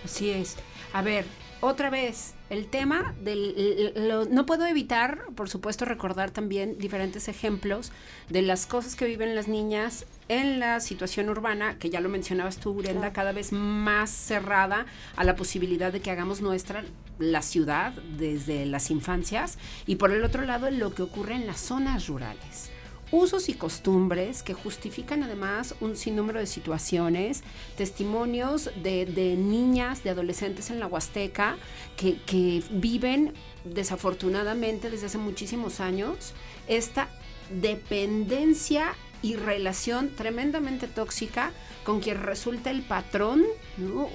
Así 0.04 0.30
es. 0.30 0.56
A 0.94 1.02
ver, 1.02 1.26
otra 1.62 1.90
vez, 1.90 2.36
el 2.50 2.68
tema 2.68 3.14
del... 3.22 3.92
Lo, 4.08 4.26
no 4.26 4.46
puedo 4.46 4.66
evitar, 4.66 5.26
por 5.36 5.50
supuesto, 5.50 5.84
recordar 5.84 6.32
también 6.32 6.78
diferentes 6.78 7.28
ejemplos 7.28 7.92
de 8.30 8.42
las 8.42 8.66
cosas 8.66 8.96
que 8.96 9.06
viven 9.06 9.36
las 9.36 9.48
niñas 9.48 10.06
en 10.30 10.60
la 10.60 10.80
situación 10.80 11.28
urbana, 11.30 11.78
que 11.78 11.90
ya 11.90 12.00
lo 12.00 12.08
mencionabas 12.08 12.58
tú, 12.58 12.74
Brenda, 12.74 13.00
claro. 13.00 13.14
cada 13.14 13.32
vez 13.34 13.52
más 13.52 14.10
cerrada 14.10 14.86
a 15.16 15.24
la 15.24 15.36
posibilidad 15.36 15.92
de 15.92 16.00
que 16.00 16.12
hagamos 16.12 16.42
nuestra 16.42 16.86
la 17.18 17.42
ciudad 17.42 17.92
desde 18.18 18.66
las 18.66 18.90
infancias, 18.92 19.58
y 19.86 19.98
por 19.98 20.12
el 20.12 20.24
otro 20.24 20.44
lado, 20.44 20.72
lo 20.72 20.96
que 20.96 21.02
ocurre 21.02 21.36
en 21.36 21.46
las 21.46 21.60
zonas 21.60 22.08
rurales 22.08 22.72
usos 23.12 23.50
y 23.50 23.54
costumbres 23.54 24.44
que 24.44 24.54
justifican 24.54 25.24
además 25.24 25.76
un 25.82 25.96
sinnúmero 25.96 26.40
de 26.40 26.46
situaciones, 26.46 27.44
testimonios 27.76 28.70
de, 28.84 29.06
de 29.06 29.36
niñas, 29.36 30.04
de 30.04 30.12
adolescentes 30.12 30.70
en 30.70 30.80
la 30.80 30.88
Huasteca 30.88 31.58
que, 31.98 32.22
que, 32.24 32.64
viven 32.72 33.34
desafortunadamente 33.64 34.90
desde 34.90 35.08
hace 35.08 35.18
muchísimos 35.18 35.80
años 35.80 36.34
esta 36.68 37.10
dependencia 37.50 38.94
y 39.22 39.36
relación 39.36 40.10
tremendamente 40.16 40.88
tóxica 40.88 41.52
con 41.84 42.00
quien 42.00 42.22
resulta 42.22 42.72
el 42.72 42.82
patrón 42.82 43.44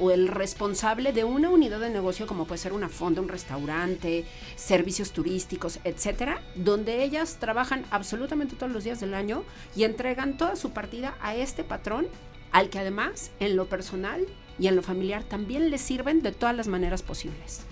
o 0.01 0.11
el 0.11 0.29
responsable 0.29 1.13
de 1.13 1.25
una 1.25 1.51
unidad 1.51 1.81
de 1.81 1.91
negocio 1.91 2.27
como 2.27 2.47
puede 2.47 2.59
ser 2.59 2.73
una 2.73 2.89
fonda, 2.89 3.21
un 3.21 3.29
restaurante, 3.29 4.25
servicios 4.57 5.13
turísticos, 5.13 5.81
etcétera, 5.85 6.41
donde 6.55 7.03
ellas 7.03 7.39
trabajan 7.41 7.85
absolutamente 7.91 8.57
todos 8.57 8.73
los 8.73 8.85
días 8.85 9.01
del 9.01 9.15
año 9.15 9.45
y 9.75 9.85
entregan 9.85 10.37
toda 10.37 10.57
su 10.57 10.71
partida 10.71 11.17
a 11.21 11.35
este 11.35 11.65
patrón, 11.65 12.07
al 12.53 12.71
que 12.71 12.79
además 12.79 13.31
en 13.41 13.57
lo 13.57 13.67
personal 13.67 14.27
y 14.59 14.69
en 14.69 14.77
lo 14.77 14.83
familiar 14.83 15.25
también 15.25 15.71
les 15.71 15.81
sirven 15.81 16.23
de 16.23 16.33
todas 16.33 16.55
las 16.55 16.69
maneras 16.69 17.03
posibles. 17.03 17.63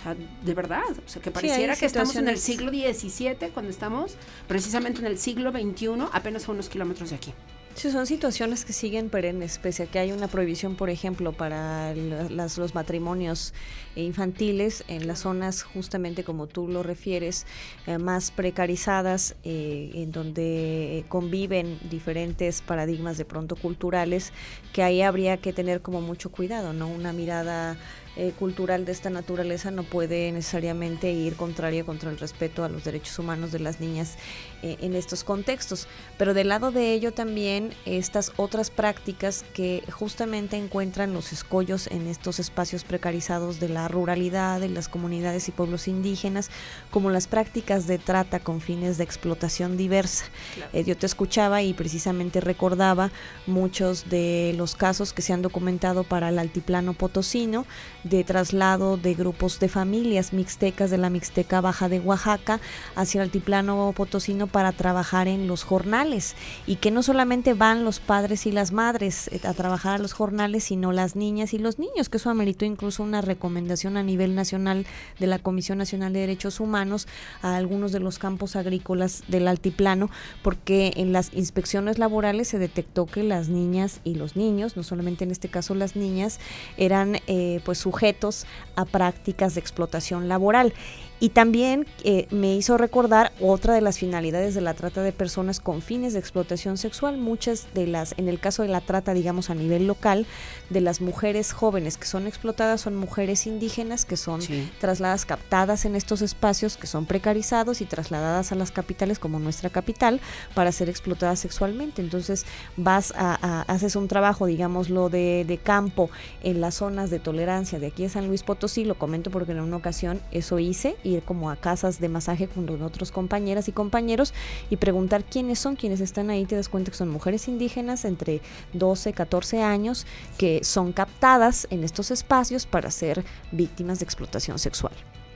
O 0.00 0.02
sea, 0.02 0.14
de 0.14 0.54
verdad, 0.54 0.82
o 1.04 1.08
sea, 1.08 1.20
que 1.20 1.30
pareciera 1.30 1.74
sí, 1.74 1.80
que 1.80 1.86
estamos 1.86 2.16
en 2.16 2.28
el 2.28 2.38
siglo 2.38 2.70
XVII 2.70 3.50
cuando 3.52 3.70
estamos 3.70 4.16
precisamente 4.48 5.00
en 5.00 5.06
el 5.06 5.18
siglo 5.18 5.50
XXI, 5.52 6.06
apenas 6.12 6.48
a 6.48 6.52
unos 6.52 6.70
kilómetros 6.70 7.10
de 7.10 7.16
aquí. 7.16 7.34
Sí, 7.74 7.90
son 7.92 8.04
situaciones 8.06 8.64
que 8.64 8.72
siguen 8.72 9.10
perennes, 9.10 9.58
pese 9.58 9.84
a 9.84 9.86
que 9.86 10.00
hay 10.00 10.10
una 10.10 10.26
prohibición, 10.26 10.74
por 10.74 10.90
ejemplo, 10.90 11.32
para 11.32 11.94
las, 11.94 12.58
los 12.58 12.74
matrimonios 12.74 13.54
infantiles 13.94 14.84
en 14.88 15.06
las 15.06 15.20
zonas, 15.20 15.62
justamente 15.62 16.24
como 16.24 16.48
tú 16.48 16.66
lo 16.66 16.82
refieres, 16.82 17.46
eh, 17.86 17.98
más 17.98 18.32
precarizadas, 18.32 19.36
eh, 19.44 19.92
en 19.94 20.10
donde 20.10 21.04
conviven 21.08 21.78
diferentes 21.88 22.60
paradigmas 22.60 23.16
de 23.18 23.24
pronto 23.24 23.54
culturales, 23.54 24.32
que 24.72 24.82
ahí 24.82 25.00
habría 25.00 25.36
que 25.36 25.52
tener 25.52 25.80
como 25.80 26.00
mucho 26.00 26.30
cuidado, 26.30 26.72
¿no? 26.72 26.88
Una 26.88 27.12
mirada 27.12 27.78
eh, 28.16 28.32
cultural 28.38 28.84
de 28.84 28.92
esta 28.92 29.08
naturaleza 29.08 29.70
no 29.70 29.84
puede 29.84 30.32
necesariamente 30.32 31.12
ir 31.12 31.36
contrario 31.36 31.86
contra 31.86 32.10
el 32.10 32.18
respeto 32.18 32.64
a 32.64 32.68
los 32.68 32.84
derechos 32.84 33.18
humanos 33.18 33.52
de 33.52 33.60
las 33.60 33.80
niñas 33.80 34.16
eh, 34.62 34.76
en 34.80 34.94
estos 34.96 35.22
contextos. 35.22 35.86
Pero 36.18 36.34
del 36.34 36.48
lado 36.48 36.72
de 36.72 36.92
ello 36.92 37.12
también 37.12 37.72
estas 37.84 38.32
otras 38.36 38.70
prácticas 38.70 39.44
que 39.54 39.84
justamente 39.92 40.56
encuentran 40.56 41.12
los 41.12 41.32
escollos 41.32 41.86
en 41.86 42.08
estos 42.08 42.40
espacios 42.40 42.84
precarizados 42.84 43.60
de 43.60 43.68
la 43.68 43.86
ruralidad, 43.86 44.60
de 44.60 44.68
las 44.68 44.88
comunidades 44.88 45.48
y 45.48 45.52
pueblos 45.52 45.86
indígenas, 45.86 46.50
como 46.90 47.10
las 47.10 47.26
prácticas 47.26 47.86
de 47.86 47.98
trata 47.98 48.40
con 48.40 48.60
fines 48.60 48.98
de 48.98 49.04
explotación 49.04 49.76
diversa. 49.76 50.24
Claro. 50.54 50.70
Eh, 50.72 50.84
yo 50.84 50.96
te 50.96 51.06
escuchaba 51.06 51.62
y 51.62 51.74
precisamente 51.74 52.40
recordaba 52.40 53.12
muchos 53.46 54.10
de 54.10 54.52
los 54.56 54.74
casos 54.74 55.12
que 55.12 55.22
se 55.22 55.32
han 55.32 55.42
documentado 55.42 56.04
para 56.04 56.28
el 56.28 56.38
altiplano 56.38 56.92
potosino, 56.92 57.66
de 58.04 58.24
traslado 58.24 58.96
de 58.96 59.14
grupos 59.14 59.60
de 59.60 59.68
familias 59.68 60.32
mixtecas 60.32 60.90
de 60.90 60.98
la 60.98 61.10
Mixteca 61.10 61.60
Baja 61.60 61.88
de 61.88 62.00
Oaxaca 62.00 62.60
hacia 62.94 63.20
el 63.20 63.28
altiplano 63.28 63.92
potosino 63.96 64.46
para 64.46 64.72
trabajar 64.72 65.28
en 65.28 65.46
los 65.46 65.64
jornales. 65.64 66.34
Y 66.66 66.76
que 66.76 66.90
no 66.90 67.02
solamente 67.02 67.54
van 67.54 67.84
los 67.84 68.00
padres 68.00 68.46
y 68.46 68.52
las 68.52 68.72
madres 68.72 69.30
a 69.44 69.52
trabajar 69.54 69.96
a 69.96 69.98
los 69.98 70.12
jornales, 70.12 70.64
sino 70.64 70.92
las 70.92 71.16
niñas 71.16 71.54
y 71.54 71.58
los 71.58 71.78
niños, 71.78 72.08
que 72.08 72.16
eso 72.16 72.30
ameritó 72.30 72.64
incluso 72.64 73.02
una 73.02 73.20
recomendación 73.20 73.96
a 73.96 74.02
nivel 74.02 74.34
nacional 74.34 74.86
de 75.18 75.26
la 75.26 75.38
Comisión 75.38 75.78
Nacional 75.78 76.12
de 76.12 76.20
Derechos 76.20 76.60
Humanos 76.60 77.08
a 77.42 77.56
algunos 77.56 77.92
de 77.92 78.00
los 78.00 78.18
campos 78.18 78.56
agrícolas 78.56 79.24
del 79.28 79.48
altiplano, 79.48 80.10
porque 80.42 80.92
en 80.96 81.12
las 81.12 81.32
inspecciones 81.34 81.98
laborales 81.98 82.48
se 82.48 82.58
detectó 82.58 83.06
que 83.06 83.22
las 83.22 83.48
niñas 83.48 84.00
y 84.04 84.14
los 84.14 84.36
niños, 84.36 84.76
no 84.76 84.82
solamente 84.82 85.24
en 85.24 85.30
este 85.30 85.48
caso 85.48 85.74
las 85.74 85.96
niñas, 85.96 86.40
eran 86.76 87.16
eh, 87.26 87.60
pues 87.64 87.86
sujetos 87.90 88.46
a 88.76 88.84
prácticas 88.84 89.54
de 89.54 89.60
explotación 89.60 90.28
laboral. 90.28 90.72
Y 91.20 91.28
también 91.28 91.86
eh, 92.02 92.26
me 92.30 92.56
hizo 92.56 92.78
recordar 92.78 93.32
otra 93.40 93.74
de 93.74 93.82
las 93.82 93.98
finalidades 93.98 94.54
de 94.54 94.62
la 94.62 94.74
trata 94.74 95.02
de 95.02 95.12
personas 95.12 95.60
con 95.60 95.82
fines 95.82 96.14
de 96.14 96.18
explotación 96.18 96.78
sexual. 96.78 97.18
Muchas 97.18 97.68
de 97.74 97.86
las, 97.86 98.14
en 98.16 98.28
el 98.28 98.40
caso 98.40 98.62
de 98.62 98.68
la 98.68 98.80
trata, 98.80 99.12
digamos 99.12 99.50
a 99.50 99.54
nivel 99.54 99.86
local, 99.86 100.26
de 100.70 100.80
las 100.80 101.02
mujeres 101.02 101.52
jóvenes 101.52 101.98
que 101.98 102.06
son 102.06 102.26
explotadas 102.26 102.80
son 102.80 102.96
mujeres 102.96 103.46
indígenas 103.46 104.04
que 104.04 104.16
son 104.16 104.40
sí. 104.40 104.70
trasladadas, 104.80 105.26
captadas 105.26 105.84
en 105.84 105.94
estos 105.94 106.22
espacios, 106.22 106.78
que 106.78 106.86
son 106.86 107.04
precarizados 107.04 107.82
y 107.82 107.84
trasladadas 107.84 108.52
a 108.52 108.54
las 108.54 108.70
capitales 108.72 109.18
como 109.18 109.38
nuestra 109.38 109.68
capital 109.68 110.20
para 110.54 110.72
ser 110.72 110.88
explotadas 110.88 111.38
sexualmente. 111.38 112.00
Entonces 112.00 112.46
vas 112.76 113.12
a, 113.16 113.38
a 113.42 113.62
haces 113.62 113.94
un 113.94 114.08
trabajo, 114.08 114.46
digámoslo, 114.46 115.10
de, 115.10 115.44
de 115.46 115.58
campo 115.58 116.10
en 116.42 116.62
las 116.62 116.76
zonas 116.76 117.10
de 117.10 117.18
tolerancia 117.18 117.78
de 117.78 117.88
aquí 117.88 118.04
de 118.04 118.08
San 118.08 118.26
Luis 118.26 118.42
Potosí, 118.42 118.84
lo 118.84 118.96
comento 118.96 119.30
porque 119.30 119.52
en 119.52 119.60
una 119.60 119.76
ocasión 119.76 120.20
eso 120.30 120.58
hice 120.58 120.96
y 121.04 121.09
ir 121.10 121.22
como 121.22 121.50
a 121.50 121.56
casas 121.56 122.00
de 122.00 122.08
masaje 122.08 122.48
con 122.48 122.68
otros 122.82 123.12
compañeras 123.12 123.68
y 123.68 123.72
compañeros 123.72 124.32
y 124.70 124.76
preguntar 124.76 125.24
quiénes 125.24 125.58
son 125.58 125.76
quienes 125.76 126.00
están 126.00 126.30
ahí. 126.30 126.44
Te 126.44 126.56
das 126.56 126.68
cuenta 126.68 126.90
que 126.90 126.96
son 126.96 127.08
mujeres 127.08 127.48
indígenas 127.48 128.04
entre 128.04 128.40
12, 128.72 129.12
14 129.12 129.62
años 129.62 130.06
que 130.38 130.64
son 130.64 130.92
captadas 130.92 131.66
en 131.70 131.84
estos 131.84 132.10
espacios 132.10 132.66
para 132.66 132.90
ser 132.90 133.24
víctimas 133.52 133.98
de 133.98 134.04
explotación 134.04 134.58
sexual. 134.58 134.92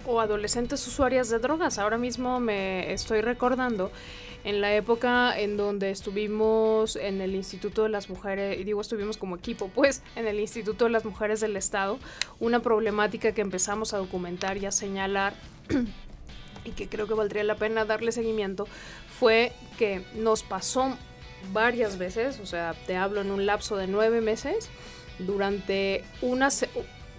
O 0.07 0.21
adolescentes 0.21 0.87
usuarias 0.87 1.31
de 1.31 1.39
drogas. 1.39 1.79
Ahora 1.79 1.97
mismo 1.97 2.39
me 2.39 2.93
estoy 2.93 3.23
recordando 3.23 3.91
en 4.45 4.61
la 4.61 4.75
época 4.75 5.39
en 5.39 5.57
donde 5.57 5.91
estuvimos 5.91 6.97
en 6.97 7.23
el 7.23 7.35
Instituto 7.35 7.83
de 7.85 7.89
las 7.89 8.11
Mujeres, 8.11 8.61
y 8.61 8.65
digo 8.65 8.83
estuvimos 8.83 9.17
como 9.17 9.37
equipo, 9.37 9.71
pues 9.75 10.03
en 10.17 10.27
el 10.27 10.39
Instituto 10.39 10.85
de 10.85 10.91
las 10.91 11.07
Mujeres 11.07 11.41
del 11.41 11.57
Estado, 11.57 11.99
una 12.39 12.61
problemática 12.61 13.33
que 13.33 13.41
empezamos 13.41 13.95
a 13.95 13.99
documentar 13.99 14.59
y 14.59 14.67
a 14.67 14.71
señalar 14.71 15.33
y 16.65 16.71
que 16.71 16.89
creo 16.89 17.07
que 17.07 17.15
valdría 17.15 17.45
la 17.45 17.57
pena 17.57 17.85
darle 17.85 18.13
seguimiento 18.13 18.67
fue 19.19 19.53
que 19.79 20.05
nos 20.15 20.43
pasó 20.43 20.97
varias 21.53 21.99
veces, 21.99 22.41
o 22.41 22.47
sea, 22.47 22.75
te 22.87 22.97
hablo 22.97 23.21
en 23.21 23.31
un 23.31 23.47
lapso 23.47 23.77
de 23.77 23.87
nueve 23.87 24.21
meses, 24.21 24.71
durante 25.19 26.03
una, 26.23 26.49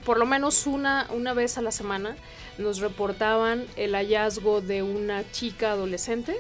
por 0.04 0.18
lo 0.18 0.26
menos 0.26 0.66
una, 0.68 1.08
una 1.12 1.34
vez 1.34 1.58
a 1.58 1.62
la 1.62 1.72
semana, 1.72 2.16
nos 2.58 2.80
reportaban 2.80 3.66
el 3.76 3.94
hallazgo 3.94 4.62
de 4.62 4.82
una 4.82 5.30
chica 5.32 5.72
adolescente 5.72 6.36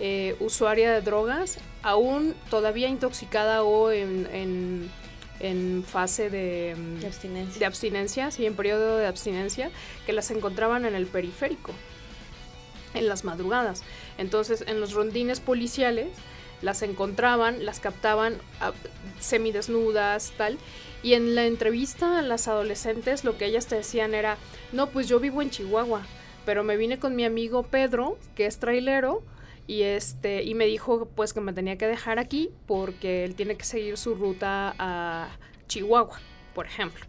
eh, 0.00 0.36
usuaria 0.40 0.92
de 0.92 1.02
drogas, 1.02 1.58
aún 1.82 2.34
todavía 2.50 2.88
intoxicada 2.88 3.62
o 3.62 3.92
en, 3.92 4.90
fase 5.86 6.30
de, 6.30 6.74
de, 7.00 7.06
abstinencia. 7.06 7.58
de 7.58 7.66
abstinencia, 7.66 8.30
sí, 8.30 8.46
en 8.46 8.54
periodo 8.54 8.98
de 8.98 9.06
abstinencia, 9.06 9.70
que 10.06 10.12
las 10.12 10.30
encontraban 10.30 10.84
en 10.84 10.94
el 10.94 11.06
periférico, 11.06 11.72
en 12.94 13.08
las 13.08 13.24
madrugadas. 13.24 13.82
Entonces, 14.18 14.64
en 14.66 14.80
los 14.80 14.92
rondines 14.92 15.40
policiales, 15.40 16.08
las 16.62 16.82
encontraban, 16.82 17.64
las 17.64 17.80
captaban 17.80 18.38
ah, 18.60 18.72
semidesnudas, 19.20 20.32
tal. 20.36 20.58
Y 21.02 21.14
en 21.14 21.34
la 21.34 21.44
entrevista 21.44 22.18
a 22.18 22.22
las 22.22 22.48
adolescentes, 22.48 23.24
lo 23.24 23.36
que 23.36 23.44
ellas 23.44 23.66
te 23.66 23.76
decían 23.76 24.14
era, 24.14 24.38
no, 24.72 24.88
pues 24.88 25.06
yo 25.06 25.20
vivo 25.20 25.42
en 25.42 25.50
Chihuahua, 25.50 26.02
pero 26.46 26.64
me 26.64 26.76
vine 26.76 26.98
con 26.98 27.14
mi 27.14 27.24
amigo 27.24 27.64
Pedro, 27.64 28.18
que 28.34 28.46
es 28.46 28.58
trailero, 28.58 29.22
y 29.66 29.82
este 29.82 30.42
y 30.42 30.54
me 30.54 30.66
dijo 30.66 31.08
pues 31.14 31.32
que 31.32 31.40
me 31.40 31.52
tenía 31.52 31.78
que 31.78 31.86
dejar 31.86 32.18
aquí 32.18 32.50
porque 32.66 33.24
él 33.24 33.34
tiene 33.34 33.56
que 33.56 33.64
seguir 33.64 33.96
su 33.96 34.14
ruta 34.14 34.74
a 34.78 35.28
Chihuahua, 35.68 36.20
por 36.54 36.66
ejemplo. 36.66 37.06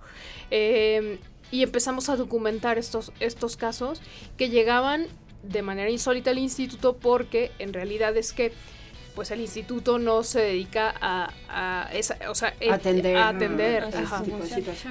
Em, 0.51 1.17
y 1.51 1.63
empezamos 1.63 2.09
a 2.09 2.15
documentar 2.15 2.77
estos, 2.77 3.11
estos 3.19 3.57
casos 3.57 4.01
que 4.37 4.49
llegaban 4.49 5.07
de 5.43 5.61
manera 5.61 5.89
insólita 5.89 6.31
al 6.31 6.39
instituto 6.39 6.97
porque 6.97 7.51
en 7.59 7.73
realidad 7.73 8.17
es 8.17 8.33
que 8.33 8.51
pues 9.15 9.31
el 9.31 9.39
instituto 9.39 9.97
no 9.97 10.23
se 10.23 10.41
dedica 10.41 10.93
a, 11.01 11.89
o 12.29 12.35
sea, 12.35 12.53
atender, 12.69 13.15
a 13.15 13.29
atender 13.29 13.87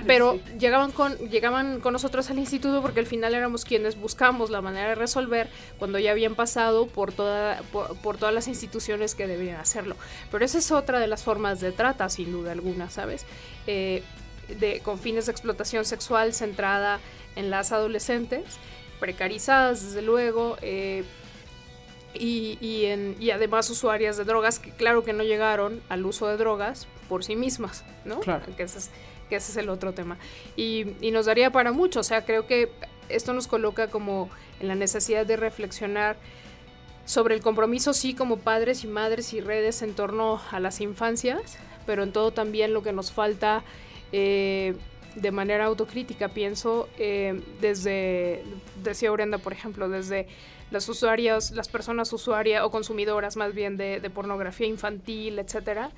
pero 0.07 0.41
llegaban 0.59 0.93
con 0.93 1.16
llegaban 1.29 1.81
con 1.81 1.93
nosotros 1.93 2.31
al 2.31 2.39
instituto 2.39 2.81
porque 2.81 3.01
al 3.01 3.07
final 3.07 3.35
éramos 3.35 3.64
quienes 3.64 3.97
buscamos 4.01 4.51
la 4.51 4.62
manera 4.62 4.89
de 4.89 4.95
resolver 4.95 5.49
cuando 5.79 5.99
ya 5.99 6.11
habían 6.11 6.35
pasado 6.35 6.87
por 6.87 7.12
toda 7.12 7.62
por, 7.70 8.16
todas 8.16 8.35
las 8.35 8.49
instituciones 8.49 9.14
que 9.14 9.27
debían 9.27 9.61
hacerlo. 9.61 9.97
Pero 10.31 10.45
esa 10.45 10.59
es 10.59 10.70
otra 10.72 10.99
de 10.99 11.07
las 11.07 11.22
formas 11.22 11.61
de 11.61 11.72
trata 11.72 12.09
sin 12.09 12.33
duda 12.33 12.53
alguna 12.53 12.89
sabes 12.89 13.27
eh, 13.66 14.03
de 14.49 14.81
con 14.81 14.99
fines 14.99 15.27
de 15.27 15.33
explotación 15.33 15.85
sexual 15.85 16.33
centrada 16.33 17.01
en 17.37 17.51
las 17.51 17.72
adolescentes 17.72 18.45
precarizadas 19.01 19.85
desde 19.85 20.03
luego 20.03 20.57
eh, 20.62 21.05
y, 22.15 22.59
y, 22.61 22.87
en, 22.87 23.17
y, 23.19 23.31
además 23.31 23.69
usuarias 23.71 24.17
de 24.17 24.25
drogas 24.25 24.59
que 24.59 24.71
claro 24.71 25.05
que 25.05 25.12
no 25.12 25.25
llegaron 25.25 25.83
al 25.89 26.07
uso 26.07 26.29
de 26.29 26.37
drogas 26.37 26.87
por 27.09 27.25
sí 27.25 27.37
mismas, 27.37 27.85
¿no? 28.05 28.21
Claro. 28.21 28.45
Que 28.57 28.62
ese 28.62 28.79
es, 28.79 28.91
que 29.29 29.37
ese 29.37 29.53
es 29.53 29.57
el 29.57 29.69
otro 29.69 29.93
tema. 29.93 30.17
Y, 30.57 30.97
y, 31.01 31.11
nos 31.11 31.27
daría 31.27 31.51
para 31.51 31.73
mucho, 31.73 32.01
o 32.01 32.05
sea, 32.05 32.25
creo 32.25 32.47
que 32.47 32.71
esto 33.09 33.33
nos 33.33 33.47
coloca 33.47 33.89
como 33.89 34.31
en 34.61 34.69
la 34.69 34.75
necesidad 34.75 35.27
de 35.27 35.37
reflexionar 35.37 36.17
sobre 37.05 37.35
el 37.35 37.43
compromiso, 37.43 37.93
sí, 37.93 38.15
como 38.15 38.39
padres 38.39 38.85
y 38.85 38.87
madres 38.87 39.33
y 39.33 39.41
redes 39.41 39.83
en 39.83 39.95
torno 39.95 40.41
a 40.51 40.61
las 40.61 40.81
infancias, 40.81 41.59
pero 41.87 42.03
en 42.03 42.12
todo 42.12 42.33
también 42.33 42.73
lo 42.73 42.83
que 42.83 42.93
nos 42.93 43.12
falta 43.12 43.62
eh, 44.12 44.75
de 45.15 45.31
manera 45.31 45.67
autocrítica, 45.67 46.29
pienso, 46.29 46.89
eh, 46.99 47.41
desde, 47.61 48.43
decía 48.83 49.11
Brenda, 49.11 49.39
por 49.39 49.53
ejemplo, 49.53 49.89
desde 49.89 50.27
las 50.75 50.89
usuarias, 50.89 51.53
las 51.53 51.68
personas 51.68 52.12
usuarias 52.12 52.62
o 52.64 52.70
consumidoras 52.70 53.37
más 53.37 53.55
bien 53.55 53.77
de, 53.77 54.11
pornografía 54.12 54.66
infantil, 54.66 55.39
etcétera, 55.39 55.91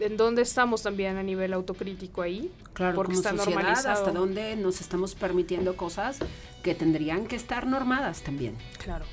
en 0.00 0.16
dónde 0.16 0.40
estamos 0.42 0.82
también 0.82 1.18
a 1.18 1.22
nivel 1.22 1.52
autocrítico 1.52 2.22
ahí, 2.22 2.50
claro, 2.72 2.96
porque 2.96 3.12
está 3.12 3.32
normalizado. 3.32 3.92
Hasta 3.92 4.10
dónde 4.10 4.56
nos 4.56 4.80
estamos 4.80 5.14
permitiendo 5.14 5.76
cosas 5.76 6.18
que 6.62 6.74
tendrían 6.74 7.26
que 7.26 7.36
estar 7.36 7.66
normadas 7.66 8.22
también. 8.22 8.56
Claro. 8.82 9.04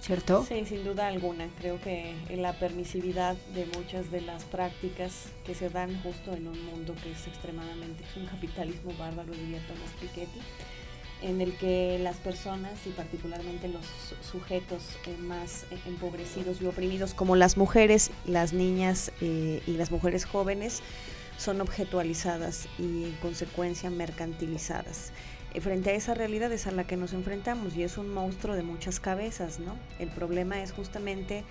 ¿Cierto? 0.00 0.44
Sí, 0.44 0.64
sin 0.66 0.82
duda 0.82 1.06
alguna. 1.06 1.46
Creo 1.60 1.80
que 1.80 2.16
la 2.36 2.54
permisividad 2.54 3.36
de 3.54 3.66
muchas 3.66 4.10
de 4.10 4.20
las 4.20 4.42
prácticas 4.42 5.26
que 5.46 5.54
se 5.54 5.70
dan 5.70 6.02
justo 6.02 6.32
en 6.32 6.48
un 6.48 6.60
mundo 6.66 6.92
que 7.04 7.12
es 7.12 7.28
extremadamente, 7.28 8.02
es 8.02 8.16
un 8.16 8.26
capitalismo 8.26 8.92
bárbaro, 8.98 9.32
diría 9.32 9.64
Thomas 9.68 9.92
Piketty, 10.00 10.40
en 11.22 11.40
el 11.40 11.56
que 11.56 11.98
las 12.00 12.16
personas 12.16 12.72
y 12.86 12.90
particularmente 12.90 13.68
los 13.68 13.86
sujetos 14.20 14.82
eh, 15.06 15.16
más 15.20 15.64
eh, 15.70 15.78
empobrecidos 15.86 16.60
y 16.60 16.66
oprimidos 16.66 17.14
como 17.14 17.36
las 17.36 17.56
mujeres, 17.56 18.10
las 18.26 18.52
niñas 18.52 19.12
eh, 19.20 19.62
y 19.66 19.72
las 19.72 19.90
mujeres 19.90 20.24
jóvenes 20.24 20.82
son 21.38 21.60
objetualizadas 21.60 22.68
y 22.78 23.04
en 23.04 23.12
consecuencia 23.22 23.90
mercantilizadas. 23.90 25.12
Eh, 25.54 25.60
frente 25.60 25.90
a 25.90 25.94
esa 25.94 26.14
realidad 26.14 26.50
es 26.52 26.66
a 26.66 26.70
la 26.70 26.86
que 26.86 26.96
nos 26.96 27.12
enfrentamos 27.12 27.76
y 27.76 27.82
es 27.82 27.98
un 27.98 28.12
monstruo 28.12 28.54
de 28.54 28.62
muchas 28.62 29.00
cabezas, 29.00 29.58
¿no? 29.58 29.76
El 29.98 30.08
problema 30.08 30.62
es 30.62 30.72
justamente 30.72 31.44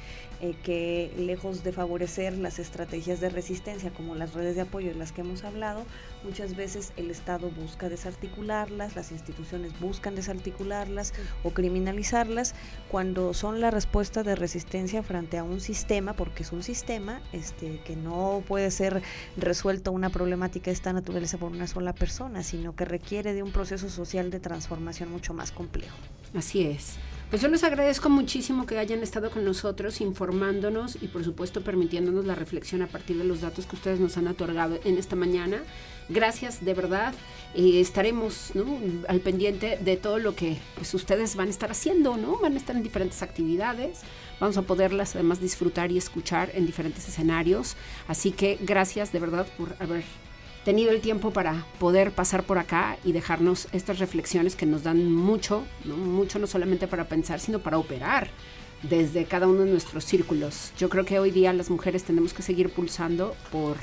que 0.63 1.13
lejos 1.17 1.63
de 1.63 1.71
favorecer 1.71 2.35
las 2.35 2.57
estrategias 2.57 3.19
de 3.19 3.29
resistencia 3.29 3.91
como 3.91 4.15
las 4.15 4.33
redes 4.33 4.55
de 4.55 4.61
apoyo 4.61 4.89
de 4.89 4.95
las 4.95 5.11
que 5.11 5.21
hemos 5.21 5.43
hablado, 5.43 5.85
muchas 6.23 6.55
veces 6.55 6.93
el 6.97 7.11
Estado 7.11 7.49
busca 7.49 7.89
desarticularlas, 7.89 8.95
las 8.95 9.11
instituciones 9.11 9.77
buscan 9.79 10.15
desarticularlas 10.15 11.13
o 11.43 11.51
criminalizarlas 11.51 12.55
cuando 12.89 13.33
son 13.33 13.61
la 13.61 13.71
respuesta 13.71 14.23
de 14.23 14.35
resistencia 14.35 15.03
frente 15.03 15.37
a 15.37 15.43
un 15.43 15.61
sistema, 15.61 16.13
porque 16.13 16.43
es 16.43 16.51
un 16.51 16.63
sistema 16.63 17.21
este, 17.31 17.79
que 17.85 17.95
no 17.95 18.43
puede 18.47 18.71
ser 18.71 19.01
resuelto 19.37 19.91
una 19.91 20.09
problemática 20.09 20.65
de 20.65 20.73
esta 20.73 20.93
naturaleza 20.93 21.37
por 21.37 21.51
una 21.51 21.67
sola 21.67 21.93
persona, 21.93 22.43
sino 22.43 22.75
que 22.75 22.85
requiere 22.85 23.33
de 23.33 23.43
un 23.43 23.51
proceso 23.51 23.89
social 23.89 24.31
de 24.31 24.39
transformación 24.39 25.11
mucho 25.11 25.33
más 25.33 25.51
complejo. 25.51 25.95
Así 26.33 26.63
es. 26.63 26.97
Pues 27.31 27.41
yo 27.41 27.47
les 27.47 27.63
agradezco 27.63 28.09
muchísimo 28.09 28.65
que 28.65 28.77
hayan 28.77 29.01
estado 29.03 29.31
con 29.31 29.45
nosotros 29.45 30.01
informándonos 30.01 31.01
y 31.01 31.07
por 31.07 31.23
supuesto 31.23 31.61
permitiéndonos 31.61 32.25
la 32.25 32.35
reflexión 32.35 32.81
a 32.81 32.87
partir 32.87 33.17
de 33.17 33.23
los 33.23 33.39
datos 33.39 33.65
que 33.65 33.77
ustedes 33.77 34.01
nos 34.01 34.17
han 34.17 34.27
otorgado 34.27 34.77
en 34.83 34.97
esta 34.97 35.15
mañana. 35.15 35.63
Gracias 36.09 36.65
de 36.65 36.73
verdad. 36.73 37.13
y 37.55 37.79
estaremos 37.79 38.51
al 39.07 39.21
pendiente 39.21 39.77
de 39.77 39.95
todo 39.95 40.19
lo 40.19 40.35
que 40.35 40.57
pues, 40.75 40.93
ustedes 40.93 41.37
van 41.37 41.47
a 41.47 41.51
estar 41.51 41.71
haciendo, 41.71 42.17
¿no? 42.17 42.37
Van 42.39 42.53
a 42.55 42.57
estar 42.57 42.75
en 42.75 42.83
diferentes 42.83 43.21
actividades. 43.21 44.01
Vamos 44.41 44.57
a 44.57 44.63
poderlas 44.63 45.15
además 45.15 45.39
disfrutar 45.39 45.89
y 45.89 45.97
escuchar 45.97 46.51
en 46.53 46.65
diferentes 46.65 47.07
escenarios. 47.07 47.77
Así 48.09 48.31
que 48.31 48.57
gracias 48.59 49.13
de 49.13 49.19
verdad 49.19 49.47
por 49.57 49.73
haber 49.79 50.03
tenido 50.63 50.91
el 50.91 51.01
tiempo 51.01 51.31
para 51.31 51.65
poder 51.79 52.11
pasar 52.11 52.43
por 52.43 52.57
acá 52.57 52.97
y 53.03 53.11
dejarnos 53.11 53.67
estas 53.71 53.99
reflexiones 53.99 54.55
que 54.55 54.65
nos 54.65 54.83
dan 54.83 55.11
mucho, 55.11 55.63
¿no? 55.85 55.97
mucho 55.97 56.39
no 56.39 56.47
solamente 56.47 56.87
para 56.87 57.05
pensar, 57.05 57.39
sino 57.39 57.59
para 57.59 57.77
operar 57.77 58.29
desde 58.83 59.25
cada 59.25 59.47
uno 59.47 59.61
de 59.63 59.71
nuestros 59.71 60.03
círculos. 60.05 60.71
Yo 60.77 60.89
creo 60.89 61.05
que 61.05 61.19
hoy 61.19 61.31
día 61.31 61.53
las 61.53 61.69
mujeres 61.69 62.03
tenemos 62.03 62.33
que 62.33 62.41
seguir 62.41 62.71
pulsando 62.71 63.35
por 63.51 63.77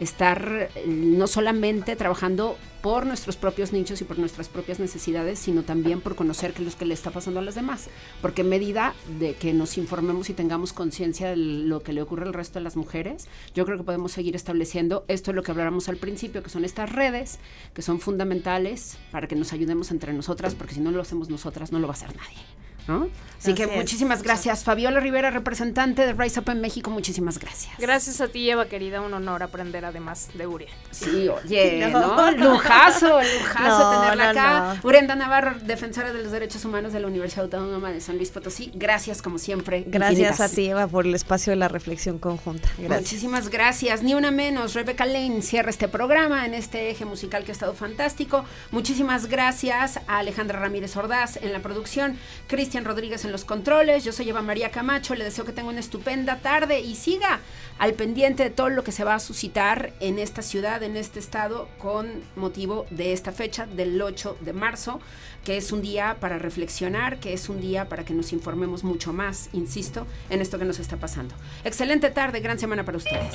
estar 0.00 0.70
eh, 0.74 0.84
no 0.86 1.26
solamente 1.26 1.96
trabajando 1.96 2.56
por 2.82 3.04
nuestros 3.04 3.36
propios 3.36 3.72
nichos 3.72 4.00
y 4.00 4.04
por 4.04 4.18
nuestras 4.18 4.48
propias 4.48 4.78
necesidades, 4.78 5.40
sino 5.40 5.64
también 5.64 6.00
por 6.00 6.14
conocer 6.14 6.52
qué 6.52 6.62
es 6.62 6.72
lo 6.72 6.78
que 6.78 6.84
le 6.84 6.94
está 6.94 7.10
pasando 7.10 7.40
a 7.40 7.42
las 7.42 7.56
demás. 7.56 7.88
Porque 8.22 8.42
en 8.42 8.48
medida 8.48 8.94
de 9.18 9.34
que 9.34 9.52
nos 9.52 9.76
informemos 9.76 10.30
y 10.30 10.34
tengamos 10.34 10.72
conciencia 10.72 11.30
de 11.30 11.36
lo 11.36 11.80
que 11.80 11.92
le 11.92 12.02
ocurre 12.02 12.26
al 12.26 12.32
resto 12.32 12.60
de 12.60 12.62
las 12.62 12.76
mujeres, 12.76 13.26
yo 13.54 13.64
creo 13.64 13.76
que 13.76 13.84
podemos 13.84 14.12
seguir 14.12 14.36
estableciendo 14.36 15.04
esto 15.08 15.32
es 15.32 15.34
lo 15.34 15.42
que 15.42 15.50
hablábamos 15.50 15.88
al 15.88 15.96
principio, 15.96 16.42
que 16.42 16.50
son 16.50 16.64
estas 16.64 16.92
redes 16.92 17.40
que 17.74 17.82
son 17.82 17.98
fundamentales 17.98 18.98
para 19.10 19.26
que 19.26 19.34
nos 19.34 19.52
ayudemos 19.52 19.90
entre 19.90 20.12
nosotras, 20.12 20.54
porque 20.54 20.74
si 20.74 20.80
no 20.80 20.90
lo 20.90 21.02
hacemos 21.02 21.28
nosotras, 21.28 21.72
no 21.72 21.78
lo 21.80 21.88
va 21.88 21.94
a 21.94 21.96
hacer 21.96 22.14
nadie. 22.14 22.65
¿No? 22.88 23.08
Así, 23.38 23.52
que 23.54 23.64
es. 23.64 23.76
muchísimas 23.76 24.22
gracias. 24.22 24.64
Fabiola 24.64 24.98
Rivera, 24.98 25.30
representante 25.30 26.06
de 26.06 26.14
Rise 26.14 26.40
Up 26.40 26.48
en 26.50 26.60
México, 26.62 26.90
muchísimas 26.90 27.38
gracias. 27.38 27.74
Gracias 27.78 28.20
a 28.22 28.28
ti, 28.28 28.48
Eva, 28.50 28.66
querida. 28.66 29.02
Un 29.02 29.12
honor 29.12 29.42
aprender 29.42 29.84
además 29.84 30.30
de 30.34 30.46
Uriel. 30.46 30.70
Sí, 30.90 31.28
oye, 31.28 31.86
No. 31.92 32.16
¿no? 32.16 32.30
Lujazo, 32.32 33.20
lujazo 33.20 33.78
No, 33.78 34.00
tenerla 34.00 34.30
acá. 34.30 34.80
Urenda 34.82 35.14
Navarro, 35.14 35.56
defensora 35.62 36.12
de 36.14 36.22
los 36.22 36.32
derechos 36.32 36.64
humanos 36.64 36.94
de 36.94 37.00
la 37.00 37.06
Universidad 37.08 37.44
Autónoma 37.44 37.92
de 37.92 38.00
San 38.00 38.16
Luis 38.16 38.30
Potosí. 38.30 38.72
Gracias, 38.74 39.20
como 39.20 39.38
siempre. 39.38 39.84
Gracias 39.86 40.18
infinitas. 40.18 40.52
a 40.52 40.54
ti, 40.54 40.66
Eva, 40.70 40.86
por 40.88 41.06
el 41.06 41.14
espacio 41.14 41.50
de 41.50 41.56
la 41.56 41.68
reflexión 41.68 42.18
conjunta. 42.18 42.68
Gracias. 42.78 43.00
Muchísimas 43.02 43.48
gracias. 43.50 44.02
Ni 44.02 44.14
una 44.14 44.30
menos. 44.30 44.72
Rebeca 44.74 45.04
Lane 45.04 45.42
cierra 45.42 45.68
este 45.70 45.88
programa 45.88 46.46
en 46.46 46.54
este 46.54 46.90
eje 46.90 47.04
musical 47.04 47.44
que 47.44 47.52
ha 47.52 47.54
estado 47.54 47.74
fantástico. 47.74 48.44
Muchísimas 48.70 49.26
gracias 49.26 50.00
a 50.08 50.18
Alejandra 50.18 50.58
Ramírez 50.58 50.96
Ordaz 50.96 51.36
en 51.36 51.52
la 51.52 51.60
producción, 51.60 52.18
Cristian 52.46 52.75
Rodríguez 52.84 53.24
en 53.24 53.32
los 53.32 53.44
controles. 53.44 54.04
Yo 54.04 54.12
soy 54.12 54.28
Eva 54.28 54.42
María 54.42 54.70
Camacho. 54.70 55.14
Le 55.14 55.24
deseo 55.24 55.44
que 55.44 55.52
tenga 55.52 55.68
una 55.68 55.80
estupenda 55.80 56.36
tarde 56.36 56.80
y 56.80 56.94
siga 56.94 57.40
al 57.78 57.94
pendiente 57.94 58.42
de 58.42 58.50
todo 58.50 58.68
lo 58.68 58.84
que 58.84 58.92
se 58.92 59.04
va 59.04 59.14
a 59.14 59.20
suscitar 59.20 59.92
en 60.00 60.18
esta 60.18 60.42
ciudad, 60.42 60.82
en 60.82 60.96
este 60.96 61.18
estado, 61.18 61.68
con 61.78 62.22
motivo 62.36 62.86
de 62.90 63.12
esta 63.12 63.32
fecha 63.32 63.66
del 63.66 64.00
8 64.00 64.38
de 64.40 64.52
marzo, 64.52 65.00
que 65.44 65.56
es 65.56 65.72
un 65.72 65.82
día 65.82 66.16
para 66.20 66.38
reflexionar, 66.38 67.18
que 67.18 67.32
es 67.32 67.48
un 67.48 67.60
día 67.60 67.88
para 67.88 68.04
que 68.04 68.14
nos 68.14 68.32
informemos 68.32 68.84
mucho 68.84 69.12
más, 69.12 69.48
insisto, 69.52 70.06
en 70.30 70.40
esto 70.40 70.58
que 70.58 70.64
nos 70.64 70.78
está 70.78 70.96
pasando. 70.96 71.34
Excelente 71.64 72.10
tarde, 72.10 72.40
gran 72.40 72.58
semana 72.58 72.84
para 72.84 72.98
ustedes. 72.98 73.34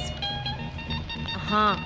Ajá. 1.35 1.85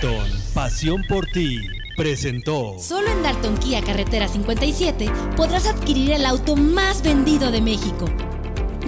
Dalton, 0.01 0.29
pasión 0.55 1.03
por 1.07 1.27
ti, 1.27 1.59
presentó. 1.95 2.75
Solo 2.79 3.11
en 3.11 3.21
Dalton 3.21 3.55
Kia 3.57 3.81
Carretera 3.81 4.27
57 4.27 5.11
podrás 5.37 5.67
adquirir 5.67 6.11
el 6.13 6.25
auto 6.25 6.55
más 6.55 7.03
vendido 7.03 7.51
de 7.51 7.61
México. 7.61 8.05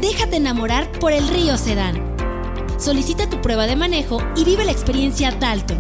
Déjate 0.01 0.38
enamorar 0.38 0.91
por 0.93 1.11
el 1.11 1.28
Río 1.28 1.55
Sedán. 1.57 2.01
Solicita 2.80 3.30
tu 3.30 3.41
prueba 3.41 3.68
de 3.68 3.76
manejo 3.76 4.24
y 4.36 4.43
vive 4.43 4.66
la 4.66 4.72
experiencia 4.72 5.32
Dalton. 5.32 5.78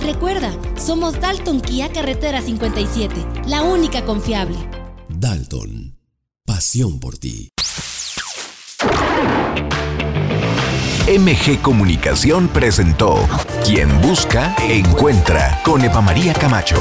Recuerda, 0.00 0.52
somos 0.76 1.20
Dalton 1.20 1.60
Kia 1.60 1.92
Carretera 1.92 2.42
57, 2.42 3.14
la 3.46 3.62
única 3.62 4.04
confiable. 4.04 4.56
Dalton, 5.08 5.96
pasión 6.44 6.98
por 6.98 7.16
ti. 7.18 7.52
MG 11.08 11.62
Comunicación 11.62 12.48
presentó 12.48 13.26
Quien 13.64 14.02
busca, 14.02 14.54
encuentra 14.68 15.58
con 15.64 15.82
Eva 15.82 16.02
María 16.02 16.34
Camacho. 16.34 16.76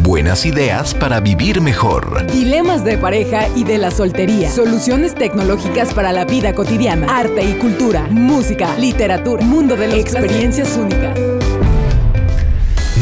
Buenas 0.00 0.46
ideas 0.46 0.94
para 0.94 1.20
vivir 1.20 1.60
mejor. 1.60 2.26
Dilemas 2.32 2.82
de 2.82 2.96
pareja 2.96 3.48
y 3.54 3.64
de 3.64 3.76
la 3.76 3.90
soltería. 3.90 4.50
Soluciones 4.50 5.14
tecnológicas 5.14 5.92
para 5.92 6.10
la 6.12 6.24
vida 6.24 6.54
cotidiana. 6.54 7.18
Arte 7.18 7.44
y 7.44 7.52
cultura. 7.58 8.08
Música, 8.10 8.74
literatura. 8.78 9.44
Mundo 9.44 9.76
de 9.76 9.88
las 9.88 9.98
experiencias 9.98 10.74
únicas. 10.78 11.18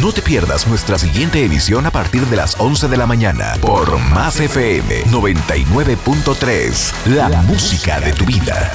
No 0.00 0.10
te 0.10 0.22
pierdas 0.22 0.66
nuestra 0.66 0.98
siguiente 0.98 1.44
edición 1.44 1.86
a 1.86 1.92
partir 1.92 2.26
de 2.26 2.34
las 2.34 2.58
11 2.58 2.88
de 2.88 2.96
la 2.96 3.06
mañana 3.06 3.52
por 3.60 3.96
Más 4.10 4.40
FM 4.40 5.04
99.3, 5.04 7.06
la 7.06 7.42
música 7.42 8.00
de 8.00 8.12
tu 8.12 8.24
vida. 8.24 8.72